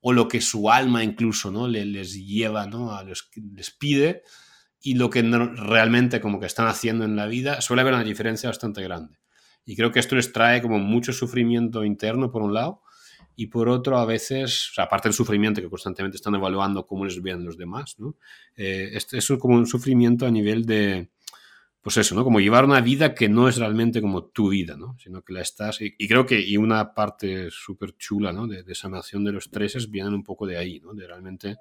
o 0.00 0.12
lo 0.12 0.26
que 0.26 0.40
su 0.40 0.68
alma 0.68 1.04
incluso 1.04 1.52
¿no? 1.52 1.68
les, 1.68 1.86
les 1.86 2.26
lleva, 2.26 2.66
¿no? 2.66 2.92
a 2.92 3.04
los, 3.04 3.30
les 3.54 3.70
pide, 3.70 4.24
y 4.80 4.94
lo 4.94 5.10
que 5.10 5.22
realmente 5.22 6.20
como 6.20 6.40
que 6.40 6.46
están 6.46 6.66
haciendo 6.66 7.04
en 7.04 7.14
la 7.14 7.26
vida, 7.26 7.60
suele 7.60 7.82
haber 7.82 7.94
una 7.94 8.02
diferencia 8.02 8.48
bastante 8.48 8.82
grande. 8.82 9.20
Y 9.64 9.76
creo 9.76 9.92
que 9.92 10.00
esto 10.00 10.16
les 10.16 10.32
trae 10.32 10.60
como 10.60 10.80
mucho 10.80 11.12
sufrimiento 11.12 11.84
interno, 11.84 12.32
por 12.32 12.42
un 12.42 12.52
lado, 12.52 12.82
y 13.40 13.46
por 13.46 13.70
otro, 13.70 13.96
a 13.96 14.04
veces, 14.04 14.70
aparte 14.76 15.08
del 15.08 15.14
sufrimiento 15.14 15.62
que 15.62 15.70
constantemente 15.70 16.16
están 16.16 16.34
evaluando 16.34 16.86
cómo 16.86 17.06
les 17.06 17.22
ven 17.22 17.42
los 17.42 17.56
demás, 17.56 17.98
¿no? 17.98 18.18
Eh, 18.54 18.90
este 18.92 19.16
es 19.16 19.32
como 19.40 19.54
un 19.54 19.66
sufrimiento 19.66 20.26
a 20.26 20.30
nivel 20.30 20.66
de, 20.66 21.08
pues 21.80 21.96
eso, 21.96 22.14
¿no? 22.14 22.22
Como 22.22 22.38
llevar 22.38 22.66
una 22.66 22.82
vida 22.82 23.14
que 23.14 23.30
no 23.30 23.48
es 23.48 23.56
realmente 23.56 24.02
como 24.02 24.24
tu 24.24 24.50
vida, 24.50 24.76
¿no? 24.76 24.94
Sino 25.02 25.22
que 25.22 25.32
la 25.32 25.40
estás, 25.40 25.78
y, 25.80 26.06
creo 26.06 26.26
que, 26.26 26.38
y 26.38 26.58
una 26.58 26.92
parte 26.92 27.50
súper 27.50 27.96
chula, 27.96 28.30
¿no? 28.30 28.46
De, 28.46 28.62
de, 28.62 28.74
sanación 28.74 29.24
de 29.24 29.32
los 29.32 29.46
estreses 29.46 29.90
vienen 29.90 30.12
un 30.12 30.22
poco 30.22 30.46
de 30.46 30.58
ahí, 30.58 30.78
¿no? 30.80 30.92
De 30.92 31.06
realmente 31.06 31.56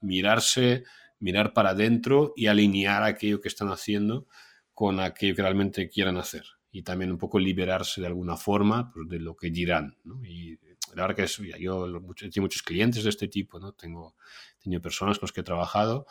mirarse, 0.00 0.84
mirar 1.18 1.52
para 1.52 1.70
adentro 1.70 2.32
y 2.36 2.46
alinear 2.46 3.02
aquello 3.02 3.42
que 3.42 3.48
están 3.48 3.68
haciendo 3.68 4.26
con 4.72 4.98
aquello 4.98 5.34
que 5.36 5.42
realmente 5.42 5.90
quieran 5.90 6.16
hacer. 6.16 6.44
Y 6.72 6.84
también 6.84 7.10
un 7.10 7.18
poco 7.18 7.38
liberarse 7.38 8.00
de 8.00 8.06
alguna 8.06 8.38
forma 8.38 8.90
pues, 8.94 9.10
de 9.10 9.18
lo 9.18 9.36
que 9.36 9.50
dirán, 9.50 9.98
¿no? 10.04 10.24
Y 10.24 10.58
la 10.94 11.02
verdad 11.02 11.16
que 11.16 11.22
es, 11.24 11.36
yo 11.58 11.86
tengo 12.16 12.42
muchos 12.42 12.62
clientes 12.62 13.04
de 13.04 13.10
este 13.10 13.28
tipo, 13.28 13.58
¿no? 13.58 13.72
Tengo, 13.72 14.16
tengo 14.58 14.80
personas 14.80 15.18
con 15.18 15.26
las 15.26 15.32
que 15.32 15.40
he 15.40 15.44
trabajado 15.44 16.06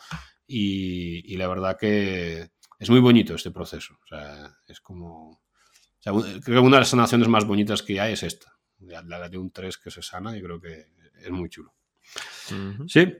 y, 0.46 1.32
y, 1.32 1.36
la 1.36 1.48
verdad 1.48 1.76
que 1.78 2.50
es 2.78 2.90
muy 2.90 3.00
bonito 3.00 3.34
este 3.34 3.50
proceso. 3.50 3.98
O 4.04 4.06
sea, 4.06 4.56
es 4.66 4.80
como... 4.80 5.30
O 5.30 6.00
sea, 6.00 6.12
creo 6.12 6.62
que 6.62 6.66
una 6.66 6.76
de 6.76 6.82
las 6.82 6.90
sanaciones 6.90 7.28
más 7.28 7.44
bonitas 7.44 7.82
que 7.82 8.00
hay 8.00 8.12
es 8.12 8.22
esta. 8.22 8.56
La 8.78 9.28
de 9.28 9.36
un 9.36 9.50
3 9.50 9.76
que 9.78 9.90
se 9.90 10.02
sana 10.02 10.36
y 10.36 10.42
creo 10.42 10.60
que 10.60 10.86
es 11.20 11.30
muy 11.30 11.48
chulo. 11.48 11.74
Sí. 12.86 13.16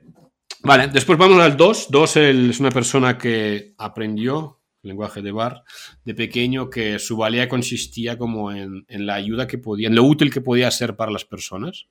Vale, 0.61 0.87
después 0.87 1.17
vamos 1.17 1.41
al 1.41 1.57
2. 1.57 1.87
2 1.89 2.17
es 2.17 2.59
una 2.59 2.71
persona 2.71 3.17
que 3.17 3.73
aprendió 3.77 4.58
lenguaje 4.81 5.21
de 5.21 5.31
bar, 5.31 5.63
de 6.05 6.15
pequeño, 6.15 6.69
que 6.69 6.99
su 6.99 7.17
valía 7.17 7.49
consistía 7.49 8.17
como 8.17 8.51
en, 8.51 8.85
la 8.87 9.15
ayuda 9.15 9.47
que 9.47 9.57
podía, 9.57 9.87
en 9.87 9.95
lo 9.95 10.03
útil 10.03 10.31
que 10.31 10.41
podía 10.41 10.71
ser 10.71 10.95
para 10.95 11.11
las 11.11 11.25
personas. 11.25 11.87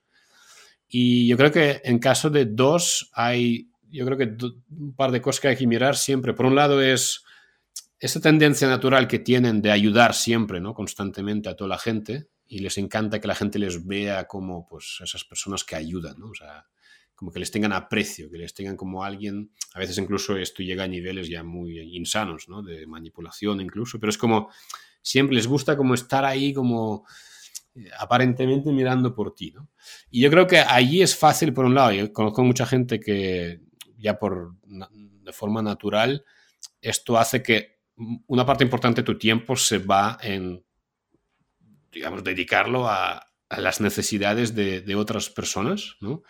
Y 0.89 1.27
yo 1.27 1.37
creo 1.37 1.53
que 1.53 1.81
en 1.85 1.99
caso 1.99 2.31
de 2.31 2.47
dos 2.47 3.11
hay, 3.13 3.71
yo 3.91 4.07
creo 4.07 4.17
que 4.19 4.37
un 4.71 4.95
par 4.95 5.11
de 5.11 5.21
cosas 5.21 5.41
que 5.41 5.49
hay 5.49 5.57
que 5.57 5.67
mirar 5.67 5.97
siempre. 5.97 6.33
Por 6.33 6.47
un 6.47 6.55
lado 6.55 6.81
es 6.81 7.25
esa 8.01 8.21
tendencia 8.21 8.69
natural 8.69 9.09
que 9.09 9.19
tienen 9.19 9.61
de 9.61 9.71
ayudar 9.71 10.15
siempre, 10.15 10.61
¿no? 10.61 10.73
Constantemente 10.73 11.49
a 11.49 11.57
toda 11.57 11.69
la 11.69 11.79
gente 11.79 12.29
y 12.47 12.61
les 12.61 12.79
encanta 12.79 13.21
que 13.21 13.29
la 13.29 13.35
gente 13.35 13.59
les 13.59 13.87
vea 13.87 14.27
como 14.27 14.67
pues 14.67 15.01
esas 15.03 15.25
personas 15.25 15.65
que 15.65 15.77
ayudan, 15.77 16.19
¿no? 16.19 16.31
O 16.31 16.35
sea, 16.35 16.65
como 17.19 17.33
que 17.33 17.41
les 17.41 17.51
tengan 17.51 17.73
aprecio, 17.73 18.31
que 18.31 18.39
les 18.39 18.55
tengan 18.55 18.77
como 18.77 19.03
alguien, 19.03 19.51
a 19.75 19.81
veces 19.81 19.99
incluso 19.99 20.37
esto 20.37 20.63
llega 20.63 20.85
a 20.85 20.87
niveles 20.87 21.29
ya 21.29 21.43
muy 21.43 21.77
insanos, 21.97 22.49
¿no? 22.49 22.63
De 22.63 22.87
manipulación 22.87 23.61
incluso, 23.61 23.99
pero 23.99 24.11
es 24.11 24.17
como 24.17 24.51
siempre 25.03 25.35
les 25.35 25.49
gusta 25.49 25.77
como 25.77 25.95
estar 25.95 26.25
ahí 26.25 26.53
como 26.53 27.05
eh, 27.75 27.91
aparentemente 27.99 28.71
mirando 28.71 29.17
por 29.17 29.35
ti, 29.35 29.51
¿no? 29.51 29.69
Y 30.13 30.21
yo 30.21 30.31
creo 30.31 30.47
que 30.47 30.61
allí 30.61 31.03
es 31.03 31.17
fácil, 31.17 31.53
por 31.53 31.65
un 31.65 31.75
lado, 31.75 31.91
yo 31.91 32.13
conozco 32.13 32.45
mucha 32.45 32.67
gente 32.67 33.01
que 33.01 33.63
ya 33.97 34.17
por 34.17 34.55
de 34.63 35.33
forma 35.33 35.61
natural, 35.61 36.25
esto 36.81 37.19
hace 37.19 37.43
que 37.43 37.81
una 38.29 38.47
parte 38.47 38.63
importante 38.63 39.01
de 39.01 39.07
tu 39.07 39.19
tiempo 39.19 39.57
se 39.57 39.79
va 39.79 40.19
en, 40.23 40.65
digamos, 41.91 42.23
dedicarlo 42.23 42.89
a, 42.89 43.25
las 43.51 43.81
necesidades 43.81 44.55
de, 44.55 44.83
de, 44.83 44.95
otras 44.95 45.31
personas, 45.31 45.97
¿no? 46.01 46.23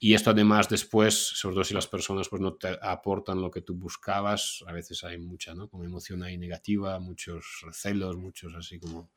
Y 0.00 0.14
esto 0.14 0.30
además 0.30 0.68
después, 0.68 1.14
sobre 1.14 1.54
todo 1.54 1.64
si 1.64 1.74
las 1.74 1.88
personas 1.88 2.28
pues, 2.28 2.40
no 2.40 2.54
te 2.54 2.78
aportan 2.80 3.40
lo 3.40 3.50
que 3.50 3.62
tú 3.62 3.74
buscabas, 3.74 4.62
a 4.66 4.72
veces 4.72 5.02
hay 5.02 5.18
mucha, 5.18 5.54
¿no? 5.54 5.68
Como 5.68 5.84
emoción 5.84 6.22
ahí 6.22 6.38
negativa, 6.38 7.00
muchos 7.00 7.62
recelos, 7.64 8.16
muchos 8.16 8.54
así 8.54 8.78
como 8.78 9.10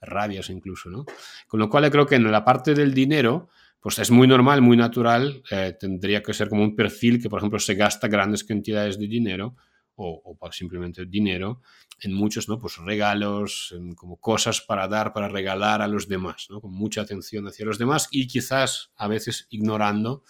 rabias 0.00 0.48
incluso, 0.48 0.88
¿no? 0.88 1.04
Con 1.46 1.60
lo 1.60 1.68
cual 1.68 1.90
creo 1.90 2.06
que 2.06 2.14
en 2.14 2.30
la 2.30 2.42
parte 2.42 2.74
del 2.74 2.94
dinero, 2.94 3.48
pues 3.80 3.98
es 3.98 4.10
muy 4.10 4.26
normal, 4.26 4.62
muy 4.62 4.78
natural, 4.78 5.42
eh, 5.50 5.76
tendría 5.78 6.22
que 6.22 6.32
ser 6.32 6.48
como 6.48 6.62
un 6.62 6.74
perfil 6.74 7.20
que, 7.20 7.28
por 7.28 7.40
ejemplo, 7.40 7.58
se 7.58 7.74
gasta 7.74 8.08
grandes 8.08 8.44
cantidades 8.44 8.98
de 8.98 9.06
dinero 9.06 9.56
o, 9.96 10.36
o 10.38 10.52
simplemente 10.52 11.06
dinero 11.06 11.60
en 12.00 12.12
muchos, 12.12 12.48
¿no? 12.48 12.58
Pues 12.58 12.76
regalos, 12.78 13.74
en 13.76 13.94
como 13.94 14.16
cosas 14.16 14.60
para 14.60 14.88
dar, 14.88 15.12
para 15.12 15.28
regalar 15.28 15.82
a 15.82 15.88
los 15.88 16.08
demás, 16.08 16.48
¿no? 16.50 16.60
Con 16.60 16.72
mucha 16.72 17.02
atención 17.02 17.46
hacia 17.46 17.66
los 17.66 17.78
demás 17.78 18.08
y 18.10 18.26
quizás 18.26 18.90
a 18.96 19.08
veces 19.08 19.46
ignorando 19.50 20.22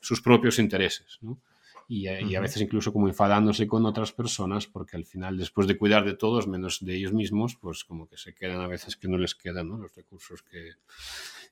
sus 0.00 0.20
propios 0.20 0.58
intereses, 0.58 1.18
¿no? 1.20 1.40
Y, 1.88 2.06
eh, 2.06 2.22
y, 2.22 2.36
a 2.36 2.40
veces 2.40 2.62
incluso 2.62 2.92
como 2.92 3.08
enfadándose 3.08 3.66
con 3.66 3.84
otras 3.84 4.12
personas 4.12 4.68
porque 4.68 4.96
al 4.96 5.04
final 5.04 5.36
después 5.36 5.66
de 5.66 5.76
cuidar 5.76 6.04
de 6.04 6.14
todos 6.14 6.46
menos 6.46 6.78
de 6.84 6.94
ellos 6.94 7.12
mismos 7.12 7.56
pues 7.56 7.82
como 7.82 8.08
que 8.08 8.16
se 8.16 8.32
quedan 8.32 8.60
a 8.60 8.68
veces 8.68 8.96
que 8.96 9.08
no 9.08 9.18
les 9.18 9.34
quedan 9.34 9.70
¿no? 9.70 9.76
los 9.76 9.92
recursos 9.96 10.44
que, 10.44 10.74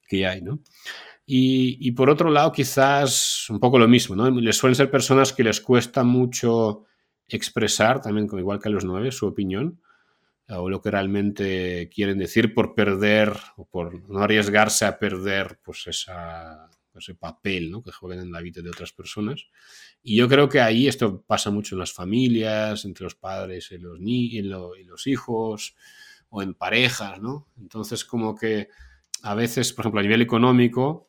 que 0.07 0.29
hay 0.29 0.41
¿no? 0.41 0.61
Y, 1.27 1.77
y, 1.81 1.91
por 1.91 2.09
otro 2.09 2.31
lado 2.31 2.53
quizás 2.53 3.51
un 3.51 3.59
poco 3.59 3.81
lo 3.81 3.89
mismo 3.89 4.15
¿no? 4.15 4.31
les 4.31 4.57
suelen 4.57 4.77
ser 4.77 4.93
personas 4.93 5.33
que 5.33 5.43
les 5.43 5.61
cuesta 5.61 6.05
mucho 6.05 6.85
expresar, 7.29 8.01
también 8.01 8.29
igual 8.39 8.61
que 8.61 8.69
a 8.69 8.73
los 8.73 8.85
nueve, 8.85 9.13
su 9.13 9.27
opinión 9.27 9.81
o 10.51 10.71
lo 10.71 10.81
que 10.81 10.91
realmente 10.91 11.91
quieren 11.93 12.19
decir 12.19 12.55
por 12.55 12.75
perder 12.75 13.37
o 13.57 13.67
por 13.67 14.09
no 14.09 14.21
arriesgarse 14.21 14.87
a 14.87 14.99
perder 14.99 15.61
pues 15.63 15.87
esa, 15.87 16.71
ese 16.95 17.15
papel 17.15 17.71
¿no? 17.71 17.83
que 17.83 17.93
juegan 17.93 18.21
en 18.21 18.33
la 18.33 18.41
vida 18.41 18.63
de 18.63 18.71
otras 18.71 18.93
personas. 18.93 19.47
Y 20.03 20.17
yo 20.17 20.29
creo 20.29 20.49
que 20.49 20.61
ahí 20.61 20.89
esto 20.89 21.23
pasa 21.23 21.51
mucho 21.51 21.75
en 21.75 21.81
las 21.81 21.93
familias, 21.93 22.85
entre 22.85 23.05
los 23.05 23.15
padres 23.15 23.71
y 23.73 23.79
los, 23.79 24.01
ni 24.01 24.37
y, 24.37 24.43
los 24.43 25.07
hijos, 25.07 25.75
o 26.31 26.43
en 26.43 26.55
parejas, 26.55 27.21
¿no? 27.21 27.49
Entonces 27.59 28.05
como 28.05 28.35
que 28.35 28.69
a 29.23 29.35
veces, 29.35 29.73
por 29.73 29.85
ejemplo, 29.85 30.01
a 30.01 30.03
nivel 30.03 30.23
económico, 30.23 31.09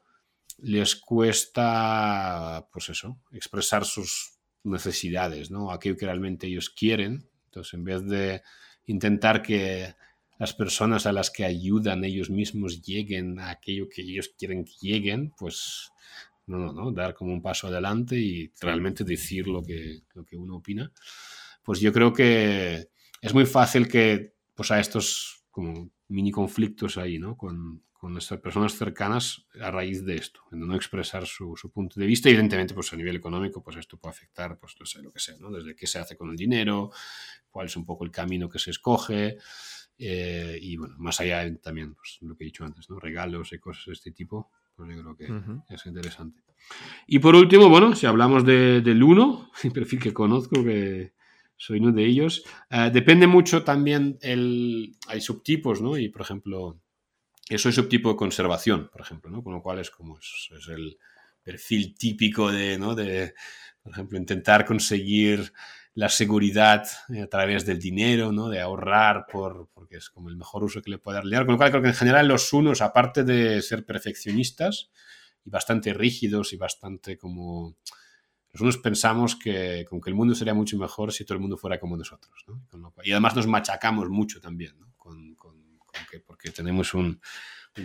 les 0.57 0.95
cuesta, 0.95 2.67
pues 2.71 2.89
eso, 2.89 3.19
expresar 3.31 3.85
sus 3.85 4.38
necesidades, 4.63 5.51
¿no? 5.51 5.71
Aquello 5.71 5.97
que 5.97 6.05
realmente 6.05 6.47
ellos 6.47 6.69
quieren. 6.69 7.27
Entonces, 7.45 7.73
en 7.73 7.83
vez 7.83 8.03
de 8.05 8.41
intentar 8.85 9.41
que 9.41 9.95
las 10.37 10.53
personas 10.53 11.05
a 11.05 11.11
las 11.11 11.29
que 11.29 11.45
ayudan 11.45 12.03
ellos 12.03 12.29
mismos 12.29 12.81
lleguen 12.81 13.39
a 13.39 13.51
aquello 13.51 13.89
que 13.89 14.01
ellos 14.01 14.31
quieren 14.37 14.63
que 14.65 14.73
lleguen, 14.81 15.31
pues 15.37 15.91
no, 16.47 16.57
no, 16.57 16.73
no, 16.73 16.91
dar 16.91 17.13
como 17.13 17.33
un 17.33 17.41
paso 17.41 17.67
adelante 17.67 18.17
y 18.17 18.51
realmente 18.61 19.03
decir 19.03 19.47
lo 19.47 19.61
que, 19.61 20.01
lo 20.13 20.25
que 20.25 20.37
uno 20.37 20.57
opina. 20.57 20.91
Pues 21.63 21.79
yo 21.79 21.91
creo 21.93 22.13
que 22.13 22.89
es 23.21 23.33
muy 23.33 23.45
fácil 23.45 23.87
que 23.87 24.33
pues 24.55 24.71
a 24.71 24.79
estos 24.79 25.38
como 25.51 25.89
mini 26.07 26.31
conflictos 26.31 26.97
ahí, 26.97 27.19
¿no? 27.19 27.37
Con, 27.37 27.83
con 27.99 28.13
nuestras 28.13 28.39
personas 28.39 28.77
cercanas 28.77 29.45
a 29.61 29.71
raíz 29.71 30.05
de 30.05 30.15
esto, 30.15 30.41
de 30.51 30.57
no 30.57 30.73
expresar 30.73 31.25
su, 31.25 31.57
su, 31.57 31.69
punto 31.69 31.99
de 31.99 32.05
vista. 32.05 32.29
Evidentemente, 32.29 32.73
pues 32.73 32.93
a 32.93 32.95
nivel 32.95 33.17
económico, 33.17 33.61
pues 33.61 33.75
esto 33.75 33.97
puede 33.97 34.11
afectar, 34.15 34.57
pues 34.57 34.75
no 34.79 34.85
sé, 34.85 35.01
lo 35.01 35.11
que 35.11 35.19
sea, 35.19 35.35
¿no? 35.37 35.51
Desde 35.51 35.75
qué 35.75 35.85
se 35.85 35.99
hace 35.99 36.15
con 36.15 36.29
el 36.29 36.37
dinero, 36.37 36.91
cuál 37.49 37.65
es 37.67 37.75
un 37.75 37.85
poco 37.85 38.05
el 38.05 38.11
camino 38.11 38.49
que 38.49 38.57
se 38.57 38.71
escoge. 38.71 39.37
Eh, 39.97 40.57
y 40.61 40.77
bueno, 40.77 40.95
más 40.97 41.19
allá 41.19 41.53
también, 41.57 41.93
pues 41.93 42.19
lo 42.21 42.37
que 42.37 42.45
he 42.45 42.47
dicho 42.47 42.63
antes, 42.63 42.89
¿no? 42.89 42.99
Regalos 42.99 43.51
y 43.51 43.59
cosas 43.59 43.85
de 43.87 43.93
este 43.93 44.11
tipo, 44.11 44.49
pues 44.77 44.95
yo 44.95 45.01
creo 45.01 45.17
que 45.17 45.31
uh 45.31 45.35
-huh. 45.35 45.63
es 45.67 45.85
interesante. 45.85 46.41
Y 47.05 47.19
por 47.19 47.35
último, 47.35 47.67
bueno, 47.67 47.95
si 47.95 48.05
hablamos 48.05 48.45
de, 48.45 48.79
del 48.81 49.03
uno, 49.03 49.51
el 49.63 49.73
perfil 49.73 49.99
que 49.99 50.13
conozco, 50.13 50.63
que 50.63 51.13
soy 51.59 51.79
uno 51.79 51.91
de 51.91 52.05
ellos, 52.05 52.43
uh, 52.71 52.89
depende 52.89 53.27
mucho 53.27 53.63
también, 53.63 54.17
el, 54.21 54.95
hay 55.07 55.19
subtipos, 55.19 55.81
¿no? 55.81 55.97
Y 55.97 56.07
por 56.07 56.21
ejemplo, 56.21 56.79
soy 57.57 57.73
subtipo 57.73 58.09
de 58.09 58.15
conservación, 58.15 58.89
por 58.89 59.01
ejemplo, 59.01 59.29
¿no? 59.29 59.43
Con 59.43 59.53
lo 59.53 59.61
cual 59.61 59.79
es 59.79 59.91
como 59.91 60.17
es, 60.17 60.49
el 60.69 60.97
perfil 61.43 61.95
típico 61.97 62.49
de, 62.49 62.79
¿no? 62.79 62.95
De, 62.95 63.33
por 63.81 63.91
ejemplo, 63.91 64.17
intentar 64.17 64.65
conseguir 64.65 65.51
la 65.95 66.07
seguridad 66.07 66.87
a 67.21 67.27
través 67.27 67.65
del 67.65 67.79
dinero, 67.79 68.31
¿no? 68.31 68.47
De 68.47 68.61
ahorrar 68.61 69.25
por, 69.29 69.69
porque 69.73 69.97
es 69.97 70.09
como 70.09 70.29
el 70.29 70.37
mejor 70.37 70.63
uso 70.63 70.81
que 70.81 70.91
le 70.91 70.97
puede 70.97 71.21
dar. 71.21 71.45
Con 71.45 71.53
lo 71.53 71.57
cual 71.57 71.71
creo 71.71 71.81
que 71.81 71.89
en 71.89 71.93
general 71.93 72.27
los 72.27 72.53
unos, 72.53 72.81
aparte 72.81 73.25
de 73.25 73.61
ser 73.61 73.85
perfeccionistas 73.85 74.91
y 75.43 75.49
bastante 75.49 75.93
rígidos 75.93 76.53
y 76.53 76.57
bastante 76.57 77.17
como... 77.17 77.75
Los 78.51 78.61
unos 78.61 78.77
pensamos 78.77 79.35
que, 79.35 79.85
como 79.87 80.01
que 80.01 80.09
el 80.09 80.15
mundo 80.15 80.33
sería 80.33 80.53
mucho 80.53 80.77
mejor 80.77 81.13
si 81.13 81.23
todo 81.23 81.35
el 81.35 81.41
mundo 81.41 81.57
fuera 81.57 81.79
como 81.79 81.95
nosotros, 81.95 82.43
¿no? 82.47 82.93
Y 83.03 83.11
además 83.11 83.35
nos 83.35 83.47
machacamos 83.47 84.09
mucho 84.09 84.41
también, 84.41 84.77
¿no? 84.79 84.93
Con, 84.97 85.35
con 85.35 85.59
que, 86.09 86.19
porque 86.19 86.51
tenemos 86.51 86.93
un, 86.93 87.21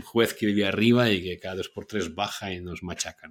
juez 0.02 0.34
que 0.34 0.46
vive 0.46 0.66
arriba 0.66 1.08
y 1.10 1.22
que 1.22 1.38
cada 1.38 1.56
dos 1.56 1.68
por 1.68 1.86
tres 1.86 2.14
baja 2.14 2.52
y 2.52 2.60
nos 2.60 2.82
machaca. 2.82 3.28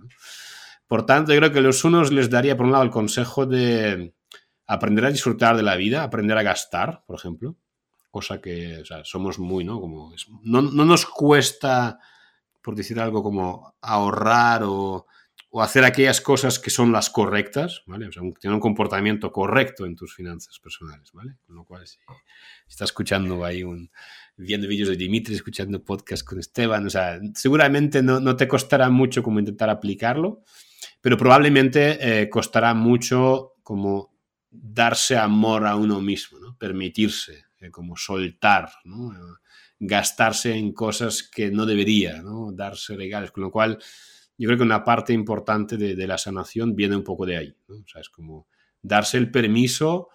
Por 0.88 1.06
tanto, 1.06 1.34
yo 1.34 1.40
creo 1.40 1.52
que 1.52 1.62
los 1.62 1.84
unos 1.84 2.12
les 2.12 2.30
daría, 2.30 2.56
por 2.56 2.66
un 2.66 2.72
lado, 2.72 2.84
el 2.84 2.90
consejo 2.90 3.46
de 3.46 4.14
aprender 4.68 5.06
a 5.06 5.12
disfrutar 5.12 5.58
de 5.58 5.64
la 5.64 5.76
vida, 5.76 6.04
aprender 6.04 6.38
a 6.38 6.44
gastar, 6.44 7.04
por 7.06 7.18
ejemplo, 7.18 7.58
cosa 8.10 8.40
que 8.40 8.84
somos 9.04 9.40
muy, 9.40 9.64
¿no? 9.64 9.82
Como 9.82 10.14
es, 10.14 10.28
no, 10.44 10.62
no, 10.62 10.86
nos 10.86 11.06
cuesta, 11.06 12.00
por 12.62 12.76
decir 12.76 13.00
algo, 13.00 13.24
como 13.24 13.76
ahorrar 13.82 14.64
o, 14.64 15.08
o, 15.54 15.62
hacer 15.62 15.86
aquellas 15.86 16.20
cosas 16.20 16.60
que 16.60 16.70
son 16.70 16.92
las 16.92 17.10
correctas, 17.10 17.84
¿vale? 17.86 18.08
O 18.08 18.12
sea, 18.12 18.24
tener 18.40 18.56
un 18.56 18.62
comportamiento 18.62 19.32
correcto 19.32 19.86
en 19.86 19.96
tus 19.96 20.14
finanzas 20.16 20.60
personales, 20.60 21.12
¿vale? 21.14 21.36
Con 21.46 21.56
lo 21.56 21.64
cual, 21.64 21.88
si, 21.88 21.98
si 21.98 22.70
estás 22.70 22.90
escuchando 22.90 23.46
ahí 23.46 23.64
un, 23.64 23.90
viendo 24.38 24.68
vídeos 24.68 24.90
de 24.90 24.96
Dimitri, 24.96 25.36
escuchando 25.36 25.84
podcast 25.84 26.26
con 26.26 26.40
Esteban. 26.40 26.86
O 26.86 26.90
sea, 26.90 27.20
seguramente 27.36 28.02
no, 28.02 28.20
no 28.20 28.36
te 28.36 28.48
costará 28.48 28.90
mucho 28.90 29.24
como 29.24 29.40
intentar 29.40 29.70
aplicarlo, 29.70 30.44
pero 31.02 31.18
probablemente 31.18 32.22
eh, 32.22 32.30
costará 32.30 32.74
mucho 32.74 33.54
como 33.64 34.14
darse 34.50 35.18
amor 35.18 35.66
a 35.66 35.76
uno 35.76 36.02
mismo, 36.02 36.38
permitirse, 36.58 37.46
eh, 37.60 37.72
como 37.72 37.98
soltar, 37.98 38.72
¿no? 38.84 39.12
gastarse 39.80 40.56
en 40.56 40.72
cosas 40.72 41.24
que 41.24 41.52
no 41.52 41.66
debería, 41.66 42.22
¿no? 42.22 42.52
darse 42.54 42.96
regalos, 42.96 43.32
con 43.32 43.44
lo 43.44 43.52
cual 43.52 43.80
yo 44.44 44.48
creo 44.48 44.58
que 44.58 44.64
una 44.64 44.84
parte 44.84 45.14
importante 45.14 45.78
de, 45.78 45.96
de 45.96 46.06
la 46.06 46.18
sanación 46.18 46.76
viene 46.76 46.98
un 46.98 47.04
poco 47.04 47.26
de 47.26 47.38
ahí. 47.38 47.56
¿no? 47.70 47.76
O 47.76 47.88
sea, 47.88 48.02
es 48.02 48.10
como 48.10 48.48
darse 48.82 49.18
el 49.18 49.32
permiso 49.32 50.10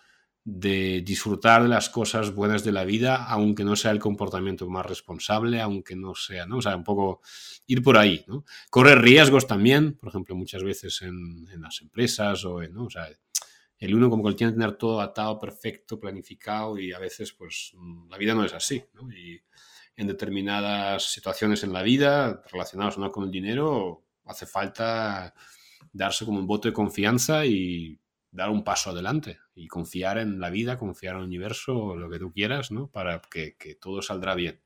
de 0.44 1.00
disfrutar 1.00 1.62
de 1.62 1.68
las 1.68 1.88
cosas 1.88 2.34
buenas 2.34 2.62
de 2.62 2.72
la 2.72 2.84
vida, 2.84 3.24
aunque 3.24 3.64
no 3.64 3.74
sea 3.74 3.90
el 3.90 3.98
comportamiento 3.98 4.68
más 4.68 4.84
responsable, 4.84 5.62
aunque 5.62 5.96
no 5.96 6.14
sea, 6.14 6.44
¿no? 6.44 6.58
O 6.58 6.62
sea, 6.62 6.76
un 6.76 6.84
poco 6.84 7.22
ir 7.66 7.82
por 7.82 7.96
ahí, 7.96 8.22
¿no? 8.26 8.44
Correr 8.68 9.00
riesgos 9.00 9.46
también, 9.46 9.94
por 9.96 10.10
ejemplo, 10.10 10.36
muchas 10.36 10.62
veces 10.62 11.00
en, 11.00 11.48
en 11.50 11.62
las 11.62 11.80
empresas 11.80 12.44
o 12.44 12.62
en, 12.62 12.74
¿no? 12.74 12.84
O 12.84 12.90
sea, 12.90 13.08
el 13.78 13.94
uno 13.94 14.10
como 14.10 14.28
que 14.28 14.34
tiene 14.34 14.52
que 14.52 14.58
tener 14.58 14.76
todo 14.76 15.00
atado, 15.00 15.38
perfecto, 15.38 15.98
planificado 15.98 16.78
y 16.78 16.92
a 16.92 16.98
veces, 16.98 17.32
pues, 17.32 17.72
la 18.10 18.18
vida 18.18 18.34
no 18.34 18.44
es 18.44 18.52
así, 18.52 18.84
¿no? 18.92 19.10
Y 19.10 19.40
en 19.96 20.06
determinadas 20.06 21.12
situaciones 21.12 21.64
en 21.64 21.72
la 21.72 21.82
vida, 21.82 22.42
relacionadas 22.50 22.98
no 22.98 23.10
con 23.10 23.24
el 23.24 23.30
dinero, 23.30 24.07
hace 24.28 24.46
falta 24.46 25.34
darse 25.92 26.24
como 26.24 26.38
un 26.38 26.46
voto 26.46 26.68
de 26.68 26.74
confianza 26.74 27.44
y 27.46 27.98
dar 28.30 28.50
un 28.50 28.62
paso 28.62 28.90
adelante 28.90 29.38
y 29.54 29.66
confiar 29.68 30.18
en 30.18 30.40
la 30.40 30.50
vida, 30.50 30.78
confiar 30.78 31.14
en 31.14 31.22
el 31.22 31.26
universo, 31.26 31.96
lo 31.96 32.10
que 32.10 32.18
tú 32.18 32.32
quieras, 32.32 32.70
¿no? 32.70 32.88
Para 32.88 33.20
que, 33.20 33.56
todo 33.80 34.02
saldrá 34.02 34.34
bien. 34.34 34.60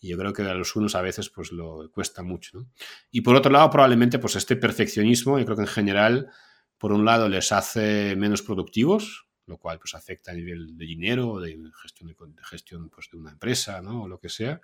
Y 0.00 0.08
yo 0.08 0.18
creo 0.18 0.32
que 0.32 0.42
a 0.42 0.54
los 0.54 0.76
unos 0.76 0.94
a 0.94 1.02
veces 1.02 1.30
pues 1.30 1.52
lo 1.52 1.90
cuesta 1.92 2.22
mucho. 2.22 2.66
Y 3.10 3.20
por 3.20 3.36
otro 3.36 3.52
lado, 3.52 3.70
probablemente 3.70 4.18
pues 4.18 4.36
este 4.36 4.56
perfeccionismo, 4.56 5.38
yo 5.38 5.44
creo 5.44 5.56
que 5.56 5.62
en 5.62 5.68
general, 5.68 6.30
por 6.78 6.92
un 6.92 7.04
lado 7.04 7.28
les 7.28 7.52
hace 7.52 8.16
menos 8.16 8.42
productivos, 8.42 9.26
lo 9.46 9.58
cual 9.58 9.78
pues 9.78 9.94
afecta 9.94 10.30
a 10.30 10.34
nivel 10.34 10.76
de 10.78 10.86
dinero, 10.86 11.40
de 11.40 11.58
gestión 11.82 12.08
de, 12.08 12.14
de 12.14 12.44
gestión 12.44 12.88
pues, 12.88 13.10
de 13.10 13.18
una 13.18 13.32
empresa, 13.32 13.82
¿no? 13.82 14.04
O 14.04 14.08
lo 14.08 14.18
que 14.18 14.28
sea. 14.28 14.60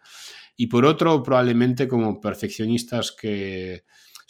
Y 0.57 0.69
por 0.69 0.87
otro, 0.87 1.23
probablemente 1.23 1.87
como 1.87 2.21
perfeccionistas 2.21 3.13
que... 3.13 3.85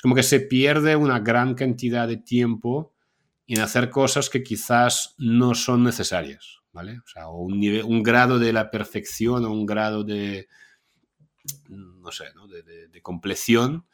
Como 0.06 0.14
que 0.14 0.22
se 0.22 0.38
pierde 0.38 0.94
una 0.94 1.18
gran 1.18 1.56
cantidad 1.56 2.06
de 2.06 2.16
tiempo 2.16 2.94
en 3.48 3.58
hacer 3.58 3.90
cosas 3.90 4.30
que 4.30 4.44
quizás 4.44 5.16
no 5.18 5.56
son 5.56 5.82
necesarias. 5.82 6.60
¿vale? 6.70 7.00
O 7.00 7.08
sea, 7.08 7.26
un, 7.26 7.58
nivel, 7.58 7.82
un 7.82 8.04
grado 8.04 8.38
de 8.38 8.52
la 8.52 8.70
perfección 8.70 9.44
o 9.44 9.50
un 9.50 9.66
grado 9.66 10.04
de, 10.04 10.46
no 11.68 12.12
sé, 12.12 12.26
¿no? 12.36 12.46
de, 12.46 12.62
de, 12.62 12.86
de 12.86 13.02
compleción 13.02 13.84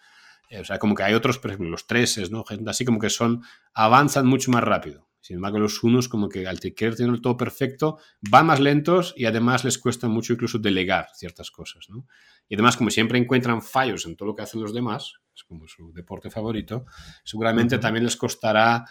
eh, 0.52 0.60
o 0.60 0.64
sea, 0.66 0.78
como 0.78 0.94
que 0.94 1.02
hay 1.02 1.14
otros, 1.14 1.38
por 1.38 1.50
ejemplo, 1.50 1.70
los 1.70 1.86
treses, 1.86 2.30
¿no? 2.30 2.44
Así 2.66 2.84
como 2.84 2.98
que 2.98 3.08
son, 3.08 3.42
avanzan 3.72 4.26
mucho 4.26 4.50
más 4.50 4.62
rápido. 4.62 5.08
Sin 5.22 5.36
embargo, 5.36 5.58
los 5.58 5.82
unos 5.82 6.10
como 6.10 6.28
que 6.28 6.46
al 6.46 6.60
querer 6.60 6.94
tener 6.94 7.22
todo 7.22 7.38
perfecto, 7.38 7.96
van 8.20 8.44
más 8.44 8.60
lentos 8.60 9.14
y 9.16 9.24
además 9.24 9.64
les 9.64 9.78
cuesta 9.78 10.08
mucho 10.08 10.34
incluso 10.34 10.58
delegar 10.58 11.08
ciertas 11.14 11.50
cosas, 11.50 11.88
¿no? 11.88 12.06
Y 12.50 12.54
además, 12.54 12.76
como 12.76 12.90
siempre 12.90 13.18
encuentran 13.18 13.62
fallos 13.62 14.04
en 14.04 14.14
todo 14.14 14.28
lo 14.28 14.34
que 14.34 14.42
hacen 14.42 14.60
los 14.60 14.74
demás, 14.74 15.21
es 15.34 15.44
como 15.44 15.66
su 15.66 15.92
deporte 15.92 16.30
favorito, 16.30 16.84
seguramente 17.24 17.78
también 17.78 18.04
les 18.04 18.16
costará 18.16 18.84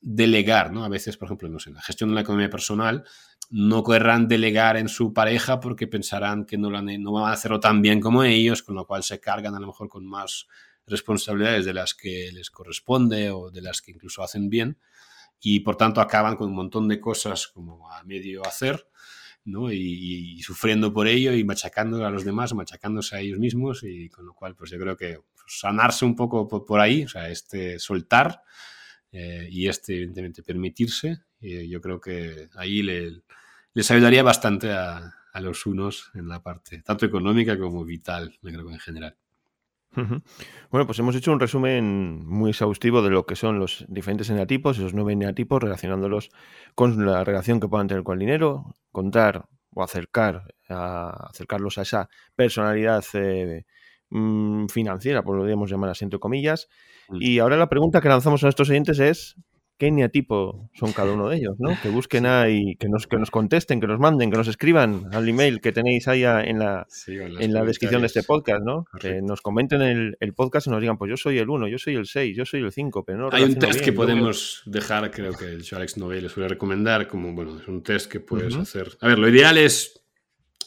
delegar, 0.00 0.72
¿no? 0.72 0.84
A 0.84 0.88
veces, 0.88 1.16
por 1.16 1.26
ejemplo, 1.26 1.48
no 1.48 1.58
sé, 1.58 1.70
en 1.70 1.76
la 1.76 1.82
gestión 1.82 2.10
de 2.10 2.16
la 2.16 2.20
economía 2.20 2.50
personal, 2.50 3.04
no 3.50 3.84
querrán 3.84 4.28
delegar 4.28 4.76
en 4.76 4.88
su 4.88 5.12
pareja 5.12 5.60
porque 5.60 5.86
pensarán 5.86 6.44
que 6.44 6.58
no, 6.58 6.70
no 6.70 7.12
van 7.12 7.30
a 7.30 7.32
hacerlo 7.32 7.60
tan 7.60 7.80
bien 7.80 8.00
como 8.00 8.24
ellos, 8.24 8.62
con 8.62 8.74
lo 8.74 8.86
cual 8.86 9.02
se 9.02 9.20
cargan 9.20 9.54
a 9.54 9.60
lo 9.60 9.68
mejor 9.68 9.88
con 9.88 10.06
más 10.06 10.46
responsabilidades 10.86 11.64
de 11.64 11.74
las 11.74 11.94
que 11.94 12.30
les 12.32 12.50
corresponde 12.50 13.30
o 13.30 13.50
de 13.50 13.62
las 13.62 13.82
que 13.82 13.92
incluso 13.92 14.22
hacen 14.22 14.48
bien 14.48 14.78
y 15.40 15.60
por 15.60 15.76
tanto 15.76 16.00
acaban 16.00 16.36
con 16.36 16.48
un 16.48 16.54
montón 16.54 16.88
de 16.88 17.00
cosas 17.00 17.48
como 17.48 17.90
a 17.90 18.02
medio 18.04 18.46
hacer 18.46 18.88
¿no? 19.44 19.72
y, 19.72 20.40
sufriendo 20.42 20.92
por 20.92 21.06
ello 21.08 21.32
y 21.32 21.44
machacando 21.44 22.04
a 22.04 22.10
los 22.10 22.24
demás, 22.24 22.54
machacándose 22.54 23.16
a 23.16 23.20
ellos 23.20 23.38
mismos 23.38 23.82
y 23.82 24.08
con 24.08 24.26
lo 24.26 24.34
cual 24.34 24.54
pues 24.54 24.70
yo 24.70 24.78
creo 24.78 24.96
que 24.96 25.20
sanarse 25.46 26.04
un 26.04 26.16
poco 26.16 26.46
por, 26.48 26.80
ahí, 26.80 27.04
o 27.04 27.08
sea, 27.08 27.28
este 27.28 27.78
soltar 27.78 28.42
eh, 29.12 29.48
y 29.50 29.68
este 29.68 29.94
evidentemente 29.94 30.42
permitirse, 30.42 31.18
y 31.40 31.68
yo 31.68 31.80
creo 31.80 32.00
que 32.00 32.48
ahí 32.56 32.82
le, 32.82 33.22
les 33.72 33.90
ayudaría 33.90 34.22
bastante 34.22 34.72
a, 34.72 35.14
a 35.32 35.40
los 35.40 35.66
unos 35.66 36.10
en 36.14 36.28
la 36.28 36.42
parte 36.42 36.80
tanto 36.82 37.04
económica 37.04 37.58
como 37.58 37.84
vital, 37.84 38.38
creo 38.40 38.70
en 38.70 38.78
general. 38.78 39.16
Bueno, 40.70 40.86
pues 40.86 40.98
hemos 40.98 41.14
hecho 41.16 41.32
un 41.32 41.40
resumen 41.40 42.26
muy 42.26 42.50
exhaustivo 42.50 43.00
de 43.00 43.10
lo 43.10 43.24
que 43.24 43.36
son 43.36 43.58
los 43.58 43.84
diferentes 43.88 44.28
eneatipos, 44.28 44.76
esos 44.76 44.92
nueve 44.92 45.14
eneatipos, 45.14 45.62
relacionándolos 45.62 46.30
con 46.74 47.06
la 47.06 47.24
relación 47.24 47.60
que 47.60 47.68
puedan 47.68 47.88
tener 47.88 48.02
con 48.02 48.14
el 48.14 48.20
dinero, 48.20 48.74
contar 48.92 49.48
o 49.74 49.82
acercar, 49.82 50.54
acercarlos 50.68 51.78
a 51.78 51.82
esa 51.82 52.08
personalidad 52.34 53.04
eh, 53.14 53.64
mm, 54.10 54.66
financiera, 54.66 55.22
por 55.22 55.36
lo 55.36 55.42
podríamos 55.42 55.70
llamar 55.70 55.90
así 55.90 56.04
entre 56.04 56.18
comillas. 56.18 56.68
Mm. 57.08 57.18
Y 57.20 57.38
ahora 57.38 57.56
la 57.56 57.68
pregunta 57.68 58.00
que 58.00 58.08
lanzamos 58.08 58.42
a 58.42 58.46
nuestros 58.46 58.70
oyentes 58.70 58.98
es, 58.98 59.36
qué 59.78 59.88
eneatipo 59.88 60.70
son 60.74 60.92
cada 60.92 61.12
uno 61.12 61.28
de 61.28 61.36
ellos, 61.36 61.56
¿no? 61.58 61.70
Que 61.82 61.90
busquen 61.90 62.26
ahí, 62.26 62.76
que 62.76 62.88
nos, 62.88 63.06
que 63.06 63.18
nos 63.18 63.30
contesten, 63.30 63.80
que 63.80 63.86
nos 63.86 63.98
manden, 63.98 64.30
que 64.30 64.36
nos 64.36 64.48
escriban 64.48 65.08
al 65.12 65.28
email 65.28 65.60
que 65.60 65.72
tenéis 65.72 66.08
ahí 66.08 66.24
en 66.24 66.58
la, 66.58 66.86
en 67.06 67.52
la 67.52 67.64
descripción 67.64 68.00
de 68.00 68.06
este 68.06 68.22
podcast, 68.22 68.62
¿no? 68.64 68.86
Que 68.98 69.20
nos 69.22 69.40
comenten 69.40 69.82
el, 69.82 70.16
el, 70.20 70.34
podcast 70.34 70.66
y 70.66 70.70
nos 70.70 70.80
digan, 70.80 70.96
pues 70.96 71.10
yo 71.10 71.16
soy 71.16 71.38
el 71.38 71.48
1, 71.48 71.68
yo 71.68 71.78
soy 71.78 71.94
el 71.94 72.06
6, 72.06 72.36
yo 72.36 72.44
soy 72.44 72.60
el 72.60 72.72
5, 72.72 73.04
pero 73.04 73.18
no... 73.18 73.28
Hay 73.32 73.44
un 73.44 73.56
test 73.56 73.80
que 73.80 73.92
podemos 73.92 74.62
dejar, 74.66 75.10
creo 75.10 75.32
que 75.32 75.46
el 75.46 75.64
Alex 75.70 75.98
Novel 75.98 76.22
les 76.24 76.32
suele 76.32 76.48
recomendar, 76.48 77.06
como, 77.06 77.34
bueno, 77.34 77.58
es 77.58 77.68
un 77.68 77.82
test 77.82 78.10
que 78.10 78.20
puedes 78.20 78.56
hacer. 78.56 78.96
A 79.00 79.08
ver, 79.08 79.18
lo 79.18 79.28
ideal 79.28 79.58
es, 79.58 80.02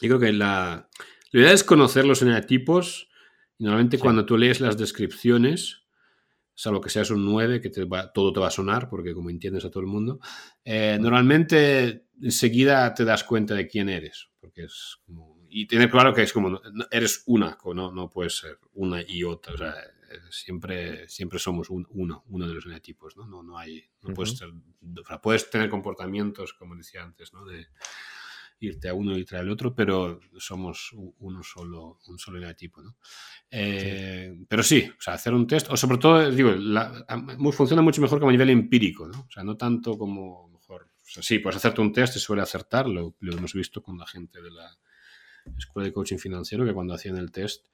yo 0.00 0.08
creo 0.08 0.20
que 0.20 0.32
la, 0.32 0.88
lo 1.32 1.40
ideal 1.40 1.54
es 1.54 1.64
conocer 1.64 2.04
los 2.04 2.22
eneatipos 2.22 3.09
y 3.60 3.64
normalmente 3.64 3.98
cuando 3.98 4.24
tú 4.24 4.38
lees 4.38 4.58
las 4.60 4.78
descripciones 4.78 5.80
salvo 6.54 6.80
que 6.80 6.90
seas 6.90 7.10
un 7.10 7.24
9, 7.24 7.60
que 7.60 7.70
te 7.70 7.86
todo 8.12 8.32
te 8.32 8.40
va 8.40 8.48
a 8.48 8.50
sonar, 8.50 8.88
porque 8.88 9.14
como 9.14 9.30
entiendes 9.30 9.64
a 9.64 9.70
todo 9.70 9.80
el 9.80 9.86
mundo, 9.86 10.20
eh, 10.64 10.98
normalmente 11.00 12.06
enseguida 12.20 12.92
te 12.94 13.04
das 13.04 13.24
cuenta 13.24 13.54
de 13.54 13.66
quién 13.66 13.88
eres, 13.88 14.28
porque 14.40 14.64
es 14.64 14.98
como, 15.06 15.38
y 15.48 15.66
tener 15.66 15.90
claro 15.90 16.12
que 16.12 16.22
es 16.22 16.32
como, 16.32 16.60
eres 16.90 17.22
una, 17.26 17.56
no, 17.74 17.92
no 17.92 18.10
puedes 18.10 18.36
ser 18.36 18.58
una 18.74 19.02
y 19.06 19.24
otra, 19.24 19.54
o 19.54 19.56
sea, 19.56 19.74
siempre, 20.30 21.08
siempre 21.08 21.38
somos 21.38 21.70
uno, 21.70 22.24
uno 22.26 22.46
de 22.46 22.54
los 22.54 22.64
genetipos, 22.64 23.16
¿no? 23.16 23.26
No, 23.26 23.42
no 23.42 23.56
hay, 23.56 23.82
no 24.02 24.12
puedes, 24.12 24.36
ser, 24.36 24.50
puedes 25.22 25.48
tener 25.48 25.70
comportamientos, 25.70 26.52
como 26.52 26.76
decía 26.76 27.02
antes, 27.02 27.32
¿no? 27.32 27.46
De, 27.46 27.68
irte 28.60 28.88
a 28.88 28.94
uno 28.94 29.16
y 29.16 29.20
irte 29.20 29.36
al 29.36 29.50
otro, 29.50 29.74
pero 29.74 30.20
somos 30.38 30.90
uno 31.18 31.42
solo, 31.42 31.98
un 32.06 32.18
solo 32.18 32.38
eneatipo, 32.38 32.82
¿no? 32.82 32.96
Eh, 33.50 34.36
pero 34.48 34.62
sí, 34.62 34.88
o 34.96 35.00
sea, 35.00 35.14
hacer 35.14 35.32
un 35.32 35.46
test, 35.46 35.70
o 35.70 35.76
sobre 35.76 35.98
todo, 35.98 36.30
digo, 36.30 36.52
funciona 37.52 37.82
mucho 37.82 38.02
mejor 38.02 38.18
como 38.18 38.28
a 38.28 38.32
nivel 38.32 38.50
empírico, 38.50 39.08
¿no? 39.08 39.20
O 39.20 39.30
sea, 39.30 39.42
no 39.42 39.56
tanto 39.56 39.96
como 39.96 40.48
mejor. 40.48 40.82
O 40.82 41.08
sea, 41.12 41.22
sí, 41.22 41.38
puedes 41.38 41.56
hacerte 41.56 41.80
un 41.80 41.92
test 41.92 42.16
y 42.16 42.20
suele 42.20 42.42
acertar, 42.42 42.86
lo, 42.86 43.16
hemos 43.20 43.54
visto 43.54 43.82
con 43.82 43.98
la 43.98 44.06
gente 44.06 44.42
de 44.42 44.50
la 44.50 44.78
escuela 45.56 45.86
de 45.86 45.92
coaching 45.92 46.18
financiero, 46.18 46.64
que 46.64 46.74
cuando 46.74 46.94
hacían 46.94 47.16
el 47.16 47.32
test, 47.32 47.66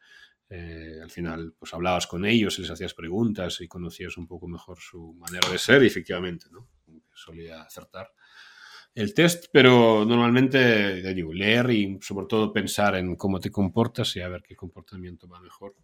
eh, 0.49 1.01
al 1.03 1.11
final, 1.11 1.55
pues 1.59 1.74
hablabas 1.74 2.07
con 2.07 2.24
ellos, 2.24 2.59
les 2.61 2.70
hacías 2.70 2.95
preguntas 2.95 3.61
y 3.61 3.66
conocías 3.66 4.16
un 4.16 4.28
poco 4.28 4.47
mejor 4.47 4.78
su 4.78 5.14
manera 5.14 5.49
de 5.51 5.59
ser 5.59 5.82
y 5.82 5.89
efectivamente, 5.89 6.47
¿no? 6.53 6.68
Solía 7.12 7.62
acertar 7.62 8.12
el 8.97 9.12
test, 9.12 9.47
pero 9.53 10.07
normalmente 10.07 11.12
digo, 11.12 11.30
leer 11.32 11.70
y 11.70 11.99
sobre 12.01 12.26
todo 12.26 12.51
pensar 12.51 12.97
en 12.97 13.14
cómo 13.14 13.38
te 13.38 13.51
comportas 13.51 14.16
y 14.16 14.22
a 14.22 14.28
ver 14.28 14.42
qué 14.42 14.57
comportamiento 14.57 15.28
va 15.28 15.38
mejor. 15.38 15.74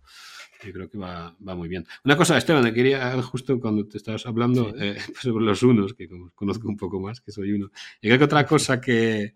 Yo 0.64 0.72
creo 0.72 0.88
que 0.88 0.96
va, 0.96 1.36
va 1.46 1.54
muy 1.54 1.68
bien. 1.68 1.86
Una 2.04 2.16
cosa, 2.16 2.38
Esteban, 2.38 2.72
quería 2.72 3.20
justo 3.22 3.60
cuando 3.60 3.86
te 3.86 3.98
estabas 3.98 4.24
hablando 4.24 4.74
eh, 4.78 4.96
sobre 5.20 5.44
los 5.44 5.62
unos, 5.62 5.92
que 5.92 6.08
conozco 6.34 6.66
un 6.68 6.78
poco 6.78 7.00
más, 7.00 7.20
que 7.20 7.32
soy 7.32 7.52
uno. 7.52 7.70
Y 8.00 8.08
creo 8.08 8.18
que 8.18 8.24
otra 8.24 8.46
cosa 8.46 8.80
que, 8.80 9.34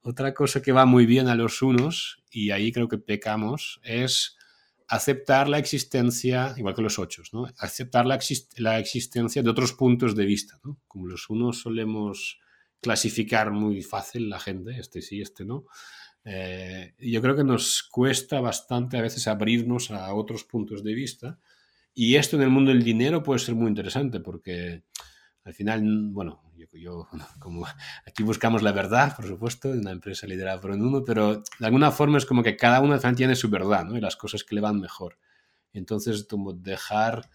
otra 0.00 0.32
cosa 0.32 0.62
que 0.62 0.72
va 0.72 0.86
muy 0.86 1.04
bien 1.04 1.28
a 1.28 1.34
los 1.34 1.60
unos, 1.60 2.22
y 2.30 2.50
ahí 2.50 2.72
creo 2.72 2.88
que 2.88 2.96
pecamos, 2.96 3.78
es 3.84 4.38
aceptar 4.86 5.50
la 5.50 5.58
existencia, 5.58 6.54
igual 6.56 6.74
que 6.74 6.80
los 6.80 6.98
ocho, 6.98 7.22
¿no? 7.34 7.46
aceptar 7.58 8.06
la, 8.06 8.18
la 8.56 8.78
existencia 8.78 9.42
de 9.42 9.50
otros 9.50 9.74
puntos 9.74 10.16
de 10.16 10.24
vista. 10.24 10.58
¿no? 10.64 10.78
Como 10.88 11.08
los 11.08 11.28
unos 11.28 11.60
solemos 11.60 12.40
clasificar 12.80 13.50
muy 13.50 13.82
fácil 13.82 14.28
la 14.28 14.38
gente, 14.38 14.78
este 14.78 15.02
sí, 15.02 15.20
este 15.20 15.44
no. 15.44 15.64
Eh, 16.24 16.94
yo 16.98 17.22
creo 17.22 17.36
que 17.36 17.44
nos 17.44 17.82
cuesta 17.82 18.40
bastante 18.40 18.98
a 18.98 19.02
veces 19.02 19.26
abrirnos 19.28 19.90
a 19.90 20.12
otros 20.14 20.44
puntos 20.44 20.84
de 20.84 20.94
vista 20.94 21.38
y 21.94 22.16
esto 22.16 22.36
en 22.36 22.42
el 22.42 22.50
mundo 22.50 22.70
del 22.70 22.82
dinero 22.82 23.22
puede 23.22 23.38
ser 23.38 23.54
muy 23.54 23.68
interesante 23.68 24.20
porque 24.20 24.84
al 25.44 25.54
final, 25.54 25.82
bueno, 26.10 26.42
yo, 26.78 27.08
como 27.38 27.66
aquí 28.06 28.22
buscamos 28.22 28.62
la 28.62 28.72
verdad, 28.72 29.16
por 29.16 29.26
supuesto, 29.26 29.72
en 29.72 29.80
una 29.80 29.92
empresa 29.92 30.26
liderada 30.26 30.60
por 30.60 30.70
un 30.72 30.82
uno, 30.82 31.04
pero 31.04 31.42
de 31.58 31.66
alguna 31.66 31.90
forma 31.90 32.18
es 32.18 32.26
como 32.26 32.42
que 32.42 32.56
cada 32.56 32.80
uno 32.80 32.98
tiene 33.14 33.34
su 33.34 33.48
verdad 33.48 33.84
¿no? 33.84 33.96
y 33.96 34.00
las 34.00 34.16
cosas 34.16 34.44
que 34.44 34.54
le 34.54 34.60
van 34.60 34.80
mejor. 34.80 35.18
Entonces, 35.72 36.26
como 36.28 36.52
dejar 36.52 37.28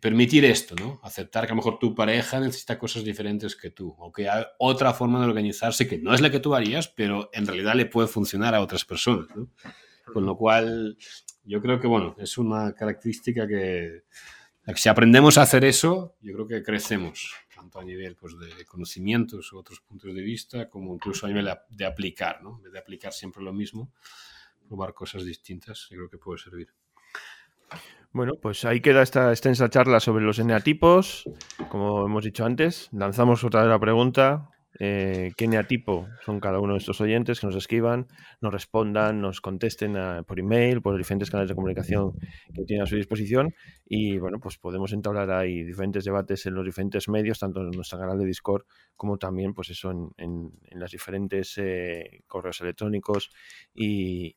permitir 0.00 0.44
esto, 0.44 0.74
¿no? 0.74 1.00
Aceptar 1.02 1.46
que 1.46 1.52
a 1.52 1.54
lo 1.54 1.56
mejor 1.56 1.78
tu 1.78 1.94
pareja 1.94 2.38
necesita 2.40 2.78
cosas 2.78 3.04
diferentes 3.04 3.56
que 3.56 3.70
tú, 3.70 3.94
o 3.98 4.12
que 4.12 4.28
hay 4.28 4.44
otra 4.58 4.92
forma 4.92 5.20
de 5.20 5.26
organizarse 5.26 5.86
que 5.86 5.98
no 5.98 6.14
es 6.14 6.20
la 6.20 6.30
que 6.30 6.40
tú 6.40 6.54
harías, 6.54 6.88
pero 6.88 7.30
en 7.32 7.46
realidad 7.46 7.74
le 7.74 7.86
puede 7.86 8.08
funcionar 8.08 8.54
a 8.54 8.60
otras 8.60 8.84
personas, 8.84 9.28
¿no? 9.34 9.48
Con 10.12 10.26
lo 10.26 10.36
cual, 10.36 10.98
yo 11.44 11.62
creo 11.62 11.80
que, 11.80 11.86
bueno, 11.86 12.16
es 12.18 12.36
una 12.36 12.74
característica 12.74 13.46
que, 13.46 14.02
si 14.74 14.88
aprendemos 14.88 15.38
a 15.38 15.42
hacer 15.42 15.64
eso, 15.64 16.16
yo 16.20 16.34
creo 16.34 16.46
que 16.46 16.62
crecemos, 16.62 17.34
tanto 17.54 17.78
a 17.78 17.84
nivel 17.84 18.16
pues, 18.16 18.34
de 18.38 18.64
conocimientos 18.64 19.52
u 19.52 19.58
otros 19.58 19.80
puntos 19.80 20.14
de 20.14 20.22
vista, 20.22 20.68
como 20.68 20.94
incluso 20.94 21.26
a 21.26 21.28
nivel 21.28 21.48
de 21.70 21.86
aplicar, 21.86 22.42
¿no? 22.42 22.60
De 22.70 22.78
aplicar 22.78 23.12
siempre 23.12 23.42
lo 23.42 23.52
mismo, 23.52 23.92
probar 24.66 24.92
cosas 24.92 25.24
distintas, 25.24 25.88
yo 25.90 25.96
creo 25.96 26.10
que 26.10 26.18
puede 26.18 26.38
servir. 26.38 26.68
Bueno, 28.12 28.34
pues 28.40 28.64
ahí 28.64 28.80
queda 28.80 29.02
esta 29.02 29.30
extensa 29.30 29.70
charla 29.70 29.98
sobre 29.98 30.24
los 30.24 30.38
eneatipos. 30.38 31.24
Como 31.70 32.04
hemos 32.04 32.24
dicho 32.24 32.44
antes, 32.44 32.90
lanzamos 32.92 33.42
otra 33.42 33.62
vez 33.62 33.70
la 33.70 33.78
pregunta. 33.78 34.50
Eh, 34.78 35.32
qué 35.36 35.46
neatipo 35.48 36.08
son 36.24 36.40
cada 36.40 36.58
uno 36.58 36.72
de 36.72 36.78
estos 36.78 37.00
oyentes 37.00 37.40
que 37.40 37.46
nos 37.46 37.56
escriban, 37.56 38.06
nos 38.40 38.52
respondan, 38.52 39.20
nos 39.20 39.40
contesten 39.40 39.96
por 40.26 40.40
email, 40.40 40.80
por 40.80 40.96
diferentes 40.96 41.30
canales 41.30 41.50
de 41.50 41.54
comunicación 41.54 42.12
que 42.54 42.64
tienen 42.64 42.84
a 42.84 42.86
su 42.86 42.96
disposición. 42.96 43.54
Y 43.86 44.18
bueno, 44.18 44.40
pues 44.40 44.58
podemos 44.58 44.92
entablar 44.92 45.30
ahí 45.30 45.62
diferentes 45.62 46.04
debates 46.04 46.46
en 46.46 46.54
los 46.54 46.64
diferentes 46.64 47.08
medios, 47.08 47.38
tanto 47.38 47.60
en 47.60 47.70
nuestro 47.70 47.98
canal 47.98 48.18
de 48.18 48.26
Discord 48.26 48.64
como 48.96 49.18
también 49.18 49.52
pues 49.52 49.70
eso 49.70 49.90
en, 49.90 50.10
en, 50.16 50.52
las 50.78 50.90
diferentes 50.90 51.58
eh, 51.58 52.22
correos 52.26 52.60
electrónicos 52.60 53.30
y, 53.74 54.36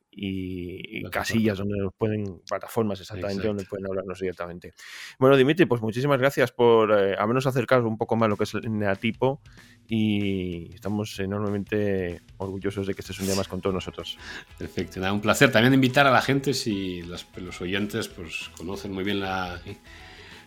casillas 1.10 1.58
donde 1.58 1.78
nos 1.78 1.94
pueden, 1.94 2.40
plataformas 2.48 3.00
exactamente 3.00 3.46
donde 3.46 3.64
pueden 3.64 3.86
hablarnos 3.86 4.18
directamente. 4.18 4.72
Bueno, 5.18 5.36
Dimitri, 5.36 5.66
pues 5.66 5.80
muchísimas 5.80 6.18
gracias 6.18 6.52
por 6.52 6.90
eh, 6.92 7.16
menos 7.26 7.46
acercar 7.46 7.82
un 7.82 7.96
poco 7.96 8.16
más 8.16 8.28
lo 8.28 8.36
que 8.36 8.44
es 8.44 8.54
el 8.54 8.76
neatipo 8.76 9.40
y 9.88 10.74
estamos 10.74 11.18
enormemente 11.18 12.22
orgullosos 12.38 12.86
de 12.86 12.94
que 12.94 13.00
estés 13.00 13.18
un 13.20 13.26
día 13.26 13.36
más 13.36 13.48
con 13.48 13.60
todos 13.60 13.74
nosotros. 13.74 14.18
Perfecto, 14.58 15.00
nada, 15.00 15.12
un 15.12 15.20
placer. 15.20 15.52
También 15.52 15.74
invitar 15.74 16.06
a 16.06 16.10
la 16.10 16.22
gente, 16.22 16.54
si 16.54 17.02
los 17.02 17.60
oyentes 17.60 18.08
pues, 18.08 18.50
conocen 18.56 18.92
muy 18.92 19.04
bien 19.04 19.20
la, 19.20 19.60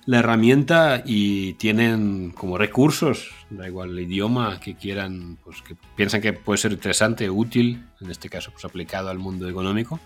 la 0.06 0.20
herramienta 0.20 1.04
y 1.06 1.54
tienen 1.54 2.32
como 2.32 2.58
recursos, 2.58 3.30
da 3.50 3.68
igual 3.68 3.92
el 3.92 4.00
idioma 4.00 4.60
que 4.60 4.76
quieran, 4.76 5.38
pues 5.44 5.62
que 5.62 5.76
piensan 5.96 6.22
que 6.22 6.34
puede 6.34 6.58
ser 6.58 6.72
interesante, 6.72 7.30
útil, 7.30 7.86
en 8.02 8.10
este 8.10 8.30
caso 8.30 8.52
pues 8.52 8.66
aplicado 8.66 9.10
al 9.10 9.20
mundo 9.20 9.48
económico. 9.48 10.00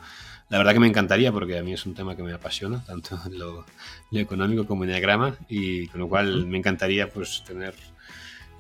La 0.49 0.57
verdad 0.57 0.73
que 0.73 0.81
me 0.81 0.87
encantaría 0.87 1.31
porque 1.31 1.57
a 1.57 1.63
mí 1.63 1.73
es 1.73 1.85
un 1.85 1.93
tema 1.93 2.15
que 2.15 2.23
me 2.23 2.33
apasiona, 2.33 2.83
tanto 2.83 3.17
lo, 3.31 3.65
lo 4.11 4.19
económico 4.19 4.67
como 4.67 4.83
el 4.83 4.89
diagrama, 4.89 5.37
y 5.47 5.87
con 5.87 6.01
lo 6.01 6.09
cual 6.09 6.47
me 6.47 6.57
encantaría 6.57 7.09
pues 7.09 7.43
tener 7.45 7.73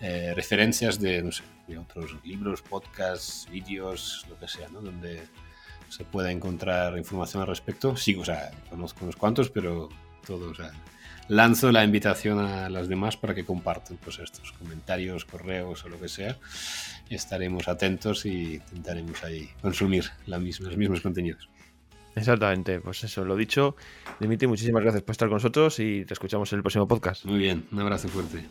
eh, 0.05 0.33
referencias 0.35 0.99
de, 0.99 1.23
no 1.23 1.31
sé, 1.31 1.43
de 1.65 1.77
otros 1.77 2.17
libros, 2.25 2.61
podcasts, 2.61 3.47
vídeos, 3.49 4.25
lo 4.29 4.37
que 4.37 4.49
sea, 4.49 4.67
¿no? 4.67 4.81
Donde 4.81 5.21
se 5.87 6.03
pueda 6.03 6.29
encontrar 6.29 6.97
información 6.97 7.41
al 7.41 7.47
respecto. 7.47 7.95
Sí, 7.95 8.13
o 8.15 8.25
sea, 8.25 8.51
conozco 8.69 9.05
unos 9.05 9.15
cuantos, 9.15 9.49
pero 9.49 9.87
todo, 10.27 10.51
o 10.51 10.53
sea, 10.53 10.73
lanzo 11.29 11.71
la 11.71 11.85
invitación 11.85 12.39
a 12.39 12.67
las 12.67 12.89
demás 12.89 13.15
para 13.15 13.33
que 13.33 13.45
compartan 13.45 13.95
pues 13.95 14.19
estos 14.19 14.51
comentarios, 14.51 15.23
correos 15.23 15.85
o 15.85 15.89
lo 15.89 15.97
que 15.97 16.09
sea. 16.09 16.37
Estaremos 17.09 17.69
atentos 17.69 18.25
y 18.25 18.55
intentaremos 18.55 19.23
ahí 19.23 19.49
consumir 19.61 20.11
la 20.25 20.37
misma, 20.37 20.67
los 20.67 20.77
mismos 20.77 20.99
contenidos. 20.99 21.47
Exactamente, 22.13 22.81
pues 22.81 23.05
eso, 23.05 23.23
lo 23.23 23.37
dicho. 23.37 23.77
Dimitri, 24.19 24.47
muchísimas 24.47 24.83
gracias 24.83 25.03
por 25.03 25.13
estar 25.13 25.29
con 25.29 25.37
nosotros 25.37 25.79
y 25.79 26.03
te 26.03 26.13
escuchamos 26.13 26.51
en 26.51 26.57
el 26.57 26.63
próximo 26.63 26.89
podcast. 26.89 27.23
Muy 27.23 27.39
bien, 27.39 27.65
un 27.71 27.79
abrazo 27.79 28.09
fuerte. 28.09 28.43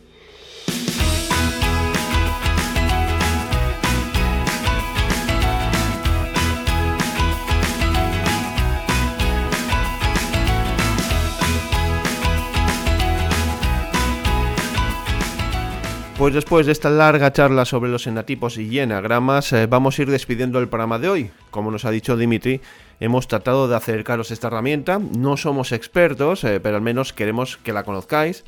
Pues 16.17 16.35
después 16.35 16.67
de 16.67 16.71
esta 16.71 16.91
larga 16.91 17.33
charla 17.33 17.65
sobre 17.65 17.89
los 17.89 18.05
enatipos 18.05 18.57
y 18.57 18.79
enagramas, 18.79 19.51
eh, 19.51 19.65
vamos 19.65 19.97
a 19.97 20.03
ir 20.03 20.11
despidiendo 20.11 20.59
el 20.59 20.69
programa 20.69 20.99
de 20.99 21.09
hoy. 21.09 21.31
Como 21.49 21.71
nos 21.71 21.85
ha 21.85 21.91
dicho 21.91 22.15
Dimitri, 22.15 22.61
hemos 22.99 23.27
tratado 23.27 23.67
de 23.67 23.75
acercaros 23.75 24.29
esta 24.29 24.47
herramienta. 24.47 24.99
No 24.99 25.37
somos 25.37 25.71
expertos, 25.71 26.43
eh, 26.43 26.59
pero 26.61 26.75
al 26.75 26.83
menos 26.83 27.13
queremos 27.13 27.57
que 27.57 27.73
la 27.73 27.83
conozcáis 27.83 28.45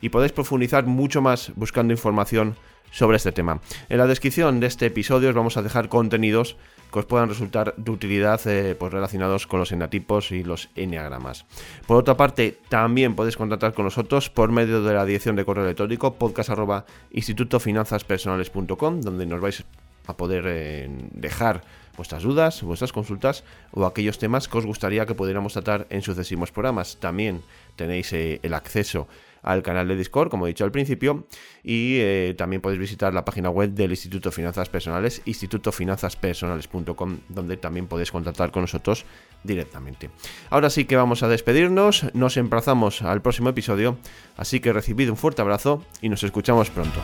y 0.00 0.10
podéis 0.10 0.30
profundizar 0.32 0.86
mucho 0.86 1.20
más 1.20 1.50
buscando 1.56 1.92
información 1.92 2.56
sobre 2.92 3.16
este 3.16 3.32
tema. 3.32 3.60
En 3.88 3.98
la 3.98 4.06
descripción 4.06 4.60
de 4.60 4.68
este 4.68 4.86
episodio 4.86 5.28
os 5.28 5.34
vamos 5.34 5.56
a 5.56 5.62
dejar 5.62 5.88
contenidos 5.88 6.56
que 6.92 6.98
os 6.98 7.04
puedan 7.04 7.28
resultar 7.28 7.74
de 7.76 7.90
utilidad 7.90 8.40
eh, 8.46 8.74
pues 8.78 8.90
relacionados 8.92 9.46
con 9.46 9.60
los 9.60 9.72
enatipos 9.72 10.32
y 10.32 10.44
los 10.44 10.70
enneagramas. 10.74 11.44
Por 11.86 11.98
otra 11.98 12.16
parte, 12.16 12.56
también 12.68 13.14
podéis 13.14 13.36
contactar 13.36 13.74
con 13.74 13.84
nosotros 13.84 14.30
por 14.30 14.50
medio 14.52 14.82
de 14.82 14.94
la 14.94 15.04
dirección 15.04 15.36
de 15.36 15.44
correo 15.44 15.64
electrónico 15.64 16.14
podcast.institutofinanzaspersonales.com 16.14 19.00
donde 19.00 19.26
nos 19.26 19.40
vais 19.40 19.64
a 20.06 20.16
poder 20.16 20.44
eh, 20.46 20.88
dejar 21.12 21.62
vuestras 21.96 22.22
dudas, 22.22 22.62
vuestras 22.62 22.92
consultas 22.92 23.42
o 23.72 23.84
aquellos 23.84 24.18
temas 24.18 24.48
que 24.48 24.56
os 24.56 24.64
gustaría 24.64 25.04
que 25.04 25.14
pudiéramos 25.14 25.52
tratar 25.52 25.86
en 25.90 26.00
sucesivos 26.00 26.50
programas. 26.52 26.96
También 26.96 27.42
tenéis 27.76 28.10
eh, 28.12 28.40
el 28.42 28.54
acceso 28.54 29.08
al 29.42 29.62
canal 29.62 29.88
de 29.88 29.96
Discord, 29.96 30.30
como 30.30 30.46
he 30.46 30.50
dicho 30.50 30.64
al 30.64 30.72
principio, 30.72 31.26
y 31.62 31.96
eh, 31.98 32.34
también 32.36 32.62
podéis 32.62 32.80
visitar 32.80 33.12
la 33.14 33.24
página 33.24 33.50
web 33.50 33.70
del 33.70 33.90
Instituto 33.90 34.30
Finanzas 34.30 34.68
Personales, 34.68 35.22
institutofinanzaspersonales.com, 35.24 37.18
donde 37.28 37.56
también 37.56 37.86
podéis 37.86 38.10
contactar 38.10 38.50
con 38.50 38.62
nosotros 38.62 39.04
directamente. 39.44 40.10
Ahora 40.50 40.70
sí 40.70 40.84
que 40.84 40.96
vamos 40.96 41.22
a 41.22 41.28
despedirnos, 41.28 42.06
nos 42.14 42.36
emplazamos 42.36 43.02
al 43.02 43.22
próximo 43.22 43.50
episodio, 43.50 43.98
así 44.36 44.60
que 44.60 44.72
recibid 44.72 45.10
un 45.10 45.16
fuerte 45.16 45.42
abrazo 45.42 45.84
y 46.00 46.08
nos 46.08 46.22
escuchamos 46.22 46.70
pronto. 46.70 47.00